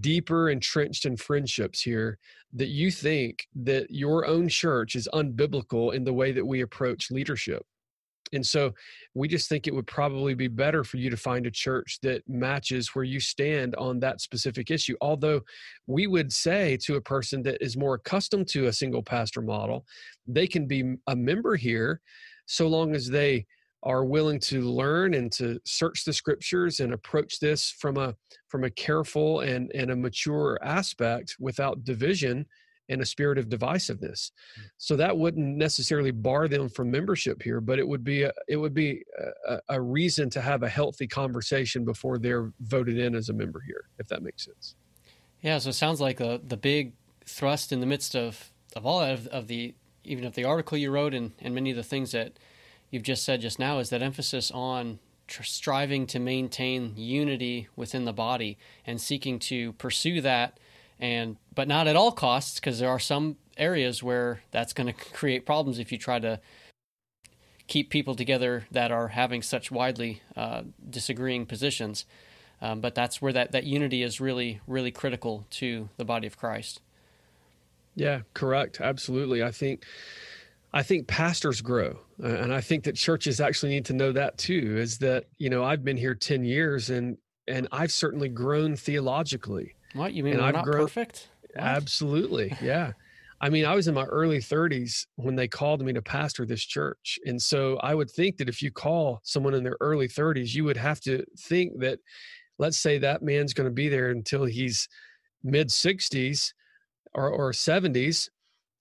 deeper 0.00 0.50
entrenched 0.50 1.06
in 1.06 1.16
friendships 1.16 1.80
here 1.82 2.18
that 2.52 2.68
you 2.68 2.90
think 2.90 3.46
that 3.54 3.90
your 3.90 4.26
own 4.26 4.48
church 4.48 4.94
is 4.94 5.08
unbiblical 5.12 5.94
in 5.94 6.04
the 6.04 6.12
way 6.12 6.32
that 6.32 6.46
we 6.46 6.60
approach 6.60 7.10
leadership. 7.10 7.64
And 8.34 8.46
so 8.46 8.72
we 9.14 9.28
just 9.28 9.48
think 9.48 9.66
it 9.66 9.74
would 9.74 9.86
probably 9.86 10.34
be 10.34 10.48
better 10.48 10.84
for 10.84 10.96
you 10.96 11.10
to 11.10 11.16
find 11.16 11.46
a 11.46 11.50
church 11.50 11.98
that 12.02 12.26
matches 12.28 12.94
where 12.94 13.04
you 13.04 13.20
stand 13.20 13.74
on 13.76 14.00
that 14.00 14.20
specific 14.20 14.70
issue. 14.70 14.96
Although 15.00 15.42
we 15.86 16.06
would 16.06 16.32
say 16.32 16.78
to 16.84 16.96
a 16.96 17.00
person 17.00 17.42
that 17.42 17.62
is 17.62 17.76
more 17.76 17.94
accustomed 17.94 18.48
to 18.48 18.66
a 18.66 18.72
single 18.72 19.02
pastor 19.02 19.42
model, 19.42 19.84
they 20.26 20.46
can 20.46 20.66
be 20.66 20.94
a 21.08 21.16
member 21.16 21.56
here 21.56 22.00
so 22.46 22.68
long 22.68 22.94
as 22.94 23.08
they 23.08 23.46
are 23.82 24.04
willing 24.04 24.38
to 24.38 24.62
learn 24.62 25.14
and 25.14 25.32
to 25.32 25.58
search 25.64 26.04
the 26.04 26.12
scriptures 26.12 26.80
and 26.80 26.92
approach 26.92 27.40
this 27.40 27.70
from 27.70 27.96
a 27.96 28.14
from 28.48 28.64
a 28.64 28.70
careful 28.70 29.40
and 29.40 29.70
and 29.74 29.90
a 29.90 29.96
mature 29.96 30.58
aspect 30.62 31.36
without 31.40 31.84
division 31.84 32.46
and 32.88 33.00
a 33.00 33.06
spirit 33.06 33.38
of 33.38 33.48
divisiveness 33.48 34.30
hmm. 34.54 34.62
so 34.76 34.96
that 34.96 35.16
wouldn't 35.16 35.56
necessarily 35.56 36.10
bar 36.10 36.48
them 36.48 36.68
from 36.68 36.90
membership 36.90 37.42
here 37.42 37.60
but 37.60 37.78
it 37.78 37.86
would 37.86 38.04
be 38.04 38.22
a, 38.22 38.32
it 38.48 38.56
would 38.56 38.74
be 38.74 39.02
a, 39.48 39.58
a 39.70 39.80
reason 39.80 40.30
to 40.30 40.40
have 40.40 40.62
a 40.62 40.68
healthy 40.68 41.06
conversation 41.06 41.84
before 41.84 42.18
they're 42.18 42.52
voted 42.60 42.98
in 42.98 43.14
as 43.14 43.28
a 43.28 43.32
member 43.32 43.60
here 43.66 43.84
if 43.98 44.06
that 44.08 44.22
makes 44.22 44.44
sense 44.44 44.76
yeah 45.40 45.58
so 45.58 45.70
it 45.70 45.74
sounds 45.74 46.00
like 46.00 46.18
the 46.18 46.40
the 46.46 46.56
big 46.56 46.92
thrust 47.24 47.72
in 47.72 47.80
the 47.80 47.86
midst 47.86 48.14
of 48.14 48.52
of 48.76 48.86
all 48.86 49.00
of, 49.00 49.26
of 49.28 49.48
the 49.48 49.74
even 50.04 50.24
of 50.24 50.34
the 50.34 50.44
article 50.44 50.78
you 50.78 50.90
wrote 50.90 51.14
and 51.14 51.32
and 51.40 51.54
many 51.54 51.70
of 51.70 51.76
the 51.76 51.82
things 51.82 52.12
that 52.12 52.32
you've 52.92 53.02
just 53.02 53.24
said 53.24 53.40
just 53.40 53.58
now 53.58 53.80
is 53.80 53.90
that 53.90 54.02
emphasis 54.02 54.52
on 54.52 55.00
tr- 55.26 55.42
striving 55.42 56.06
to 56.06 56.20
maintain 56.20 56.92
unity 56.94 57.66
within 57.74 58.04
the 58.04 58.12
body 58.12 58.56
and 58.86 59.00
seeking 59.00 59.40
to 59.40 59.72
pursue 59.72 60.20
that 60.20 60.60
and 61.00 61.36
but 61.52 61.66
not 61.66 61.88
at 61.88 61.96
all 61.96 62.12
costs 62.12 62.60
because 62.60 62.78
there 62.78 62.90
are 62.90 63.00
some 63.00 63.36
areas 63.56 64.02
where 64.02 64.42
that's 64.52 64.72
going 64.72 64.86
to 64.86 64.92
create 64.92 65.44
problems 65.44 65.78
if 65.78 65.90
you 65.90 65.98
try 65.98 66.18
to 66.18 66.38
keep 67.66 67.90
people 67.90 68.14
together 68.14 68.66
that 68.70 68.92
are 68.92 69.08
having 69.08 69.42
such 69.42 69.70
widely 69.70 70.22
uh, 70.36 70.62
disagreeing 70.88 71.46
positions. 71.46 72.04
Um, 72.60 72.80
but 72.80 72.94
that's 72.94 73.20
where 73.20 73.32
that, 73.32 73.52
that 73.52 73.64
unity 73.64 74.02
is 74.02 74.20
really 74.20 74.60
really 74.66 74.92
critical 74.92 75.46
to 75.50 75.88
the 75.96 76.04
body 76.04 76.26
of 76.26 76.36
christ. 76.36 76.80
Yeah 77.94 78.20
correct. 78.34 78.80
Absolutely. 78.80 79.42
I 79.42 79.50
think 79.50 79.84
I 80.72 80.82
think 80.82 81.06
pastors 81.06 81.60
grow. 81.60 81.98
Uh, 82.22 82.28
and 82.28 82.52
I 82.52 82.60
think 82.60 82.84
that 82.84 82.96
churches 82.96 83.40
actually 83.40 83.70
need 83.72 83.84
to 83.86 83.92
know 83.92 84.12
that 84.12 84.38
too 84.38 84.76
is 84.78 84.98
that, 84.98 85.26
you 85.38 85.50
know, 85.50 85.64
I've 85.64 85.84
been 85.84 85.96
here 85.96 86.14
10 86.14 86.44
years 86.44 86.90
and 86.90 87.18
and 87.48 87.66
I've 87.72 87.90
certainly 87.90 88.28
grown 88.28 88.76
theologically. 88.76 89.74
What 89.94 90.12
you 90.12 90.22
mean? 90.22 90.34
And 90.34 90.42
I've 90.42 90.54
not 90.54 90.64
grown- 90.64 90.82
perfect. 90.82 91.28
What? 91.54 91.64
Absolutely. 91.64 92.56
Yeah. 92.62 92.92
I 93.40 93.48
mean, 93.48 93.64
I 93.64 93.74
was 93.74 93.88
in 93.88 93.94
my 93.94 94.04
early 94.04 94.38
30s 94.38 95.06
when 95.16 95.34
they 95.34 95.48
called 95.48 95.82
me 95.82 95.92
to 95.92 96.00
pastor 96.00 96.46
this 96.46 96.62
church. 96.62 97.18
And 97.26 97.42
so 97.42 97.76
I 97.78 97.92
would 97.92 98.08
think 98.08 98.36
that 98.36 98.48
if 98.48 98.62
you 98.62 98.70
call 98.70 99.20
someone 99.24 99.54
in 99.54 99.64
their 99.64 99.76
early 99.80 100.06
30s, 100.06 100.54
you 100.54 100.62
would 100.62 100.76
have 100.76 101.00
to 101.00 101.24
think 101.36 101.80
that, 101.80 101.98
let's 102.58 102.78
say 102.78 102.98
that 102.98 103.22
man's 103.22 103.52
going 103.52 103.68
to 103.68 103.74
be 103.74 103.88
there 103.88 104.10
until 104.10 104.44
he's 104.44 104.88
mid 105.42 105.68
60s 105.68 106.52
or, 107.12 107.28
or 107.28 107.50
70s, 107.50 108.28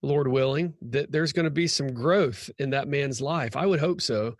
Lord 0.01 0.27
willing, 0.27 0.73
that 0.81 1.11
there's 1.11 1.33
going 1.33 1.45
to 1.45 1.51
be 1.51 1.67
some 1.67 1.93
growth 1.93 2.49
in 2.57 2.69
that 2.71 2.87
man's 2.87 3.21
life. 3.21 3.55
I 3.55 3.65
would 3.65 3.79
hope 3.79 4.01
so. 4.01 4.35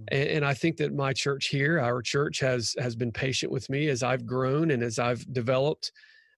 Mm. 0.00 0.04
And, 0.12 0.28
and 0.28 0.44
I 0.44 0.54
think 0.54 0.76
that 0.78 0.94
my 0.94 1.12
church 1.12 1.46
here, 1.48 1.80
our 1.80 2.02
church, 2.02 2.40
has 2.40 2.74
has 2.78 2.94
been 2.94 3.12
patient 3.12 3.50
with 3.50 3.68
me 3.70 3.88
as 3.88 4.02
I've 4.02 4.26
grown 4.26 4.70
and 4.70 4.82
as 4.82 4.98
I've 4.98 5.30
developed 5.32 5.92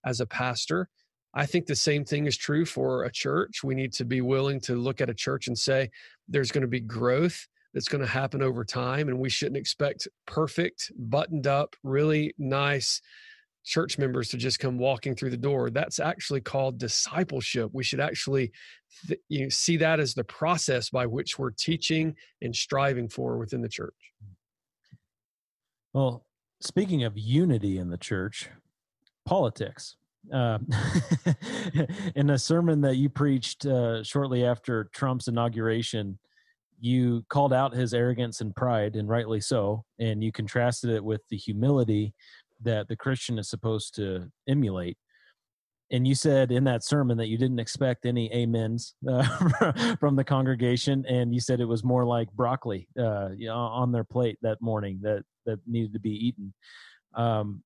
as 0.05 0.21
a 0.21 0.27
pastor. 0.27 0.89
I 1.35 1.47
think 1.47 1.67
the 1.67 1.77
same 1.77 2.05
thing 2.05 2.27
is 2.27 2.37
true 2.37 2.65
for 2.65 3.05
a 3.05 3.13
church. 3.13 3.63
We 3.63 3.75
need 3.75 3.93
to 3.95 4.05
be 4.05 4.23
willing 4.23 4.61
to 4.63 4.77
look 4.77 5.01
at 5.01 5.11
a 5.11 5.15
church 5.15 5.47
and 5.47 5.59
say 5.59 5.91
there's 6.27 6.51
going 6.51 6.63
to 6.63 6.69
be 6.69 6.81
growth 6.81 7.47
that's 7.75 7.89
going 7.89 8.01
to 8.01 8.11
happen 8.11 8.43
over 8.43 8.65
time, 8.65 9.09
and 9.09 9.19
we 9.19 9.29
shouldn't 9.29 9.59
expect 9.59 10.09
perfect, 10.27 10.91
buttoned 10.97 11.47
up, 11.47 11.77
really 11.83 12.35
nice 12.39 13.01
church 13.69 13.99
members 13.99 14.29
to 14.31 14.37
just 14.37 14.59
come 14.59 14.79
walking 14.79 15.15
through 15.15 15.31
the 15.31 15.37
door. 15.37 15.71
That's 15.71 16.01
actually 16.01 16.41
called 16.41 16.79
discipleship. 16.79 17.71
We 17.73 17.85
should 17.85 18.01
actually 18.01 18.53
th- 19.07 19.21
you 19.29 19.43
know, 19.43 19.49
see 19.51 19.77
that 19.77 20.01
as 20.01 20.15
the 20.15 20.25
process 20.25 20.91
by 20.91 21.07
which 21.07 21.39
we're 21.39 21.51
teaching 21.51 22.17
and 22.41 22.55
striving 22.55 23.09
for 23.09 23.37
within 23.37 23.61
the 23.61 23.69
church. 23.69 23.95
Well, 25.93 26.25
speaking 26.61 27.05
of 27.05 27.19
unity 27.19 27.79
in 27.79 27.91
the 27.91 27.99
church, 27.99 28.49
politics. 29.27 29.97
Uh, 30.33 30.59
in 32.17 32.31
a 32.31 32.39
sermon 32.39 32.81
that 32.81 32.97
you 32.97 33.09
preached 33.09 33.65
uh, 33.65 34.03
shortly 34.03 34.45
after 34.45 34.85
Trump's 34.93 35.29
inauguration, 35.29 36.19
you 36.81 37.25
called 37.29 37.53
out 37.53 37.75
his 37.75 37.95
arrogance 37.95 38.41
and 38.41 38.55
pride, 38.55 38.97
and 38.97 39.09
rightly 39.09 39.41
so, 39.41 39.85
and 39.99 40.23
you 40.23 40.31
contrasted 40.33 40.91
it 40.91 41.05
with 41.05 41.23
the 41.29 41.37
humility 41.37 42.15
that 42.63 42.89
the 42.89 42.97
Christian 42.97 43.39
is 43.39 43.49
supposed 43.49 43.95
to 43.97 44.31
emulate. 44.49 44.97
And 45.91 46.07
you 46.07 46.15
said 46.15 46.53
in 46.53 46.65
that 46.65 46.85
sermon 46.85 47.17
that 47.17 47.29
you 47.29 47.39
didn't 47.39 47.61
expect 47.61 48.05
any 48.05 48.31
amens 48.33 48.95
uh, 49.11 49.97
from 49.97 50.17
the 50.17 50.25
congregation, 50.25 51.05
and 51.09 51.33
you 51.33 51.41
said 51.41 51.61
it 51.61 51.65
was 51.65 51.83
more 51.83 52.05
like 52.05 52.31
broccoli 52.33 52.89
uh, 52.99 53.31
on 53.51 53.93
their 53.93 54.05
plate 54.05 54.39
that 54.43 54.61
morning 54.61 55.01
that 55.03 55.23
that 55.47 55.61
needed 55.67 55.95
to 55.95 56.01
be 56.01 56.11
eaten. 56.11 56.53
Um, 57.15 57.63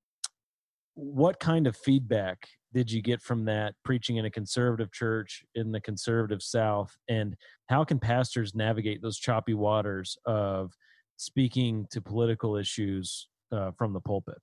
what 0.95 1.40
kind 1.40 1.66
of 1.66 1.76
feedback 1.76 2.47
did 2.72 2.90
you 2.90 3.03
get 3.03 3.20
from 3.20 3.45
that 3.47 3.74
preaching 3.84 4.16
in 4.16 4.24
a 4.24 4.30
conservative 4.30 4.93
church 4.93 5.43
in 5.55 5.72
the 5.72 5.80
conservative 5.80 6.43
South, 6.43 6.97
and 7.09 7.34
how 7.68 7.82
can 7.82 7.99
pastors 7.99 8.55
navigate 8.55 9.03
those 9.03 9.18
choppy 9.18 9.55
waters 9.55 10.16
of 10.26 10.72
speaking 11.16 11.86
to 11.90 12.01
political 12.01 12.57
issues 12.57 13.28
uh, 13.51 13.72
from 13.76 13.93
the 13.93 14.01
pulpit? 14.01 14.38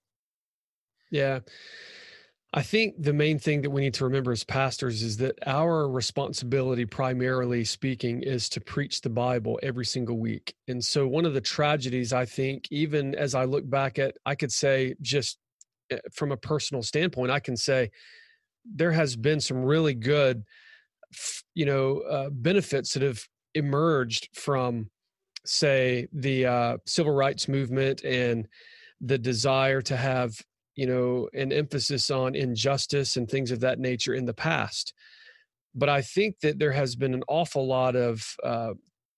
Yeah. 1.11 1.39
I 2.51 2.63
think 2.63 2.95
the 2.97 3.13
main 3.13 3.37
thing 3.37 3.61
that 3.61 3.69
we 3.69 3.81
need 3.81 3.93
to 3.95 4.05
remember 4.05 4.31
as 4.31 4.43
pastors 4.43 5.03
is 5.03 5.17
that 5.17 5.37
our 5.45 5.87
responsibility, 5.87 6.83
primarily 6.83 7.63
speaking, 7.63 8.23
is 8.23 8.49
to 8.49 8.61
preach 8.61 9.01
the 9.01 9.09
Bible 9.09 9.59
every 9.61 9.85
single 9.85 10.17
week. 10.17 10.55
And 10.67 10.83
so, 10.83 11.07
one 11.07 11.25
of 11.25 11.35
the 11.35 11.41
tragedies, 11.41 12.11
I 12.11 12.25
think, 12.25 12.67
even 12.71 13.13
as 13.13 13.35
I 13.35 13.43
look 13.43 13.69
back 13.69 13.99
at, 13.99 14.17
I 14.25 14.33
could 14.33 14.51
say, 14.51 14.95
just 14.99 15.37
eh, 15.91 15.99
from 16.11 16.31
a 16.31 16.37
personal 16.37 16.81
standpoint, 16.81 17.29
I 17.29 17.39
can 17.39 17.55
say 17.55 17.91
there 18.65 18.93
has 18.93 19.15
been 19.15 19.39
some 19.39 19.63
really 19.63 19.93
good, 19.93 20.43
you 21.53 21.65
know, 21.65 21.99
uh, 21.99 22.29
benefits 22.31 22.93
that 22.93 23.03
have 23.03 23.21
emerged 23.53 24.29
from, 24.33 24.89
say, 25.45 26.07
the 26.13 26.47
uh, 26.47 26.77
civil 26.87 27.13
rights 27.13 27.47
movement 27.47 28.03
and 28.03 28.47
the 29.01 29.19
desire 29.19 29.81
to 29.83 29.95
have 29.95 30.35
you 30.79 30.87
know, 30.87 31.27
an 31.33 31.51
emphasis 31.51 32.09
on 32.09 32.35
injustice 32.35 33.17
and 33.17 33.29
things 33.29 33.51
of 33.51 33.59
that 33.59 33.79
nature 33.79 34.13
in 34.13 34.23
the 34.23 34.33
past. 34.33 34.93
But 35.75 35.89
I 35.89 36.01
think 36.01 36.39
that 36.39 36.57
there 36.57 36.71
has 36.71 36.95
been 36.95 37.13
an 37.13 37.23
awful 37.27 37.67
lot 37.67 37.97
of 37.97 38.25
uh, 38.41 38.75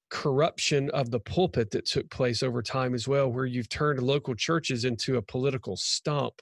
corruption 0.10 0.90
of 0.90 1.12
the 1.12 1.20
pulpit 1.20 1.70
that 1.70 1.86
took 1.86 2.10
place 2.10 2.42
over 2.42 2.64
time 2.64 2.96
as 2.96 3.08
well, 3.08 3.32
where 3.32 3.46
you've 3.46 3.70
turned 3.70 4.02
local 4.02 4.34
churches 4.34 4.86
into 4.86 5.18
a 5.18 5.22
political 5.22 5.78
stump 5.78 6.42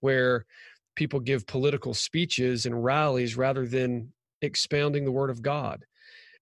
where 0.00 0.44
people 0.96 1.20
give 1.20 1.46
political 1.46 1.94
speeches 1.94 2.66
and 2.66 2.82
rallies 2.82 3.36
rather 3.36 3.68
than 3.68 4.12
expounding 4.42 5.04
the 5.04 5.12
word 5.12 5.30
of 5.30 5.42
God. 5.42 5.84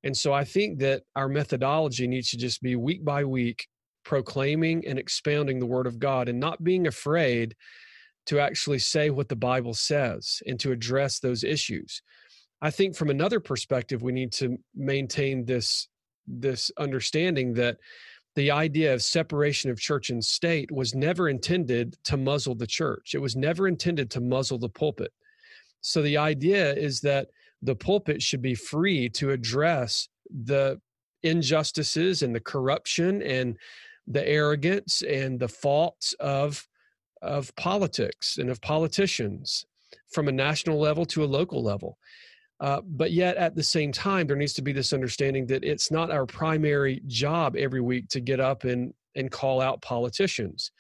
And 0.03 0.17
so 0.17 0.33
I 0.33 0.45
think 0.45 0.79
that 0.79 1.03
our 1.15 1.29
methodology 1.29 2.07
needs 2.07 2.31
to 2.31 2.39
just 2.39 2.63
be 2.63 2.75
week 2.75 3.05
by 3.05 3.23
week 3.25 3.69
proclaiming 4.03 4.87
and 4.87 4.99
expounding 4.99 5.59
the 5.59 5.67
word 5.67 5.87
of 5.87 5.99
God 5.99 6.31
and 6.31 6.41
not 6.41 6.65
being 6.65 6.87
afraid 6.87 7.55
to 8.27 8.41
actually 8.41 8.79
say 8.79 9.11
what 9.11 9.29
the 9.29 9.37
Bible 9.37 9.75
says 9.75 10.43
and 10.47 10.59
to 10.61 10.73
address 10.73 11.19
those 11.19 11.45
issues. 11.45 12.03
I 12.63 12.71
think 12.71 12.97
from 12.97 13.11
another 13.11 13.41
perspective, 13.41 14.03
we 14.03 14.13
need 14.13 14.33
to 14.35 14.57
maintain 14.75 15.45
this 15.45 15.89
this 16.27 16.71
understanding 16.79 17.53
that 17.53 17.77
the 18.35 18.51
idea 18.51 18.95
of 18.95 19.03
separation 19.03 19.71
of 19.71 19.79
church 19.79 20.11
and 20.11 20.25
state 20.25 20.71
was 20.73 20.95
never 20.95 21.29
intended 21.29 21.97
to 22.05 22.17
muzzle 22.17 22.55
the 22.55 22.67
church. 22.67 23.15
It 23.15 23.21
was 23.21 23.37
never 23.37 23.69
intended 23.69 24.11
to 24.13 24.21
muzzle 24.21 24.59
the 24.59 24.69
pulpit. 24.69 25.13
So 25.83 26.03
the 26.03 26.17
idea 26.17 26.73
is 26.75 27.01
that 27.03 27.29
the 27.63 27.77
pulpit 27.77 28.23
should 28.23 28.43
be 28.43 28.55
free 28.55 29.09
to 29.11 29.31
address 29.31 30.09
the 30.31 30.81
injustices 31.23 32.23
and 32.23 32.35
the 32.35 32.41
corruption 32.41 33.23
and 33.23 33.57
the 34.07 34.27
arrogance 34.27 35.03
and 35.03 35.39
the 35.39 35.49
faults 35.49 36.15
of 36.21 36.67
of 37.25 37.55
politics 37.57 38.39
and 38.39 38.51
of 38.51 38.61
politicians 38.61 39.67
from 40.13 40.29
a 40.29 40.33
national 40.33 40.79
level 40.79 41.05
to 41.07 41.25
a 41.25 41.27
local 41.27 41.63
level. 41.63 41.99
Uh, 42.61 42.81
but 42.87 43.11
yet, 43.11 43.37
at 43.37 43.57
the 43.57 43.63
same 43.63 43.91
time, 43.91 44.27
there 44.27 44.37
needs 44.37 44.53
to 44.55 44.63
be 44.63 44.73
this 44.73 44.93
understanding 44.93 45.47
that 45.47 45.65
it's 45.65 45.91
not 45.91 46.11
our 46.11 46.25
primary 46.25 47.03
job 47.07 47.57
every 47.57 47.81
week 47.81 48.09
to 48.09 48.21
get 48.21 48.41
up 48.41 48.65
and, 48.65 48.95
and 49.17 49.31
call 49.31 49.61
out 49.61 49.83
politicians. 49.83 50.71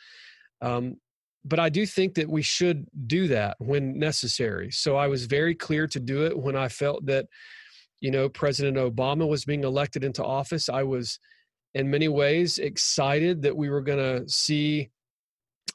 Um, 0.63 0.97
but 1.45 1.59
I 1.59 1.69
do 1.69 1.85
think 1.85 2.15
that 2.15 2.31
we 2.31 2.43
should 2.43 2.87
do 3.07 3.29
that 3.29 3.57
when 3.59 3.99
necessary. 3.99 4.71
So 4.71 4.97
I 4.97 5.09
was 5.09 5.27
very 5.27 5.55
clear 5.55 5.87
to 5.89 6.01
do 6.01 6.25
it 6.25 6.39
when 6.39 6.57
I 6.57 6.69
felt 6.69 7.05
that, 7.07 7.27
you 8.01 8.11
know, 8.11 8.29
President 8.29 8.77
Obama 8.77 9.29
was 9.29 9.45
being 9.45 9.65
elected 9.65 10.05
into 10.05 10.25
office. 10.25 10.69
I 10.69 10.85
was, 10.85 11.19
in 11.75 11.91
many 11.91 12.09
ways, 12.09 12.59
excited 12.59 13.43
that 13.43 13.57
we 13.57 13.69
were 13.69 13.83
going 13.83 13.99
to 13.99 14.29
see 14.29 14.91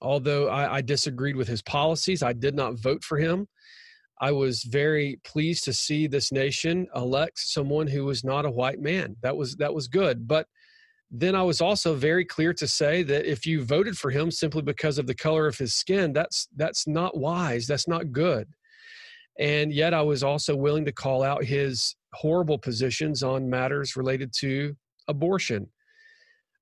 although 0.01 0.47
I, 0.47 0.77
I, 0.77 0.81
disagreed 0.81 1.35
with 1.35 1.47
his 1.47 1.61
policies, 1.61 2.23
I 2.23 2.33
did 2.33 2.55
not 2.55 2.79
vote 2.79 3.03
for 3.03 3.17
him. 3.17 3.47
I 4.21 4.31
was 4.31 4.63
very 4.63 5.19
pleased 5.23 5.63
to 5.65 5.73
see 5.73 6.07
this 6.07 6.31
nation 6.31 6.87
elect 6.95 7.39
someone 7.39 7.87
who 7.87 8.05
was 8.05 8.23
not 8.23 8.45
a 8.45 8.51
white 8.51 8.79
man. 8.79 9.15
That 9.21 9.37
was 9.37 9.55
that 9.57 9.73
was 9.73 9.87
good. 9.87 10.27
But 10.27 10.45
then 11.11 11.35
I 11.35 11.43
was 11.43 11.61
also 11.61 11.95
very 11.95 12.25
clear 12.25 12.53
to 12.53 12.67
say 12.67 13.01
that 13.03 13.25
if 13.25 13.45
you 13.45 13.63
voted 13.63 13.97
for 13.97 14.11
him 14.11 14.29
simply 14.29 14.61
because 14.61 14.97
of 14.97 15.07
the 15.07 15.15
color 15.15 15.47
of 15.47 15.57
his 15.57 15.73
skin, 15.73 16.11
that's 16.11 16.47
that's 16.55 16.85
not 16.87 17.17
wise. 17.17 17.65
That's 17.65 17.87
not 17.87 18.11
good. 18.11 18.47
And 19.39 19.71
yet 19.71 19.93
I 19.93 20.01
was 20.01 20.21
also 20.21 20.53
willing 20.53 20.83
to 20.85 20.91
call 20.91 21.23
out 21.23 21.45
his 21.45 21.95
horrible 22.13 22.57
positions 22.57 23.23
on 23.23 23.49
matters 23.49 23.95
related 23.95 24.33
to 24.39 24.75
abortion 25.07 25.69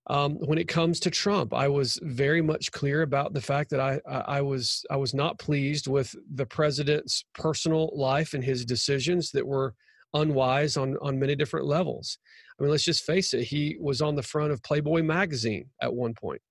um, 0.09 0.35
when 0.35 0.57
it 0.57 0.69
comes 0.69 0.99
to 1.01 1.11
Trump, 1.11 1.53
I 1.53 1.67
was 1.67 1.99
very 2.01 2.41
much 2.41 2.71
clear 2.71 3.01
about 3.01 3.33
the 3.33 3.41
fact 3.41 3.69
that 3.71 3.81
I, 3.81 3.99
I 4.07 4.41
was 4.41 4.85
I 4.89 4.95
was 4.95 5.13
not 5.13 5.37
pleased 5.37 5.87
with 5.87 6.15
the 6.33 6.45
president's 6.45 7.25
personal 7.33 7.91
life 7.93 8.33
and 8.33 8.43
his 8.43 8.63
decisions 8.63 9.31
that 9.31 9.45
were 9.45 9.73
unwise 10.13 10.77
on 10.77 10.95
on 11.01 11.19
many 11.19 11.35
different 11.35 11.65
levels. 11.65 12.19
I 12.57 12.63
mean, 12.63 12.71
let's 12.71 12.85
just 12.85 13.03
face 13.03 13.33
it. 13.33 13.43
He 13.43 13.75
was 13.79 14.01
on 14.01 14.15
the 14.15 14.23
front 14.23 14.51
of 14.51 14.63
Playboy 14.63 15.03
magazine 15.03 15.69
at 15.81 15.93
one 15.93 16.13
point, 16.13 16.41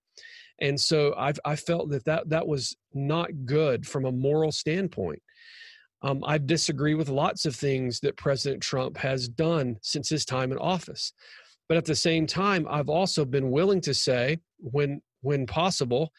and 0.61 0.79
so 0.79 1.15
I 1.17 1.33
I 1.47 1.57
felt 1.57 1.89
that 1.91 2.05
that 2.05 2.29
that 2.29 2.47
was 2.47 2.77
not 2.93 3.47
good 3.47 3.87
from 3.87 4.05
a 4.05 4.13
moral 4.13 4.53
standpoint. 4.53 5.23
Um, 6.03 6.23
I 6.27 6.37
disagree 6.37 6.95
with 6.95 7.09
lots 7.09 7.47
of 7.47 7.57
things 7.57 8.01
that 8.01 8.19
President 8.19 8.63
Trump 8.63 8.99
has 8.99 9.29
done 9.29 9.79
since 9.81 10.11
his 10.11 10.27
time 10.27 10.53
in 10.53 10.59
office. 10.59 11.15
But 11.69 11.77
at 11.77 11.85
the 11.85 11.97
same 11.97 12.27
time, 12.27 12.67
I've 12.69 12.89
also 12.89 13.25
been 13.25 13.51
willing 13.51 13.81
to 13.83 13.95
say, 13.95 14.39
when 14.59 15.01
when 15.23 15.47
possible, 15.47 16.13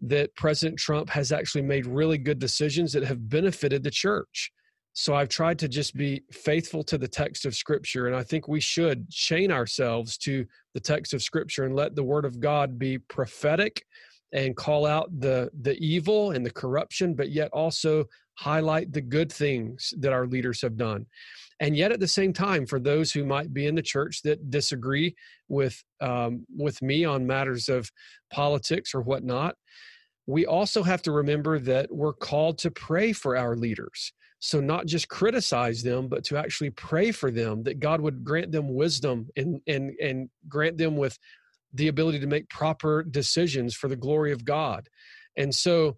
that 0.00 0.34
President 0.34 0.78
Trump 0.78 1.10
has 1.10 1.32
actually 1.32 1.62
made 1.62 1.86
really 1.86 2.18
good 2.18 2.38
decisions 2.38 2.92
that 2.92 3.04
have 3.04 3.28
benefited 3.28 3.82
the 3.82 3.90
church. 3.90 4.50
So 4.92 5.14
I've 5.14 5.28
tried 5.28 5.60
to 5.60 5.68
just 5.68 5.94
be 5.94 6.22
faithful 6.32 6.82
to 6.84 6.98
the 6.98 7.06
text 7.06 7.46
of 7.46 7.54
Scripture. 7.54 8.08
And 8.08 8.16
I 8.16 8.24
think 8.24 8.48
we 8.48 8.60
should 8.60 9.08
chain 9.10 9.52
ourselves 9.52 10.18
to 10.18 10.44
the 10.74 10.80
text 10.80 11.14
of 11.14 11.22
Scripture 11.22 11.64
and 11.64 11.76
let 11.76 11.94
the 11.94 12.02
Word 12.02 12.24
of 12.24 12.40
God 12.40 12.78
be 12.78 12.98
prophetic 12.98 13.84
and 14.32 14.56
call 14.56 14.84
out 14.86 15.08
the 15.20 15.50
the 15.62 15.76
evil 15.78 16.32
and 16.32 16.44
the 16.44 16.50
corruption 16.50 17.14
but 17.14 17.30
yet 17.30 17.50
also 17.52 18.04
highlight 18.38 18.92
the 18.92 19.00
good 19.00 19.32
things 19.32 19.92
that 19.98 20.12
our 20.12 20.26
leaders 20.26 20.62
have 20.62 20.76
done 20.76 21.06
and 21.60 21.76
yet 21.76 21.90
at 21.90 22.00
the 22.00 22.08
same 22.08 22.32
time 22.32 22.64
for 22.66 22.78
those 22.78 23.10
who 23.10 23.24
might 23.24 23.52
be 23.52 23.66
in 23.66 23.74
the 23.74 23.82
church 23.82 24.22
that 24.22 24.50
disagree 24.50 25.14
with 25.48 25.82
um, 26.00 26.46
with 26.56 26.80
me 26.82 27.04
on 27.04 27.26
matters 27.26 27.68
of 27.68 27.90
politics 28.32 28.94
or 28.94 29.00
whatnot 29.00 29.56
we 30.26 30.46
also 30.46 30.82
have 30.82 31.02
to 31.02 31.12
remember 31.12 31.58
that 31.58 31.90
we're 31.90 32.12
called 32.12 32.58
to 32.58 32.70
pray 32.70 33.12
for 33.12 33.36
our 33.36 33.56
leaders 33.56 34.12
so 34.40 34.60
not 34.60 34.86
just 34.86 35.08
criticize 35.08 35.82
them 35.82 36.06
but 36.06 36.22
to 36.22 36.36
actually 36.36 36.70
pray 36.70 37.10
for 37.10 37.30
them 37.30 37.62
that 37.64 37.80
god 37.80 38.00
would 38.00 38.22
grant 38.22 38.52
them 38.52 38.74
wisdom 38.74 39.28
and 39.36 39.60
and 39.66 39.92
and 40.00 40.28
grant 40.48 40.78
them 40.78 40.96
with 40.96 41.18
the 41.74 41.88
ability 41.88 42.20
to 42.20 42.26
make 42.26 42.48
proper 42.48 43.02
decisions 43.02 43.74
for 43.74 43.88
the 43.88 43.96
glory 43.96 44.32
of 44.32 44.44
God. 44.44 44.88
And 45.36 45.54
so, 45.54 45.96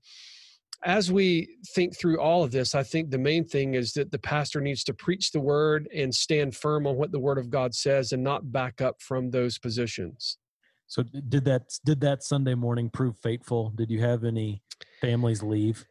as 0.82 1.12
we 1.12 1.56
think 1.74 1.96
through 1.96 2.20
all 2.20 2.42
of 2.42 2.52
this, 2.52 2.74
I 2.74 2.82
think 2.82 3.10
the 3.10 3.18
main 3.18 3.44
thing 3.44 3.74
is 3.74 3.92
that 3.94 4.10
the 4.10 4.18
pastor 4.18 4.60
needs 4.60 4.82
to 4.84 4.94
preach 4.94 5.30
the 5.30 5.40
word 5.40 5.88
and 5.94 6.14
stand 6.14 6.56
firm 6.56 6.86
on 6.86 6.96
what 6.96 7.12
the 7.12 7.18
word 7.18 7.38
of 7.38 7.50
God 7.50 7.74
says 7.74 8.12
and 8.12 8.22
not 8.22 8.50
back 8.50 8.80
up 8.80 9.00
from 9.02 9.30
those 9.30 9.58
positions. 9.58 10.38
So 10.86 11.02
did 11.02 11.44
that 11.44 11.78
did 11.84 12.00
that 12.00 12.24
Sunday 12.24 12.54
morning 12.54 12.90
prove 12.90 13.16
fateful? 13.22 13.70
Did 13.76 13.90
you 13.90 14.00
have 14.00 14.24
any 14.24 14.62
families 15.00 15.42
leave? 15.42 15.86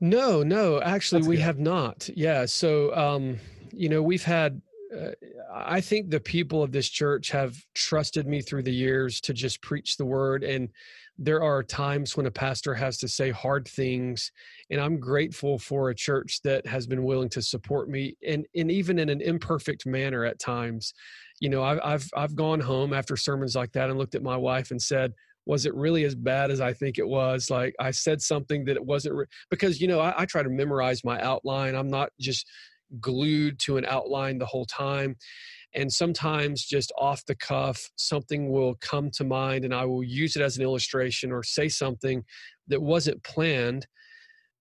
No, 0.00 0.42
no, 0.42 0.82
actually 0.82 1.22
That's 1.22 1.28
we 1.28 1.36
good. 1.36 1.42
have 1.42 1.58
not. 1.58 2.10
Yeah, 2.14 2.44
so 2.44 2.94
um 2.94 3.38
you 3.72 3.88
know, 3.88 4.02
we've 4.02 4.24
had 4.24 4.60
uh, 4.94 5.10
I 5.52 5.80
think 5.80 6.10
the 6.10 6.20
people 6.20 6.62
of 6.62 6.72
this 6.72 6.88
church 6.88 7.30
have 7.30 7.56
trusted 7.74 8.26
me 8.26 8.42
through 8.42 8.64
the 8.64 8.74
years 8.74 9.20
to 9.22 9.32
just 9.32 9.60
preach 9.60 9.96
the 9.96 10.04
word. 10.04 10.44
And 10.44 10.68
there 11.16 11.42
are 11.42 11.62
times 11.62 12.16
when 12.16 12.26
a 12.26 12.30
pastor 12.30 12.74
has 12.74 12.98
to 12.98 13.08
say 13.08 13.30
hard 13.30 13.68
things. 13.68 14.32
And 14.70 14.80
I'm 14.80 14.98
grateful 14.98 15.58
for 15.58 15.90
a 15.90 15.94
church 15.94 16.40
that 16.42 16.66
has 16.66 16.86
been 16.86 17.04
willing 17.04 17.28
to 17.30 17.42
support 17.42 17.88
me 17.88 18.16
and, 18.26 18.46
and 18.56 18.70
even 18.70 18.98
in 18.98 19.08
an 19.08 19.20
imperfect 19.20 19.86
manner 19.86 20.24
at 20.24 20.40
times. 20.40 20.92
You 21.40 21.50
know, 21.50 21.62
I've, 21.62 21.80
I've, 21.84 22.10
I've 22.16 22.34
gone 22.34 22.60
home 22.60 22.92
after 22.92 23.16
sermons 23.16 23.54
like 23.54 23.72
that 23.72 23.90
and 23.90 23.98
looked 23.98 24.14
at 24.14 24.22
my 24.22 24.36
wife 24.36 24.70
and 24.70 24.82
said, 24.82 25.12
was 25.46 25.66
it 25.66 25.74
really 25.74 26.04
as 26.04 26.14
bad 26.14 26.50
as 26.50 26.60
I 26.60 26.72
think 26.72 26.98
it 26.98 27.06
was? 27.06 27.50
Like 27.50 27.74
I 27.78 27.90
said 27.90 28.20
something 28.22 28.64
that 28.64 28.76
it 28.76 28.84
wasn't 28.84 29.14
re- 29.14 29.26
because, 29.50 29.80
you 29.80 29.86
know, 29.86 30.00
I, 30.00 30.22
I 30.22 30.24
try 30.24 30.42
to 30.42 30.48
memorize 30.48 31.04
my 31.04 31.20
outline. 31.20 31.74
I'm 31.74 31.90
not 31.90 32.10
just 32.18 32.46
glued 33.00 33.58
to 33.60 33.76
an 33.76 33.84
outline 33.84 34.38
the 34.38 34.46
whole 34.46 34.66
time. 34.66 35.16
And 35.74 35.92
sometimes, 35.92 36.64
just 36.64 36.92
off 36.98 37.24
the 37.26 37.34
cuff, 37.34 37.90
something 37.96 38.50
will 38.50 38.76
come 38.80 39.10
to 39.12 39.24
mind 39.24 39.64
and 39.64 39.74
I 39.74 39.84
will 39.84 40.04
use 40.04 40.36
it 40.36 40.42
as 40.42 40.56
an 40.56 40.62
illustration 40.62 41.32
or 41.32 41.42
say 41.42 41.68
something 41.68 42.24
that 42.68 42.80
wasn't 42.80 43.22
planned. 43.24 43.86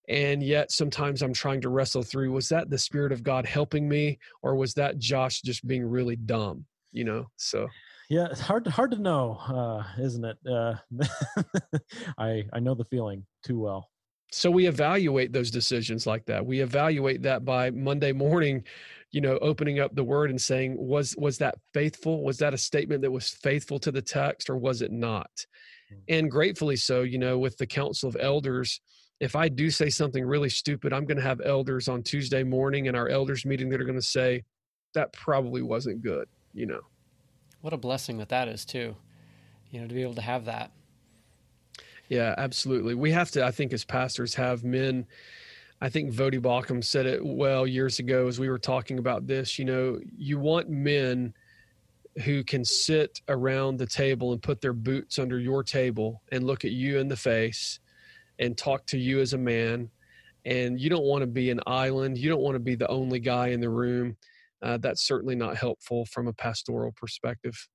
And 0.09 0.43
yet, 0.43 0.71
sometimes 0.71 1.21
I'm 1.21 1.33
trying 1.33 1.61
to 1.61 1.69
wrestle 1.69 2.03
through 2.03 2.31
was 2.31 2.49
that 2.49 2.69
the 2.69 2.77
Spirit 2.77 3.11
of 3.11 3.23
God 3.23 3.45
helping 3.45 3.87
me, 3.87 4.19
or 4.41 4.55
was 4.55 4.73
that 4.73 4.97
Josh 4.97 5.41
just 5.41 5.65
being 5.65 5.85
really 5.85 6.15
dumb? 6.15 6.65
You 6.91 7.05
know, 7.05 7.27
so 7.37 7.67
yeah 8.09 8.27
it's 8.29 8.41
hard 8.41 8.65
hard 8.67 8.91
to 8.91 8.97
know 8.97 9.37
uh 9.47 9.83
isn't 9.99 10.25
it 10.25 10.37
uh 10.49 10.75
i 12.17 12.43
i 12.53 12.59
know 12.59 12.75
the 12.75 12.85
feeling 12.85 13.25
too 13.43 13.59
well 13.59 13.89
so 14.31 14.51
we 14.51 14.67
evaluate 14.67 15.31
those 15.31 15.49
decisions 15.49 16.05
like 16.05 16.25
that 16.25 16.45
we 16.45 16.59
evaluate 16.59 17.21
that 17.21 17.45
by 17.45 17.71
monday 17.71 18.11
morning 18.11 18.63
you 19.13 19.21
know 19.21 19.37
opening 19.41 19.79
up 19.79 19.95
the 19.95 20.03
word 20.03 20.29
and 20.29 20.41
saying 20.41 20.75
was 20.77 21.15
was 21.17 21.37
that 21.37 21.55
faithful 21.73 22.23
was 22.23 22.37
that 22.39 22.53
a 22.53 22.57
statement 22.57 23.01
that 23.01 23.11
was 23.11 23.29
faithful 23.29 23.79
to 23.79 23.91
the 23.91 24.01
text 24.01 24.49
or 24.49 24.57
was 24.57 24.81
it 24.81 24.91
not 24.91 25.29
mm. 25.93 25.97
and 26.09 26.29
gratefully 26.29 26.75
so 26.75 27.03
you 27.03 27.17
know 27.17 27.37
with 27.37 27.55
the 27.57 27.67
council 27.67 28.09
of 28.09 28.17
elders 28.19 28.81
if 29.19 29.35
i 29.35 29.47
do 29.47 29.69
say 29.69 29.89
something 29.89 30.25
really 30.25 30.49
stupid 30.49 30.91
i'm 30.91 31.05
going 31.05 31.17
to 31.17 31.23
have 31.23 31.39
elders 31.45 31.87
on 31.87 32.03
tuesday 32.03 32.43
morning 32.43 32.87
in 32.87 32.95
our 32.95 33.07
elders 33.07 33.45
meeting 33.45 33.69
that 33.69 33.79
are 33.79 33.85
going 33.85 33.95
to 33.95 34.01
say 34.01 34.43
that 34.93 35.13
probably 35.13 35.61
wasn't 35.61 36.01
good 36.01 36.27
you 36.53 36.65
know 36.65 36.81
what 37.61 37.71
a 37.71 37.77
blessing 37.77 38.17
that 38.17 38.29
that 38.29 38.47
is 38.47 38.65
too 38.65 38.95
you 39.69 39.79
know 39.79 39.87
to 39.87 39.93
be 39.93 40.01
able 40.01 40.15
to 40.15 40.21
have 40.21 40.45
that 40.45 40.71
yeah, 42.09 42.35
absolutely. 42.37 42.93
We 42.93 43.11
have 43.11 43.31
to, 43.31 43.45
I 43.45 43.51
think, 43.51 43.73
as 43.73 43.85
pastors, 43.85 44.35
have 44.35 44.63
men. 44.63 45.07
I 45.83 45.89
think 45.89 46.13
Voddie 46.13 46.39
Baucham 46.39 46.81
said 46.81 47.05
it 47.05 47.19
well 47.21 47.67
years 47.67 47.99
ago 47.99 48.29
as 48.29 48.39
we 48.39 48.47
were 48.47 48.57
talking 48.57 48.99
about 48.99 49.27
this. 49.27 49.59
You 49.59 49.65
know, 49.65 49.99
you 50.17 50.39
want 50.39 50.69
men 50.69 51.33
who 52.23 52.41
can 52.41 52.63
sit 52.63 53.19
around 53.27 53.75
the 53.75 53.85
table 53.85 54.31
and 54.31 54.41
put 54.41 54.61
their 54.61 54.71
boots 54.71 55.19
under 55.19 55.41
your 55.41 55.61
table 55.61 56.21
and 56.31 56.45
look 56.45 56.63
at 56.63 56.71
you 56.71 56.99
in 56.99 57.09
the 57.09 57.17
face 57.17 57.81
and 58.39 58.57
talk 58.57 58.85
to 58.85 58.97
you 58.97 59.19
as 59.19 59.33
a 59.33 59.37
man. 59.37 59.89
And 60.45 60.79
you 60.79 60.89
don't 60.89 61.03
want 61.03 61.21
to 61.21 61.27
be 61.27 61.49
an 61.49 61.59
island. 61.67 62.17
You 62.17 62.29
don't 62.29 62.41
want 62.41 62.55
to 62.55 62.61
be 62.61 62.75
the 62.75 62.87
only 62.87 63.19
guy 63.19 63.47
in 63.47 63.59
the 63.59 63.69
room. 63.69 64.15
Uh, 64.61 64.77
that's 64.77 65.01
certainly 65.01 65.35
not 65.35 65.57
helpful 65.57 66.05
from 66.05 66.29
a 66.29 66.33
pastoral 66.33 66.93
perspective. 66.93 67.67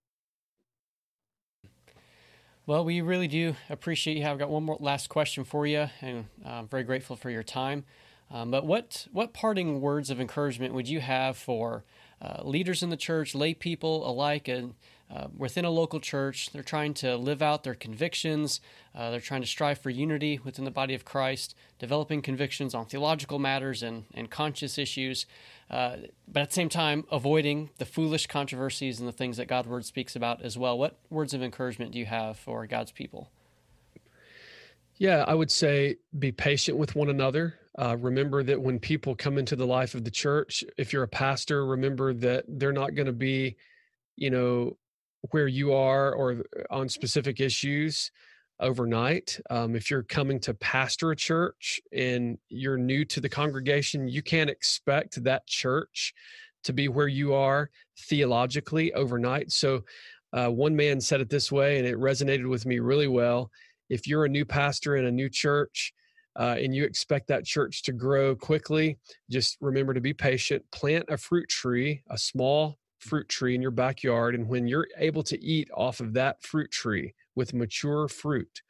Well, 2.69 2.85
we 2.85 3.01
really 3.01 3.29
do 3.29 3.57
appreciate 3.71 4.19
you. 4.19 4.27
I've 4.27 4.39
got 4.39 4.51
one 4.51 4.63
more 4.63 4.77
last 4.79 5.09
question 5.09 5.43
for 5.43 5.67
you, 5.67 5.89
and 6.03 6.27
I'm 6.45 6.69
very 6.69 6.83
grateful 6.83 7.17
for 7.17 7.31
your 7.31 7.43
time. 7.43 7.87
Um, 8.31 8.51
but 8.51 8.67
what 8.67 9.07
what 9.11 9.33
parting 9.33 9.81
words 9.81 10.11
of 10.11 10.21
encouragement 10.21 10.75
would 10.75 10.87
you 10.87 11.01
have 11.01 11.39
for 11.39 11.85
uh, 12.21 12.43
leaders 12.45 12.83
in 12.83 12.91
the 12.91 12.97
church, 12.99 13.35
lay 13.35 13.55
people 13.55 14.07
alike, 14.07 14.49
and 14.49 14.75
uh, 15.11 15.29
within 15.37 15.65
a 15.65 15.71
local 15.71 16.01
church? 16.01 16.51
They're 16.53 16.63
trying 16.63 16.95
to 16.95 17.17
live 17.17 17.43
out 17.43 17.65
their 17.65 17.75
convictions. 17.75 18.61
Uh, 18.95 19.11
they're 19.11 19.21
trying 19.21 19.41
to 19.41 19.47
strive 19.47 19.79
for 19.79 19.91
unity 19.91 20.41
within 20.45 20.65
the 20.65 20.71
body 20.71 20.95
of 20.95 21.05
Christ, 21.05 21.55
developing 21.79 22.23
convictions 22.23 22.75
on 22.75 22.87
theological 22.87 23.39
matters 23.39 23.83
and 23.83 24.05
and 24.15 24.31
conscious 24.31 24.79
issues. 24.79 25.27
Uh, 25.71 25.97
but 26.27 26.41
at 26.41 26.49
the 26.49 26.55
same 26.55 26.69
time, 26.69 27.05
avoiding 27.13 27.71
the 27.79 27.85
foolish 27.85 28.27
controversies 28.27 29.01
and 29.01 29.09
the 29.09 29.13
things 29.13 29.37
that 29.37 29.49
God's 29.49 29.69
word 29.69 29.85
speaks 29.85 30.17
about 30.17 30.43
as 30.43 30.57
well. 30.57 30.79
What 30.79 30.99
words 31.11 31.35
of 31.35 31.43
encouragement 31.43 31.93
do 31.93 31.99
you 31.99 32.07
have 32.07 32.39
for 32.39 32.67
God's 32.67 32.93
people? 32.93 33.31
Yeah, 34.99 35.25
I 35.27 35.35
would 35.35 35.51
say 35.51 35.97
be 36.19 36.33
patient 36.33 36.77
with 36.77 36.97
one 36.97 37.09
another. 37.09 37.55
Uh, 37.79 37.97
remember 37.97 38.43
that 38.43 38.61
when 38.61 38.81
people 38.81 39.15
come 39.15 39.39
into 39.39 39.55
the 39.55 39.67
life 39.67 39.95
of 39.95 40.03
the 40.05 40.11
church, 40.11 40.65
if 40.77 40.93
you're 40.93 41.05
a 41.05 41.09
pastor, 41.09 41.65
remember 41.65 42.13
that 42.13 42.45
they're 42.49 42.73
not 42.73 42.97
going 42.97 43.07
to 43.07 43.13
be, 43.13 43.57
you 44.17 44.31
know, 44.31 44.77
where 45.31 45.49
you 45.49 45.73
are 45.73 46.13
or 46.15 46.43
on 46.71 46.89
specific 46.89 47.41
issues 47.41 48.11
overnight. 48.61 49.41
Um, 49.51 49.77
if 49.77 49.91
you're 49.91 50.03
coming 50.03 50.41
to 50.41 50.55
pastor 50.55 51.11
a 51.13 51.17
church 51.17 51.81
and 51.93 52.39
you're 52.49 52.79
new 52.79 53.05
to 53.07 53.21
the 53.21 53.29
congregation, 53.29 54.09
you 54.09 54.23
can't 54.23 54.51
expect 54.51 55.23
that 55.25 55.47
church 55.47 56.13
to 56.65 56.73
be 56.73 56.89
where 56.89 57.09
you 57.09 57.35
are 57.35 57.71
theologically 57.99 58.93
overnight. 58.95 59.53
So, 59.53 59.85
uh, 60.33 60.49
one 60.49 60.77
man 60.77 61.01
said 61.01 61.23
it 61.23 61.31
this 61.31 61.51
way, 61.51 61.79
and 61.79 61.87
it 61.87 61.97
resonated 61.97 62.47
with 62.49 62.67
me 62.67 62.81
really 62.81 63.07
well. 63.07 63.51
If 63.89 64.07
you're 64.07 64.27
a 64.27 64.29
new 64.29 64.45
pastor 64.45 64.97
in 64.97 65.07
a 65.07 65.11
new 65.11 65.31
church, 65.31 65.95
uh, 66.39 66.57
and 66.59 66.75
you 66.75 66.85
expect 66.85 67.29
that 67.29 67.45
church 67.45 67.83
to 67.85 67.93
grow 67.93 68.37
quickly, 68.37 68.99
just 69.31 69.57
remember 69.61 69.95
to 69.95 70.01
be 70.01 70.13
patient. 70.13 70.65
Plant 70.71 71.07
a 71.09 71.17
fruit 71.17 71.49
tree, 71.49 72.03
a 72.11 72.19
small 72.19 72.79
fruit 72.99 73.29
tree 73.29 73.55
in 73.55 73.63
your 73.63 73.71
backyard. 73.71 74.35
And 74.35 74.49
when 74.49 74.67
you're 74.69 74.89
able 74.99 75.23
to 75.25 75.43
eat 75.43 75.69
off 75.75 76.01
of 76.01 76.15
that 76.15 76.43
fruit 76.43 76.71
tree, 76.71 77.15
with 77.39 77.55
mature 77.55 78.09
fruit, 78.09 78.61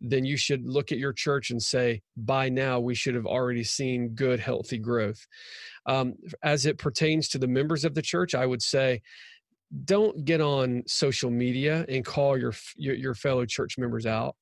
then 0.00 0.26
you 0.26 0.36
should 0.36 0.66
look 0.66 0.92
at 0.92 0.98
your 0.98 1.14
church 1.14 1.50
and 1.50 1.62
say, 1.62 2.02
by 2.16 2.50
now 2.50 2.78
we 2.78 2.94
should 2.94 3.14
have 3.14 3.24
already 3.24 3.64
seen 3.64 4.10
good, 4.10 4.40
healthy 4.40 4.76
growth. 4.76 5.26
Um, 5.86 6.14
as 6.42 6.66
it 6.66 6.76
pertains 6.76 7.28
to 7.28 7.38
the 7.38 7.46
members 7.46 7.86
of 7.86 7.94
the 7.94 8.02
church, 8.02 8.34
I 8.34 8.44
would 8.44 8.62
say, 8.62 9.00
don't 9.84 10.24
get 10.24 10.40
on 10.40 10.82
social 10.86 11.30
media 11.30 11.86
and 11.88 12.04
call 12.04 12.36
your, 12.36 12.52
your, 12.76 12.94
your 12.94 13.14
fellow 13.14 13.46
church 13.46 13.78
members 13.78 14.04
out. 14.04 14.36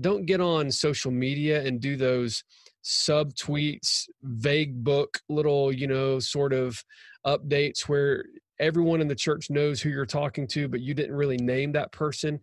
Don't 0.00 0.26
get 0.26 0.40
on 0.40 0.70
social 0.70 1.10
media 1.10 1.62
and 1.62 1.80
do 1.80 1.96
those 1.96 2.42
sub 2.82 3.34
tweets, 3.34 4.08
vague 4.22 4.82
book, 4.82 5.20
little, 5.28 5.72
you 5.72 5.86
know, 5.86 6.18
sort 6.18 6.52
of 6.52 6.82
updates 7.26 7.82
where 7.82 8.24
everyone 8.58 9.00
in 9.00 9.08
the 9.08 9.14
church 9.14 9.50
knows 9.50 9.80
who 9.80 9.88
you're 9.88 10.06
talking 10.06 10.46
to, 10.48 10.68
but 10.68 10.80
you 10.80 10.94
didn't 10.94 11.14
really 11.14 11.36
name 11.36 11.72
that 11.72 11.92
person 11.92 12.40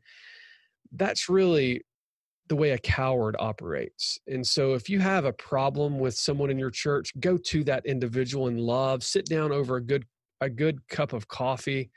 that's 0.94 1.30
really 1.30 1.82
the 2.50 2.56
way 2.56 2.72
a 2.72 2.78
coward 2.78 3.36
operates. 3.40 4.20
And 4.28 4.46
so 4.46 4.74
if 4.74 4.90
you 4.90 5.00
have 5.00 5.26
a 5.26 5.34
problem 5.34 6.00
with 6.00 6.16
someone 6.16 6.50
in 6.50 6.60
your 6.60 6.72
church, 6.72 7.14
go 7.20 7.38
to 7.38 7.64
that 7.66 7.86
individual 7.86 8.48
in 8.48 8.58
love, 8.58 9.04
sit 9.04 9.26
down 9.26 9.52
over 9.52 9.78
a 9.78 9.82
good 9.82 10.06
a 10.42 10.50
good 10.50 10.86
cup 10.90 11.14
of 11.14 11.28
coffee 11.30 11.90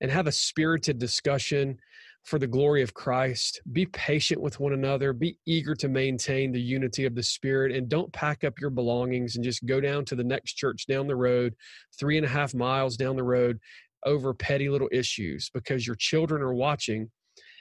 and 0.00 0.10
have 0.10 0.26
a 0.26 0.32
spirited 0.32 0.98
discussion 0.98 1.78
for 2.24 2.38
the 2.38 2.46
glory 2.46 2.82
of 2.82 2.94
Christ. 2.94 3.60
Be 3.72 3.86
patient 3.86 4.40
with 4.40 4.58
one 4.58 4.72
another. 4.72 5.12
Be 5.12 5.38
eager 5.46 5.74
to 5.76 5.88
maintain 5.88 6.52
the 6.52 6.60
unity 6.60 7.04
of 7.04 7.14
the 7.14 7.22
Spirit. 7.22 7.72
And 7.72 7.88
don't 7.88 8.12
pack 8.12 8.44
up 8.44 8.58
your 8.58 8.70
belongings 8.70 9.36
and 9.36 9.44
just 9.44 9.66
go 9.66 9.80
down 9.80 10.04
to 10.06 10.16
the 10.16 10.24
next 10.24 10.54
church 10.54 10.86
down 10.86 11.06
the 11.06 11.16
road, 11.16 11.54
three 11.98 12.16
and 12.16 12.26
a 12.26 12.28
half 12.28 12.54
miles 12.54 12.96
down 12.96 13.16
the 13.16 13.22
road, 13.22 13.60
over 14.04 14.34
petty 14.34 14.68
little 14.68 14.88
issues 14.92 15.50
because 15.52 15.86
your 15.86 15.96
children 15.96 16.42
are 16.42 16.54
watching 16.54 17.10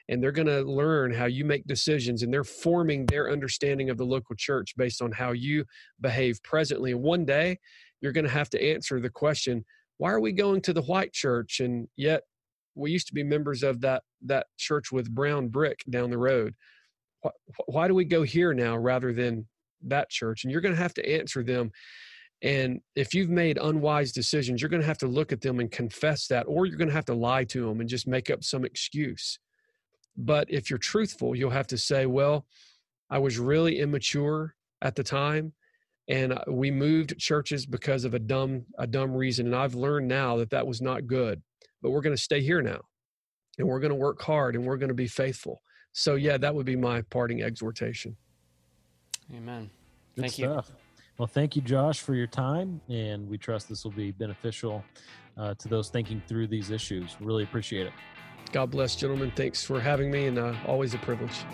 and 0.10 0.22
they're 0.22 0.32
going 0.32 0.48
to 0.48 0.62
learn 0.62 1.14
how 1.14 1.26
you 1.26 1.46
make 1.46 1.66
decisions 1.66 2.24
and 2.24 2.34
they're 2.34 2.44
forming 2.44 3.06
their 3.06 3.32
understanding 3.32 3.90
of 3.90 3.98
the 3.98 4.06
local 4.06 4.36
church 4.36 4.74
based 4.78 5.02
on 5.02 5.12
how 5.12 5.32
you 5.32 5.64
behave 6.02 6.42
presently. 6.44 6.92
And 6.92 7.02
one 7.02 7.26
day 7.26 7.58
you're 8.02 8.12
going 8.12 8.26
to 8.26 8.32
have 8.32 8.50
to 8.52 8.64
answer 8.64 9.00
the 9.00 9.10
question 9.10 9.64
why 9.98 10.12
are 10.12 10.20
we 10.20 10.34
going 10.34 10.62
to 10.62 10.74
the 10.74 10.82
white 10.82 11.14
church 11.14 11.60
and 11.60 11.88
yet 11.96 12.24
we 12.76 12.92
used 12.92 13.08
to 13.08 13.14
be 13.14 13.24
members 13.24 13.64
of 13.64 13.82
that 13.82 14.04
that 14.24 14.48
church 14.58 14.92
with 14.92 15.14
brown 15.14 15.50
brick 15.50 15.84
down 15.90 16.10
the 16.10 16.18
road. 16.18 16.56
Why, 17.22 17.32
why 17.66 17.88
do 17.88 17.96
we 17.96 18.06
go 18.06 18.24
here 18.24 18.54
now 18.54 18.78
rather 18.78 19.14
than 19.14 19.48
that 19.84 20.10
church? 20.10 20.44
And 20.44 20.52
you're 20.52 20.62
going 20.62 20.76
to 20.76 20.82
have 20.82 20.94
to 20.96 21.10
answer 21.10 21.44
them. 21.44 21.72
And 22.42 22.82
if 22.96 23.14
you've 23.14 23.30
made 23.30 23.58
unwise 23.58 24.12
decisions 24.12 24.62
you're 24.62 24.70
going 24.70 24.82
to 24.82 24.88
have 24.88 24.98
to 25.00 25.08
look 25.08 25.32
at 25.32 25.42
them 25.42 25.60
and 25.60 25.72
confess 25.72 26.28
that 26.28 26.44
or 26.44 26.66
you're 26.66 26.78
going 26.78 26.90
to 26.90 26.94
have 26.94 27.06
to 27.06 27.14
lie 27.14 27.46
to 27.46 27.66
them 27.66 27.80
and 27.80 27.90
just 27.90 28.08
make 28.08 28.30
up 28.30 28.44
some 28.44 28.66
excuse. 28.66 29.40
But 30.18 30.48
if 30.50 30.70
you're 30.70 30.80
truthful 30.80 31.36
you'll 31.36 31.50
have 31.52 31.68
to 31.68 31.78
say 31.78 32.06
well 32.06 32.46
i 33.10 33.18
was 33.18 33.40
really 33.40 33.80
immature 33.80 34.56
at 34.82 34.96
the 34.96 35.04
time 35.04 35.54
and 36.08 36.34
uh, 36.34 36.44
we 36.50 36.70
moved 36.70 37.18
churches 37.18 37.66
because 37.66 38.04
of 38.04 38.14
a 38.14 38.20
dumb 38.20 38.66
a 38.78 38.86
dumb 38.86 39.14
reason 39.14 39.46
and 39.46 39.56
i've 39.56 39.76
learned 39.76 40.08
now 40.08 40.38
that 40.38 40.50
that 40.50 40.68
was 40.68 40.82
not 40.82 41.08
good 41.08 41.42
but 41.84 41.92
we're 41.92 42.02
going 42.02 42.16
to 42.16 42.22
stay 42.22 42.42
here 42.42 42.64
now 42.64 42.82
and 43.60 43.68
we're 43.68 43.80
going 43.80 43.92
to 43.92 43.96
work 43.96 44.20
hard 44.20 44.56
and 44.56 44.66
we're 44.66 44.78
going 44.78 44.90
to 44.90 44.96
be 44.96 45.08
faithful. 45.08 45.62
So 45.92 46.16
yeah 46.16 46.38
that 46.38 46.56
would 46.56 46.66
be 46.66 46.76
my 46.76 47.04
parting 47.04 47.44
exhortation. 47.44 48.18
Amen. 49.36 49.70
Good 50.16 50.22
thank 50.22 50.34
stuff. 50.34 50.70
you 50.70 50.76
well 51.20 51.28
thank 51.28 51.56
you 51.56 51.62
josh 51.62 52.00
for 52.00 52.16
your 52.16 52.28
time 52.28 52.82
and 52.90 53.30
we 53.30 53.38
trust 53.38 53.70
this 53.70 53.84
will 53.84 53.92
be 53.92 54.12
beneficial 54.12 54.84
uh, 55.38 55.54
to 55.56 55.68
those 55.68 55.90
thinking 55.90 56.24
through 56.28 56.48
these 56.48 56.72
issues. 56.72 57.16
Really 57.20 57.44
appreciate 57.44 57.86
it. 57.86 57.94
God 58.52 58.72
bless 58.72 58.96
gentlemen. 58.96 59.32
Thanks 59.36 59.64
for 59.64 59.80
having 59.80 60.10
me 60.10 60.26
and 60.28 60.40
uh, 60.40 60.56
always 60.66 60.94
a 60.94 61.00
privilege 61.00 61.46